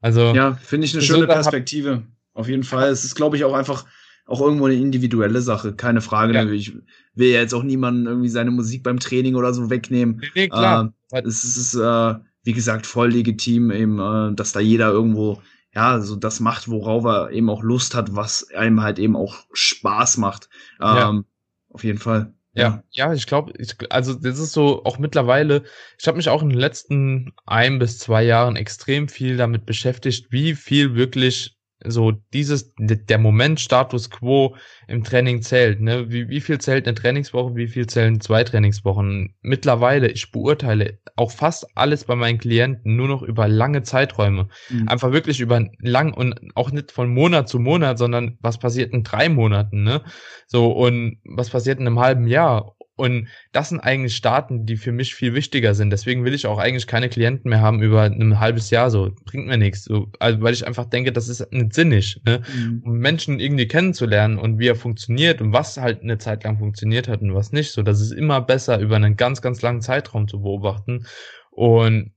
Also. 0.00 0.34
Ja, 0.34 0.54
finde 0.54 0.86
ich 0.86 0.94
eine 0.94 1.02
schöne 1.02 1.26
Perspektive. 1.26 2.02
Auf 2.32 2.48
jeden 2.48 2.64
Fall. 2.64 2.88
Es 2.90 3.04
ist, 3.04 3.14
glaube 3.14 3.36
ich, 3.36 3.44
auch 3.44 3.54
einfach 3.54 3.84
auch 4.26 4.40
irgendwo 4.40 4.66
eine 4.66 4.76
individuelle 4.76 5.42
Sache, 5.42 5.74
keine 5.74 6.00
Frage. 6.00 6.34
Ja. 6.34 6.48
Ich 6.48 6.72
will 7.14 7.28
ja 7.28 7.40
jetzt 7.40 7.52
auch 7.52 7.64
niemanden 7.64 8.06
irgendwie 8.06 8.28
seine 8.28 8.50
Musik 8.50 8.82
beim 8.82 9.00
Training 9.00 9.34
oder 9.34 9.52
so 9.52 9.70
wegnehmen. 9.70 10.22
Nee, 10.34 10.48
klar. 10.48 10.94
Äh, 11.10 11.22
es 11.22 11.44
ist, 11.44 11.74
äh, 11.74 12.14
wie 12.44 12.52
gesagt, 12.52 12.86
voll 12.86 13.10
legitim, 13.10 13.70
eben, 13.70 13.98
äh, 13.98 14.34
dass 14.34 14.52
da 14.52 14.60
jeder 14.60 14.90
irgendwo 14.90 15.42
ja, 15.72 16.00
so 16.00 16.16
das 16.16 16.40
macht, 16.40 16.68
worauf 16.68 17.04
er 17.04 17.30
eben 17.30 17.48
auch 17.48 17.62
Lust 17.62 17.94
hat, 17.94 18.16
was 18.16 18.50
einem 18.52 18.82
halt 18.82 18.98
eben 18.98 19.16
auch 19.16 19.44
Spaß 19.52 20.16
macht. 20.16 20.48
Ähm, 20.80 20.86
ja. 20.96 21.22
Auf 21.68 21.84
jeden 21.84 21.98
Fall. 21.98 22.34
Ja, 22.52 22.82
ja, 22.90 23.12
ich 23.12 23.26
glaube, 23.26 23.52
also 23.90 24.14
das 24.14 24.40
ist 24.40 24.52
so 24.52 24.84
auch 24.84 24.98
mittlerweile, 24.98 25.62
ich 25.98 26.08
habe 26.08 26.16
mich 26.16 26.28
auch 26.28 26.42
in 26.42 26.48
den 26.48 26.58
letzten 26.58 27.32
ein 27.46 27.78
bis 27.78 27.98
zwei 27.98 28.24
Jahren 28.24 28.56
extrem 28.56 29.08
viel 29.08 29.36
damit 29.36 29.66
beschäftigt, 29.66 30.32
wie 30.32 30.56
viel 30.56 30.96
wirklich 30.96 31.59
so 31.84 32.12
dieses, 32.32 32.72
der 32.78 33.18
Moment 33.18 33.60
Status 33.60 34.10
Quo 34.10 34.54
im 34.86 35.02
Training 35.02 35.42
zählt, 35.42 35.80
ne? 35.80 36.10
Wie, 36.10 36.28
wie 36.28 36.40
viel 36.40 36.58
zählt 36.58 36.86
eine 36.86 36.94
Trainingswoche, 36.94 37.54
wie 37.56 37.68
viel 37.68 37.86
zählen 37.86 38.20
zwei 38.20 38.44
Trainingswochen? 38.44 39.34
Mittlerweile, 39.40 40.10
ich 40.10 40.30
beurteile 40.30 40.98
auch 41.16 41.30
fast 41.30 41.66
alles 41.76 42.04
bei 42.04 42.16
meinen 42.16 42.38
Klienten 42.38 42.96
nur 42.96 43.08
noch 43.08 43.22
über 43.22 43.48
lange 43.48 43.82
Zeiträume. 43.82 44.48
Mhm. 44.68 44.88
Einfach 44.88 45.12
wirklich 45.12 45.40
über 45.40 45.64
lang 45.78 46.12
und 46.12 46.34
auch 46.54 46.70
nicht 46.70 46.92
von 46.92 47.12
Monat 47.12 47.48
zu 47.48 47.58
Monat, 47.58 47.98
sondern 47.98 48.38
was 48.40 48.58
passiert 48.58 48.92
in 48.92 49.02
drei 49.02 49.28
Monaten, 49.28 49.82
ne? 49.82 50.02
So, 50.46 50.72
und 50.72 51.18
was 51.24 51.50
passiert 51.50 51.78
in 51.80 51.86
einem 51.86 52.00
halben 52.00 52.26
Jahr? 52.26 52.76
Und 53.00 53.28
das 53.52 53.70
sind 53.70 53.80
eigentlich 53.80 54.14
Staaten, 54.14 54.66
die 54.66 54.76
für 54.76 54.92
mich 54.92 55.14
viel 55.14 55.32
wichtiger 55.34 55.74
sind. 55.74 55.88
Deswegen 55.88 56.22
will 56.22 56.34
ich 56.34 56.46
auch 56.46 56.58
eigentlich 56.58 56.86
keine 56.86 57.08
Klienten 57.08 57.48
mehr 57.48 57.62
haben 57.62 57.82
über 57.82 58.02
ein 58.02 58.38
halbes 58.38 58.68
Jahr. 58.68 58.90
So 58.90 59.10
bringt 59.24 59.46
mir 59.46 59.56
nichts. 59.56 59.84
So, 59.84 60.12
also, 60.18 60.42
weil 60.42 60.52
ich 60.52 60.66
einfach 60.66 60.84
denke, 60.84 61.10
das 61.10 61.30
ist 61.30 61.50
nicht 61.50 61.72
sinnig, 61.72 62.20
ne? 62.26 62.42
Mhm. 62.54 62.82
um 62.84 62.98
Menschen 62.98 63.40
irgendwie 63.40 63.66
kennenzulernen 63.66 64.36
und 64.36 64.58
wie 64.58 64.68
er 64.68 64.76
funktioniert 64.76 65.40
und 65.40 65.54
was 65.54 65.78
halt 65.78 66.02
eine 66.02 66.18
Zeit 66.18 66.44
lang 66.44 66.58
funktioniert 66.58 67.08
hat 67.08 67.22
und 67.22 67.34
was 67.34 67.52
nicht. 67.52 67.72
So, 67.72 67.82
das 67.82 68.02
ist 68.02 68.12
immer 68.12 68.42
besser 68.42 68.78
über 68.78 68.96
einen 68.96 69.16
ganz, 69.16 69.40
ganz 69.40 69.62
langen 69.62 69.80
Zeitraum 69.80 70.28
zu 70.28 70.42
beobachten. 70.42 71.06
Und 71.50 72.12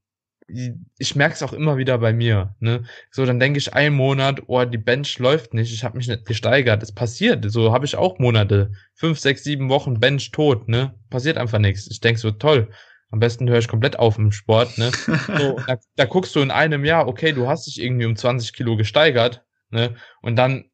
ich 0.98 1.16
merke 1.16 1.36
es 1.36 1.44
auch 1.44 1.54
immer 1.54 1.78
wieder 1.78 1.98
bei 1.98 2.14
mir. 2.14 2.56
Ne? 2.60 2.84
So, 3.12 3.26
dann 3.26 3.40
denke 3.40 3.58
ich 3.58 3.74
einen 3.74 3.96
Monat, 3.96 4.44
oh, 4.48 4.64
die 4.66 4.78
Bench 4.78 5.20
läuft 5.20 5.54
nicht, 5.54 5.74
ich 5.74 5.84
habe 5.84 5.98
mich 5.98 6.08
nicht 6.08 6.26
gesteigert. 6.26 6.84
Es 6.84 6.92
passiert. 6.92 7.50
So 7.52 7.74
habe 7.74 7.86
ich 7.86 7.96
auch 7.96 8.20
Monate. 8.20 8.72
Fünf, 8.94 9.20
sechs, 9.20 9.44
sieben 9.44 9.70
Wochen 9.70 10.00
Bench 10.00 10.32
tot, 10.32 10.68
ne? 10.68 10.94
Passiert 11.10 11.38
einfach 11.38 11.60
nichts. 11.60 11.88
Ich 11.90 12.00
denk 12.00 12.20
so, 12.20 12.32
toll. 12.32 12.70
Am 13.10 13.20
besten 13.20 13.50
höre 13.50 13.60
ich 13.60 13.68
komplett 13.68 14.00
auf 14.00 14.18
im 14.18 14.32
Sport, 14.32 14.78
ne? 14.78 14.92
So, 15.38 15.60
da, 15.68 15.78
da 15.96 16.06
guckst 16.06 16.36
du 16.36 16.42
in 16.42 16.52
einem 16.52 16.86
Jahr, 16.86 17.08
okay, 17.08 17.32
du 17.32 17.48
hast 17.48 17.68
dich 17.68 17.82
irgendwie 17.82 18.06
um 18.06 18.16
20 18.16 18.54
Kilo 18.54 18.76
gesteigert, 18.76 19.44
ne? 19.70 19.96
Und 20.22 20.36
dann 20.36 20.66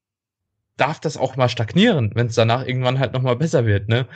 darf 0.78 1.00
das 1.00 1.18
auch 1.18 1.36
mal 1.36 1.50
stagnieren, 1.50 2.12
wenn 2.16 2.28
es 2.28 2.36
danach 2.36 2.66
irgendwann 2.66 3.00
halt 3.00 3.14
nochmal 3.14 3.36
besser 3.36 3.66
wird, 3.66 3.90
ne? 3.90 4.08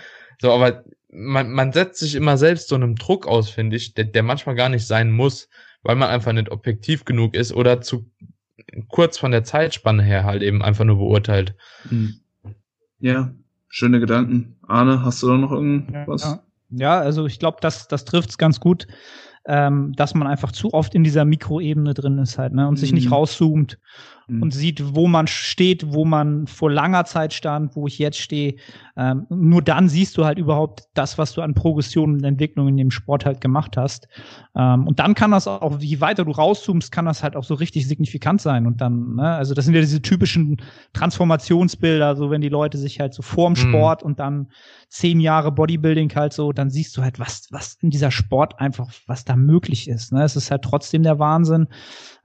So, 0.41 0.52
aber 0.52 0.84
man, 1.13 1.52
man 1.52 1.71
setzt 1.71 1.99
sich 1.99 2.15
immer 2.15 2.38
selbst 2.38 2.67
so 2.67 2.76
einem 2.76 2.95
Druck 2.95 3.28
aus, 3.28 3.49
finde 3.49 3.76
ich, 3.76 3.93
der, 3.93 4.06
der 4.06 4.23
manchmal 4.23 4.56
gar 4.56 4.69
nicht 4.69 4.88
sein 4.88 5.12
muss, 5.12 5.49
weil 5.84 5.95
man 5.95 6.10
einfach 6.10 6.34
nicht 6.34 6.49
objektiv 6.49 7.06
genug 7.06 7.36
ist 7.36 7.54
oder 7.54 7.82
zu 7.82 8.10
kurz 8.88 9.17
von 9.17 9.32
der 9.32 9.43
Zeitspanne 9.43 10.04
her 10.04 10.23
halt 10.23 10.41
eben 10.41 10.62
einfach 10.62 10.86
nur 10.86 10.97
beurteilt. 10.97 11.56
Hm. 11.89 12.15
Ja, 12.99 13.34
schöne 13.67 13.99
Gedanken. 13.99 14.58
Arne, 14.63 15.04
hast 15.04 15.21
du 15.21 15.28
da 15.28 15.38
noch 15.38 15.52
irgendwas? 15.52 16.23
Ja, 16.23 16.43
ja 16.69 16.99
also 16.99 17.26
ich 17.26 17.39
glaube, 17.39 17.58
das, 17.62 17.88
das 17.88 18.06
trifft's 18.06 18.38
ganz 18.38 18.60
gut, 18.60 18.88
ähm, 19.45 19.93
dass 19.95 20.13
man 20.13 20.28
einfach 20.28 20.52
zu 20.52 20.73
oft 20.73 20.95
in 20.95 21.04
dieser 21.04 21.26
Mikroebene 21.26 21.93
drin 21.93 22.17
ist 22.17 22.38
halt, 22.38 22.54
ne, 22.54 22.67
und 22.67 22.76
mhm. 22.76 22.78
sich 22.78 22.93
nicht 22.93 23.06
hm. 23.06 23.13
rauszoomt 23.13 23.78
mhm. 24.27 24.41
und 24.41 24.53
sieht, 24.53 24.95
wo 24.95 25.07
man 25.07 25.27
steht, 25.27 25.93
wo 25.93 26.05
man 26.05 26.47
vor 26.47 26.71
langer 26.71 27.05
Zeit 27.05 27.33
stand, 27.33 27.75
wo 27.75 27.88
ich 27.88 27.99
jetzt 27.99 28.19
stehe. 28.19 28.55
Ähm, 28.95 29.25
nur 29.29 29.62
dann 29.62 29.89
siehst 29.89 30.17
du 30.17 30.25
halt 30.25 30.38
überhaupt 30.38 30.83
das, 30.93 31.17
was 31.17 31.33
du 31.33 31.41
an 31.41 31.53
Progression 31.53 32.13
und 32.13 32.23
Entwicklung 32.23 32.67
in 32.67 32.77
dem 32.77 32.91
Sport 32.91 33.25
halt 33.25 33.41
gemacht 33.41 33.77
hast. 33.77 34.07
Ähm, 34.55 34.88
und 34.88 34.99
dann 34.99 35.15
kann 35.15 35.31
das 35.31 35.47
auch, 35.47 35.79
je 35.79 35.99
weiter 35.99 36.25
du 36.25 36.31
rauszoomst, 36.31 36.91
kann 36.91 37.05
das 37.05 37.23
halt 37.23 37.36
auch 37.36 37.43
so 37.43 37.55
richtig 37.55 37.88
signifikant 37.88 38.41
sein. 38.41 38.67
Und 38.67 38.81
dann, 38.81 39.15
ne, 39.15 39.29
also 39.36 39.53
das 39.53 39.65
sind 39.65 39.73
ja 39.73 39.81
diese 39.81 40.01
typischen 40.01 40.57
Transformationsbilder, 40.93 42.15
so 42.15 42.29
wenn 42.29 42.41
die 42.41 42.49
Leute 42.49 42.77
sich 42.77 42.99
halt 42.99 43.13
so 43.13 43.23
vorm 43.23 43.53
mhm. 43.53 43.57
Sport 43.57 44.03
und 44.03 44.19
dann 44.19 44.47
zehn 44.89 45.19
Jahre 45.19 45.51
Bodybuilding 45.51 46.13
halt 46.13 46.33
so, 46.33 46.51
dann 46.51 46.69
siehst 46.69 46.95
du 46.95 47.01
halt, 47.01 47.19
was, 47.19 47.47
was 47.49 47.77
in 47.81 47.89
dieser 47.89 48.12
Sport 48.12 48.59
einfach, 48.59 48.91
was 49.07 49.25
da 49.25 49.36
möglich 49.36 49.88
ist. 49.88 50.13
Ne? 50.13 50.23
Es 50.23 50.36
ist 50.36 50.51
halt 50.51 50.62
trotzdem 50.62 51.01
der 51.01 51.17
Wahnsinn. 51.17 51.67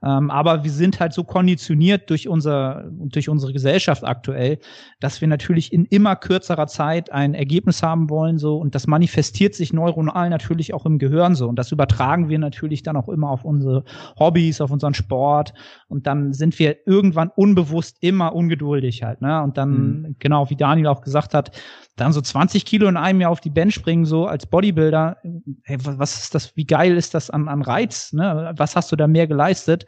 Ähm, 0.01 0.31
aber 0.31 0.63
wir 0.63 0.71
sind 0.71 0.99
halt 0.99 1.13
so 1.13 1.23
konditioniert 1.23 2.09
durch 2.09 2.27
unser, 2.29 2.85
durch 2.91 3.27
unsere 3.27 3.51
Gesellschaft 3.51 4.05
aktuell, 4.05 4.59
dass 4.99 5.19
wir 5.19 5.27
natürlich 5.27 5.73
in 5.73 5.85
immer 5.85 6.15
kürzerer 6.15 6.67
Zeit 6.67 7.11
ein 7.11 7.33
Ergebnis 7.33 7.83
haben 7.83 8.09
wollen, 8.09 8.37
so. 8.37 8.57
Und 8.57 8.75
das 8.75 8.87
manifestiert 8.87 9.55
sich 9.55 9.73
neuronal 9.73 10.29
natürlich 10.29 10.73
auch 10.73 10.85
im 10.85 10.99
Gehirn 10.99 11.35
so. 11.35 11.49
Und 11.49 11.57
das 11.57 11.71
übertragen 11.71 12.29
wir 12.29 12.39
natürlich 12.39 12.81
dann 12.81 12.95
auch 12.95 13.09
immer 13.09 13.29
auf 13.29 13.43
unsere 13.43 13.83
Hobbys, 14.17 14.61
auf 14.61 14.71
unseren 14.71 14.93
Sport. 14.93 15.53
Und 15.89 16.07
dann 16.07 16.31
sind 16.31 16.57
wir 16.59 16.77
irgendwann 16.85 17.29
unbewusst 17.35 17.97
immer 17.99 18.33
ungeduldig 18.33 19.03
halt, 19.03 19.21
ne? 19.21 19.43
Und 19.43 19.57
dann, 19.57 19.71
mhm. 19.71 20.15
genau, 20.19 20.49
wie 20.49 20.55
Daniel 20.55 20.87
auch 20.87 21.01
gesagt 21.01 21.33
hat, 21.33 21.51
dann 21.97 22.13
so 22.13 22.21
20 22.21 22.63
Kilo 22.65 22.87
in 22.87 22.95
einem 22.95 23.19
Jahr 23.19 23.31
auf 23.31 23.41
die 23.41 23.49
Bench 23.49 23.81
bringen, 23.81 24.05
so 24.05 24.25
als 24.25 24.45
Bodybuilder, 24.45 25.17
hey, 25.63 25.77
was 25.81 26.23
ist 26.23 26.35
das, 26.35 26.55
wie 26.55 26.65
geil 26.65 26.95
ist 26.95 27.13
das 27.13 27.29
an, 27.29 27.49
an 27.49 27.61
Reiz, 27.61 28.13
ne? 28.13 28.53
Was 28.55 28.77
hast 28.77 28.91
du 28.93 28.95
da 28.95 29.07
mehr 29.07 29.27
geleistet? 29.27 29.85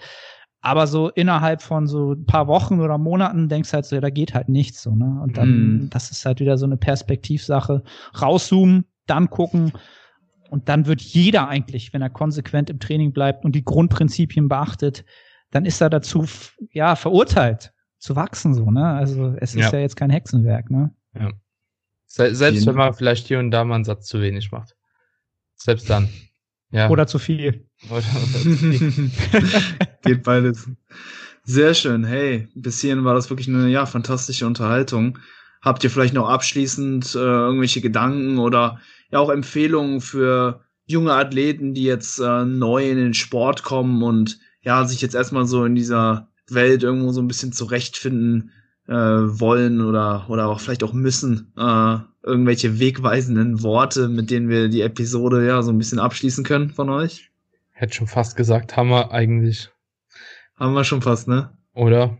Aber 0.61 0.85
so 0.85 1.09
innerhalb 1.09 1.61
von 1.61 1.87
so 1.87 2.13
ein 2.13 2.25
paar 2.25 2.47
Wochen 2.47 2.81
oder 2.81 2.97
Monaten 2.99 3.49
denkst 3.49 3.73
halt 3.73 3.85
so, 3.85 3.95
ja, 3.95 4.01
da 4.01 4.11
geht 4.11 4.35
halt 4.35 4.47
nichts 4.47 4.83
so, 4.83 4.95
ne? 4.95 5.19
Und 5.23 5.37
dann, 5.37 5.49
mm. 5.49 5.89
das 5.89 6.11
ist 6.11 6.23
halt 6.25 6.39
wieder 6.39 6.57
so 6.57 6.67
eine 6.67 6.77
Perspektivsache. 6.77 7.83
Rauszoomen, 8.21 8.85
dann 9.07 9.29
gucken. 9.31 9.73
Und 10.51 10.69
dann 10.69 10.85
wird 10.85 11.01
jeder 11.01 11.47
eigentlich, 11.47 11.93
wenn 11.93 12.03
er 12.03 12.11
konsequent 12.11 12.69
im 12.69 12.79
Training 12.79 13.11
bleibt 13.11 13.43
und 13.43 13.53
die 13.53 13.63
Grundprinzipien 13.63 14.49
beachtet, 14.49 15.03
dann 15.49 15.65
ist 15.65 15.81
er 15.81 15.89
dazu, 15.89 16.25
ja, 16.71 16.95
verurteilt 16.95 17.73
zu 17.97 18.15
wachsen, 18.15 18.53
so, 18.53 18.69
ne? 18.69 18.85
Also, 18.85 19.35
es 19.37 19.55
ist 19.55 19.61
ja, 19.61 19.71
ja 19.71 19.79
jetzt 19.79 19.95
kein 19.95 20.09
Hexenwerk, 20.09 20.69
ne? 20.69 20.93
Ja. 21.17 21.31
Selbst 22.05 22.65
wenn 22.65 22.75
man 22.75 22.93
vielleicht 22.93 23.27
hier 23.27 23.39
und 23.39 23.51
da 23.51 23.63
mal 23.63 23.75
einen 23.75 23.83
Satz 23.85 24.07
zu 24.07 24.21
wenig 24.21 24.51
macht. 24.51 24.75
Selbst 25.55 25.89
dann. 25.89 26.09
Ja. 26.71 26.89
Oder 26.89 27.07
zu 27.07 27.19
viel. 27.19 27.69
Geht 30.03 30.23
beides. 30.23 30.69
Sehr 31.43 31.73
schön. 31.73 32.03
Hey, 32.03 32.47
bis 32.53 32.81
hierhin 32.81 33.03
war 33.03 33.15
das 33.15 33.29
wirklich 33.29 33.47
eine 33.47 33.69
ja, 33.69 33.85
fantastische 33.85 34.45
Unterhaltung. 34.45 35.17
Habt 35.61 35.83
ihr 35.83 35.89
vielleicht 35.89 36.13
noch 36.13 36.29
abschließend 36.29 37.15
äh, 37.15 37.19
irgendwelche 37.19 37.81
Gedanken 37.81 38.37
oder 38.37 38.79
ja 39.11 39.19
auch 39.19 39.29
Empfehlungen 39.29 40.01
für 40.01 40.61
junge 40.85 41.13
Athleten, 41.13 41.73
die 41.73 41.83
jetzt 41.83 42.19
äh, 42.19 42.45
neu 42.45 42.89
in 42.89 42.97
den 42.97 43.13
Sport 43.13 43.63
kommen 43.63 44.03
und 44.03 44.39
ja, 44.61 44.85
sich 44.85 45.01
jetzt 45.01 45.15
erstmal 45.15 45.45
so 45.45 45.65
in 45.65 45.75
dieser 45.75 46.29
Welt 46.49 46.83
irgendwo 46.83 47.11
so 47.11 47.21
ein 47.21 47.27
bisschen 47.27 47.51
zurechtfinden 47.51 48.51
äh, 48.87 48.93
wollen 48.93 49.81
oder, 49.81 50.25
oder 50.29 50.47
auch 50.47 50.59
vielleicht 50.59 50.83
auch 50.83 50.93
müssen? 50.93 51.53
Äh, 51.57 51.97
irgendwelche 52.23 52.79
wegweisenden 52.79 53.63
Worte, 53.63 54.07
mit 54.07 54.29
denen 54.29 54.49
wir 54.49 54.69
die 54.69 54.81
Episode 54.81 55.45
ja 55.45 55.61
so 55.63 55.71
ein 55.71 55.77
bisschen 55.77 55.99
abschließen 55.99 56.43
können 56.43 56.69
von 56.69 56.89
euch? 56.89 57.30
Hätte 57.81 57.95
schon 57.95 58.05
fast 58.05 58.35
gesagt, 58.35 58.77
haben 58.77 58.89
wir 58.89 59.09
eigentlich. 59.11 59.71
Haben 60.55 60.75
wir 60.75 60.83
schon 60.83 61.01
fast, 61.01 61.27
ne? 61.27 61.57
Oder? 61.73 62.15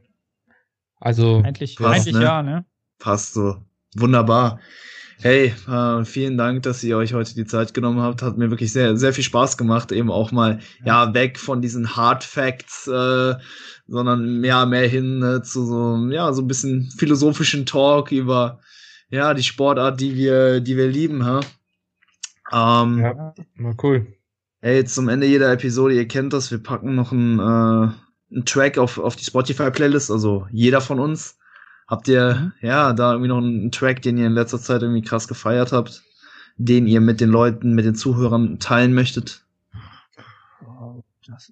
Also. 0.99 1.43
Eigentlich, 1.45 1.75
passt, 1.75 2.07
eigentlich 2.07 2.15
ne? 2.15 2.23
ja, 2.23 2.41
ne? 2.41 2.65
Passt 2.97 3.35
so. 3.35 3.57
Wunderbar. 3.95 4.59
Hey, 5.19 5.53
äh, 5.67 6.03
vielen 6.03 6.35
Dank, 6.35 6.63
dass 6.63 6.83
ihr 6.83 6.97
euch 6.97 7.13
heute 7.13 7.35
die 7.35 7.45
Zeit 7.45 7.75
genommen 7.75 8.01
habt. 8.01 8.23
Hat 8.23 8.39
mir 8.39 8.49
wirklich 8.49 8.73
sehr, 8.73 8.97
sehr 8.97 9.13
viel 9.13 9.23
Spaß 9.23 9.55
gemacht, 9.55 9.91
eben 9.91 10.09
auch 10.09 10.31
mal 10.31 10.61
ja 10.83 11.13
weg 11.13 11.37
von 11.37 11.61
diesen 11.61 11.95
Hard 11.95 12.23
Facts, 12.23 12.87
äh, 12.87 13.35
sondern 13.85 14.39
mehr, 14.39 14.65
mehr 14.65 14.87
hin 14.87 15.21
äh, 15.21 15.43
zu 15.43 15.63
so 15.67 16.09
ja 16.09 16.33
so 16.33 16.41
ein 16.41 16.47
bisschen 16.47 16.89
philosophischen 16.97 17.67
Talk 17.67 18.11
über 18.11 18.61
ja 19.09 19.35
die 19.35 19.43
Sportart, 19.43 20.01
die 20.01 20.15
wir, 20.15 20.59
die 20.59 20.75
wir 20.75 20.87
lieben, 20.87 21.23
ha. 21.23 21.41
Ähm, 22.51 22.97
ja, 22.97 23.35
mal 23.53 23.75
cool. 23.83 24.07
Hey, 24.63 24.85
zum 24.85 25.09
Ende 25.09 25.25
jeder 25.25 25.51
Episode, 25.51 25.95
ihr 25.95 26.07
kennt 26.07 26.33
das, 26.33 26.51
wir 26.51 26.61
packen 26.61 26.93
noch 26.93 27.11
einen, 27.11 27.39
äh, 27.39 27.91
einen 28.31 28.45
Track 28.45 28.77
auf, 28.77 28.99
auf 28.99 29.15
die 29.15 29.23
Spotify-Playlist, 29.23 30.11
also 30.11 30.45
jeder 30.51 30.81
von 30.81 30.99
uns. 30.99 31.39
Habt 31.87 32.07
ihr, 32.07 32.35
mhm. 32.35 32.67
ja, 32.67 32.93
da 32.93 33.13
irgendwie 33.13 33.29
noch 33.29 33.39
einen 33.39 33.71
Track, 33.71 34.03
den 34.03 34.19
ihr 34.19 34.27
in 34.27 34.33
letzter 34.33 34.59
Zeit 34.59 34.83
irgendwie 34.83 35.01
krass 35.01 35.27
gefeiert 35.27 35.71
habt, 35.71 36.03
den 36.57 36.85
ihr 36.85 37.01
mit 37.01 37.21
den 37.21 37.29
Leuten, 37.29 37.73
mit 37.73 37.85
den 37.85 37.95
Zuhörern 37.95 38.59
teilen 38.59 38.93
möchtet? 38.93 39.43
Das 41.25 41.51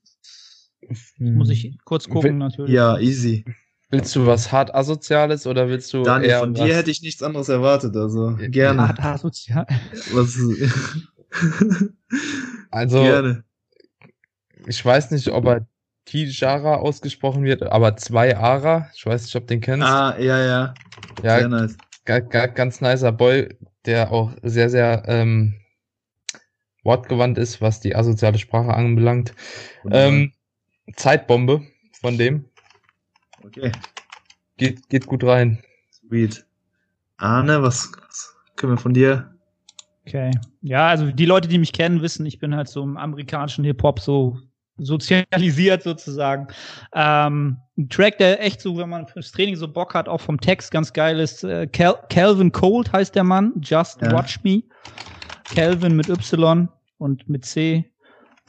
ist, 0.81 1.19
muss 1.19 1.49
ich 1.49 1.79
kurz 1.86 2.07
gucken, 2.07 2.38
natürlich. 2.38 2.71
Ja, 2.71 2.99
easy. 2.99 3.43
Willst 3.89 4.15
du 4.15 4.27
was 4.27 4.51
hart 4.51 4.75
asoziales 4.75 5.47
oder 5.47 5.67
willst 5.67 5.91
du 5.93 6.03
Daniel, 6.03 6.29
eher 6.29 6.39
von 6.41 6.53
dir 6.53 6.75
hätte 6.75 6.91
ich 6.91 7.01
nichts 7.01 7.23
anderes 7.23 7.49
erwartet, 7.49 7.95
also 7.95 8.38
gerne. 8.38 8.88
Hart 8.88 9.03
asozial. 9.03 9.65
Was 10.11 10.38
also 12.72 13.01
gerne. 13.01 13.43
ich 14.67 14.84
weiß 14.84 15.11
nicht, 15.11 15.30
ob 15.30 15.45
er 15.45 15.67
Tijara 16.05 16.78
ausgesprochen 16.78 17.43
wird, 17.43 17.63
aber 17.63 17.95
zwei 17.97 18.36
Ara. 18.36 18.89
Ich 18.95 19.05
weiß 19.05 19.24
nicht, 19.24 19.36
ob 19.36 19.43
du 19.43 19.53
den 19.53 19.61
kennst. 19.61 19.86
Ah, 19.86 20.17
ja, 20.20 20.43
ja. 20.43 20.74
Ja, 21.24 21.39
sehr 21.39 21.47
nice. 21.47 21.78
ganz 22.55 22.82
nicer 22.82 23.11
Boy, 23.11 23.55
der 23.86 24.11
auch 24.11 24.34
sehr, 24.41 24.70
sehr 24.70 25.03
ähm, 25.07 25.59
wortgewandt 26.84 27.38
ist, 27.38 27.61
was 27.61 27.80
die 27.80 27.95
asoziale 27.95 28.39
Sprache 28.39 28.74
anbelangt. 28.74 29.34
Ähm, 29.91 30.34
Zeitbombe 30.95 31.61
von 32.01 32.17
dem. 32.17 32.45
Okay. 33.43 33.72
Geht, 34.57 34.89
geht 34.89 35.05
gut 35.05 35.24
rein. 35.24 35.63
Sweet. 35.91 36.45
Arne, 37.17 37.61
was, 37.61 37.91
was 38.07 38.36
können 38.55 38.74
wir 38.74 38.78
von 38.78 38.93
dir 38.93 39.38
Okay. 40.10 40.32
Ja, 40.62 40.88
also 40.88 41.12
die 41.12 41.26
Leute, 41.26 41.47
die 41.47 41.60
mich 41.60 41.72
kennen, 41.72 42.01
wissen, 42.01 42.26
ich 42.26 42.39
bin 42.39 42.55
halt 42.55 42.68
so 42.68 42.82
im 42.82 42.97
amerikanischen 42.97 43.64
Hip-Hop 43.64 43.99
so 43.99 44.39
sozialisiert 44.80 45.84
sozusagen. 45.84 46.47
Ähm, 46.93 47.57
ein 47.78 47.89
Track, 47.89 48.18
der 48.18 48.43
echt 48.43 48.62
so, 48.62 48.78
wenn 48.78 48.89
man 48.89 49.07
fürs 49.07 49.32
Training 49.32 49.55
so 49.55 49.68
Bock 49.68 49.93
hat, 49.93 50.07
auch 50.07 50.22
vom 50.22 50.39
Text 50.39 50.72
ganz 50.72 50.93
geil 50.93 51.20
ist. 51.20 51.43
Äh, 51.43 51.68
Cal 51.68 51.95
Calvin 52.10 52.51
Cold 52.51 52.91
heißt 52.91 53.14
der 53.14 53.24
Mann. 53.24 53.53
Just 53.62 54.01
ja. 54.01 54.12
Watch 54.12 54.39
Me. 54.43 54.64
Calvin 55.53 55.95
mit 55.95 56.10
Y 56.10 56.70
und 56.97 57.30
mit 57.30 57.45
C. 57.45 57.86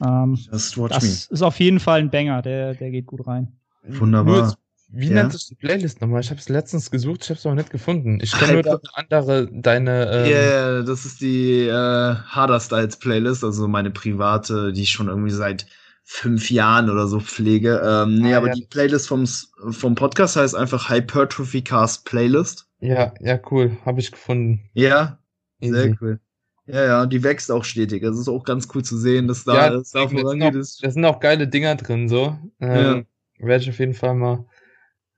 Ähm, 0.03 0.39
Just 0.51 0.79
Watch 0.79 0.95
das 0.95 1.05
Me. 1.05 1.35
ist 1.35 1.43
auf 1.43 1.59
jeden 1.61 1.81
Fall 1.81 2.01
ein 2.01 2.11
Banger, 2.11 2.41
der, 2.41 2.75
der 2.75 2.91
geht 2.91 3.07
gut 3.07 3.27
rein. 3.27 3.49
Wunderbar. 3.83 4.57
Wie 4.93 5.09
ja? 5.09 5.15
nennt 5.15 5.33
sich 5.33 5.47
die 5.47 5.55
Playlist 5.55 6.01
nochmal? 6.01 6.21
Ich 6.21 6.31
habe 6.31 6.41
es 6.41 6.49
letztens 6.49 6.91
gesucht, 6.91 7.23
ich 7.23 7.31
habe 7.31 7.39
es 7.39 7.45
noch 7.45 7.55
nicht 7.55 7.71
gefunden. 7.71 8.19
Ich 8.21 8.33
kenne 8.33 8.63
nur 8.63 8.81
andere, 8.95 9.49
deine. 9.53 10.11
Ähm 10.11 10.31
ja, 10.31 10.39
yeah, 10.39 10.83
das 10.83 11.05
ist 11.05 11.21
die 11.21 11.67
äh, 11.67 12.15
Harder 12.15 12.59
Styles 12.59 12.97
Playlist, 12.97 13.45
also 13.45 13.69
meine 13.69 13.91
private, 13.91 14.73
die 14.73 14.83
ich 14.83 14.91
schon 14.91 15.09
irgendwie 15.09 15.31
seit 15.31 15.67
fünf 16.03 16.51
Jahren 16.51 16.91
oder 16.91 17.07
so 17.07 17.21
pflege. 17.21 17.81
Ähm, 17.85 18.17
nee, 18.17 18.35
ah, 18.35 18.39
aber 18.39 18.49
ja. 18.49 18.55
die 18.55 18.67
Playlist 18.67 19.07
vom, 19.07 19.27
vom 19.27 19.95
Podcast 19.95 20.35
heißt 20.35 20.57
einfach 20.57 20.91
Hypertrophy 20.91 21.63
Cast 21.63 22.05
Playlist. 22.05 22.67
Ja, 22.81 23.15
ja, 23.21 23.39
cool. 23.51 23.77
Habe 23.85 24.01
ich 24.01 24.11
gefunden. 24.11 24.69
Ja, 24.73 25.19
Easy. 25.61 25.73
sehr 25.73 25.97
cool. 26.01 26.21
Ja, 26.67 26.85
ja, 26.85 27.07
die 27.07 27.23
wächst 27.23 27.53
auch 27.53 27.65
stetig. 27.65 28.03
Das 28.03 28.19
ist 28.19 28.29
auch 28.29 28.45
ganz 28.45 28.69
cool 28.75 28.83
zu 28.83 28.97
sehen, 28.97 29.29
dass 29.29 29.45
da, 29.45 29.55
ja, 29.55 29.71
dass 29.71 29.91
da 29.91 30.09
vorangeht. 30.09 30.55
Da 30.55 30.91
sind 30.91 31.05
auch 31.05 31.21
geile 31.21 31.47
Dinger 31.47 31.77
drin, 31.77 32.09
so. 32.09 32.37
Ähm, 32.61 33.07
ja. 33.39 33.47
Werde 33.47 33.63
ich 33.63 33.71
auf 33.71 33.79
jeden 33.79 33.95
Fall 33.95 34.15
mal 34.15 34.47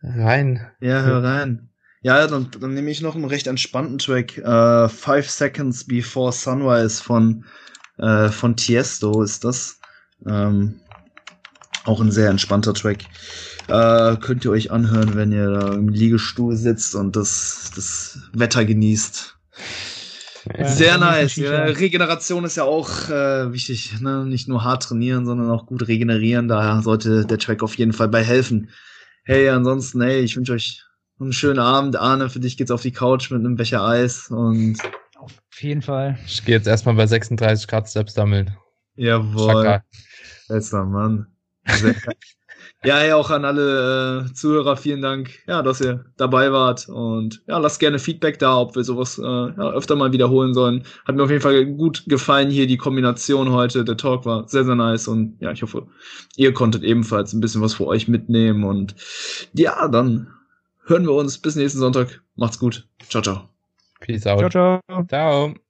rein. 0.03 0.67
Ja, 0.81 1.03
hör 1.03 1.23
rein. 1.23 1.69
Ja, 2.03 2.27
dann, 2.27 2.49
dann 2.61 2.75
nehme 2.75 2.91
ich 2.91 3.01
noch 3.01 3.15
einen 3.15 3.25
recht 3.25 3.47
entspannten 3.47 3.99
Track. 3.99 4.39
Äh, 4.39 4.89
Five 4.89 5.31
Seconds 5.31 5.85
Before 5.85 6.33
Sunrise 6.33 7.03
von, 7.03 7.45
äh, 7.99 8.29
von 8.29 8.57
Tiesto 8.57 9.23
ist 9.23 9.45
das. 9.45 9.79
Ähm, 10.27 10.81
auch 11.85 12.01
ein 12.01 12.11
sehr 12.11 12.31
entspannter 12.31 12.75
Track. 12.75 13.05
Äh, 13.69 14.17
könnt 14.17 14.45
ihr 14.45 14.51
euch 14.51 14.71
anhören, 14.73 15.15
wenn 15.15 15.33
ihr 15.33 15.49
da 15.51 15.75
im 15.75 15.89
Liegestuhl 15.89 16.57
sitzt 16.57 16.95
und 16.95 17.15
das, 17.15 17.71
das 17.75 18.19
Wetter 18.33 18.65
genießt. 18.65 19.37
Ja, 20.59 20.67
sehr 20.67 20.99
nice. 20.99 21.37
Ja, 21.37 21.65
Regeneration 21.65 22.45
ist 22.45 22.57
ja 22.57 22.65
auch 22.65 23.09
äh, 23.09 23.53
wichtig. 23.53 24.01
Ne? 24.01 24.25
Nicht 24.27 24.49
nur 24.49 24.65
hart 24.65 24.83
trainieren, 24.83 25.25
sondern 25.25 25.51
auch 25.51 25.67
gut 25.67 25.87
regenerieren. 25.87 26.49
Daher 26.49 26.83
sollte 26.83 27.25
der 27.25 27.39
Track 27.39 27.63
auf 27.63 27.77
jeden 27.77 27.93
Fall 27.93 28.09
bei 28.09 28.25
helfen. 28.25 28.71
Hey, 29.25 29.49
ansonsten, 29.49 30.03
hey, 30.03 30.21
ich 30.21 30.37
wünsche 30.37 30.53
euch 30.55 30.85
einen 31.21 31.33
schönen 31.33 31.61
Abend. 31.61 31.95
Arne, 31.97 32.29
für 32.29 32.41
dich 32.41 32.57
geht's 32.57 32.73
auf 32.73 32.83
die 32.83 32.91
Couch 32.91 33.31
mit 33.31 33.41
einem 33.41 33.55
Becher 33.55 33.85
Eis 33.85 34.29
und. 34.29 34.79
Auf 35.17 35.33
jeden 35.61 35.83
Fall. 35.83 36.19
Ich 36.27 36.45
gehe 36.45 36.57
jetzt 36.57 36.67
erstmal 36.67 36.97
bei 36.97 37.07
36 37.07 37.69
Grad 37.69 37.89
Steps 37.89 38.15
sammeln. 38.15 38.57
Jawohl. 38.97 39.81
Letzter 40.49 40.85
Mann. 40.85 41.29
ja, 42.85 42.97
hey, 42.97 43.13
auch 43.13 43.31
an 43.31 43.45
alle 43.45 44.27
äh, 44.27 44.33
Zuhörer, 44.33 44.77
vielen 44.77 45.03
Dank, 45.03 45.31
ja, 45.47 45.63
dass 45.63 45.81
ihr 45.81 46.05
dabei 46.17 46.53
wart. 46.53 46.89
Und 46.89 47.43
ja, 47.47 47.59
lasst 47.59 47.79
gerne 47.79 47.99
Feedback 47.99 48.39
da, 48.41 48.59
ob 48.59 48.75
wir 48.75 48.83
sowas 48.83 49.19
äh, 49.19 49.23
ja, 49.23 49.71
öfter 49.73 49.95
mal 49.95 50.13
wiederholen 50.13 50.53
sollen. 50.53 50.85
Hat 51.05 51.15
mir 51.15 51.23
auf 51.23 51.31
jeden 51.31 51.43
Fall 51.43 51.65
gut 51.67 52.05
gefallen 52.07 52.51
hier 52.51 52.67
die 52.67 52.77
Kombination 52.77 53.53
heute. 53.53 53.85
Der 53.85 53.97
Talk 53.97 54.27
war 54.27 54.49
sehr, 54.49 54.65
sehr 54.65 54.75
nice. 54.75 55.07
Und 55.07 55.37
ja, 55.41 55.53
ich 55.53 55.63
hoffe, 55.63 55.87
ihr 56.37 56.53
konntet 56.53 56.83
ebenfalls 56.83 57.33
ein 57.33 57.41
bisschen 57.41 57.63
was 57.63 57.75
für 57.75 57.87
euch 57.87 58.09
mitnehmen. 58.09 58.65
Und 58.65 58.97
ja, 59.53 59.87
dann 59.87 60.29
hören 60.87 61.05
wir 61.05 61.13
uns 61.13 61.39
bis 61.39 61.55
nächsten 61.55 61.79
Sonntag. 61.79 62.21
Macht's 62.35 62.59
gut. 62.59 62.89
Ciao, 63.09 63.23
ciao. 63.23 63.49
Peace 64.01 64.27
out. 64.27 64.41
Ciao, 64.51 64.81
ciao. 64.89 65.05
Ciao. 65.07 65.62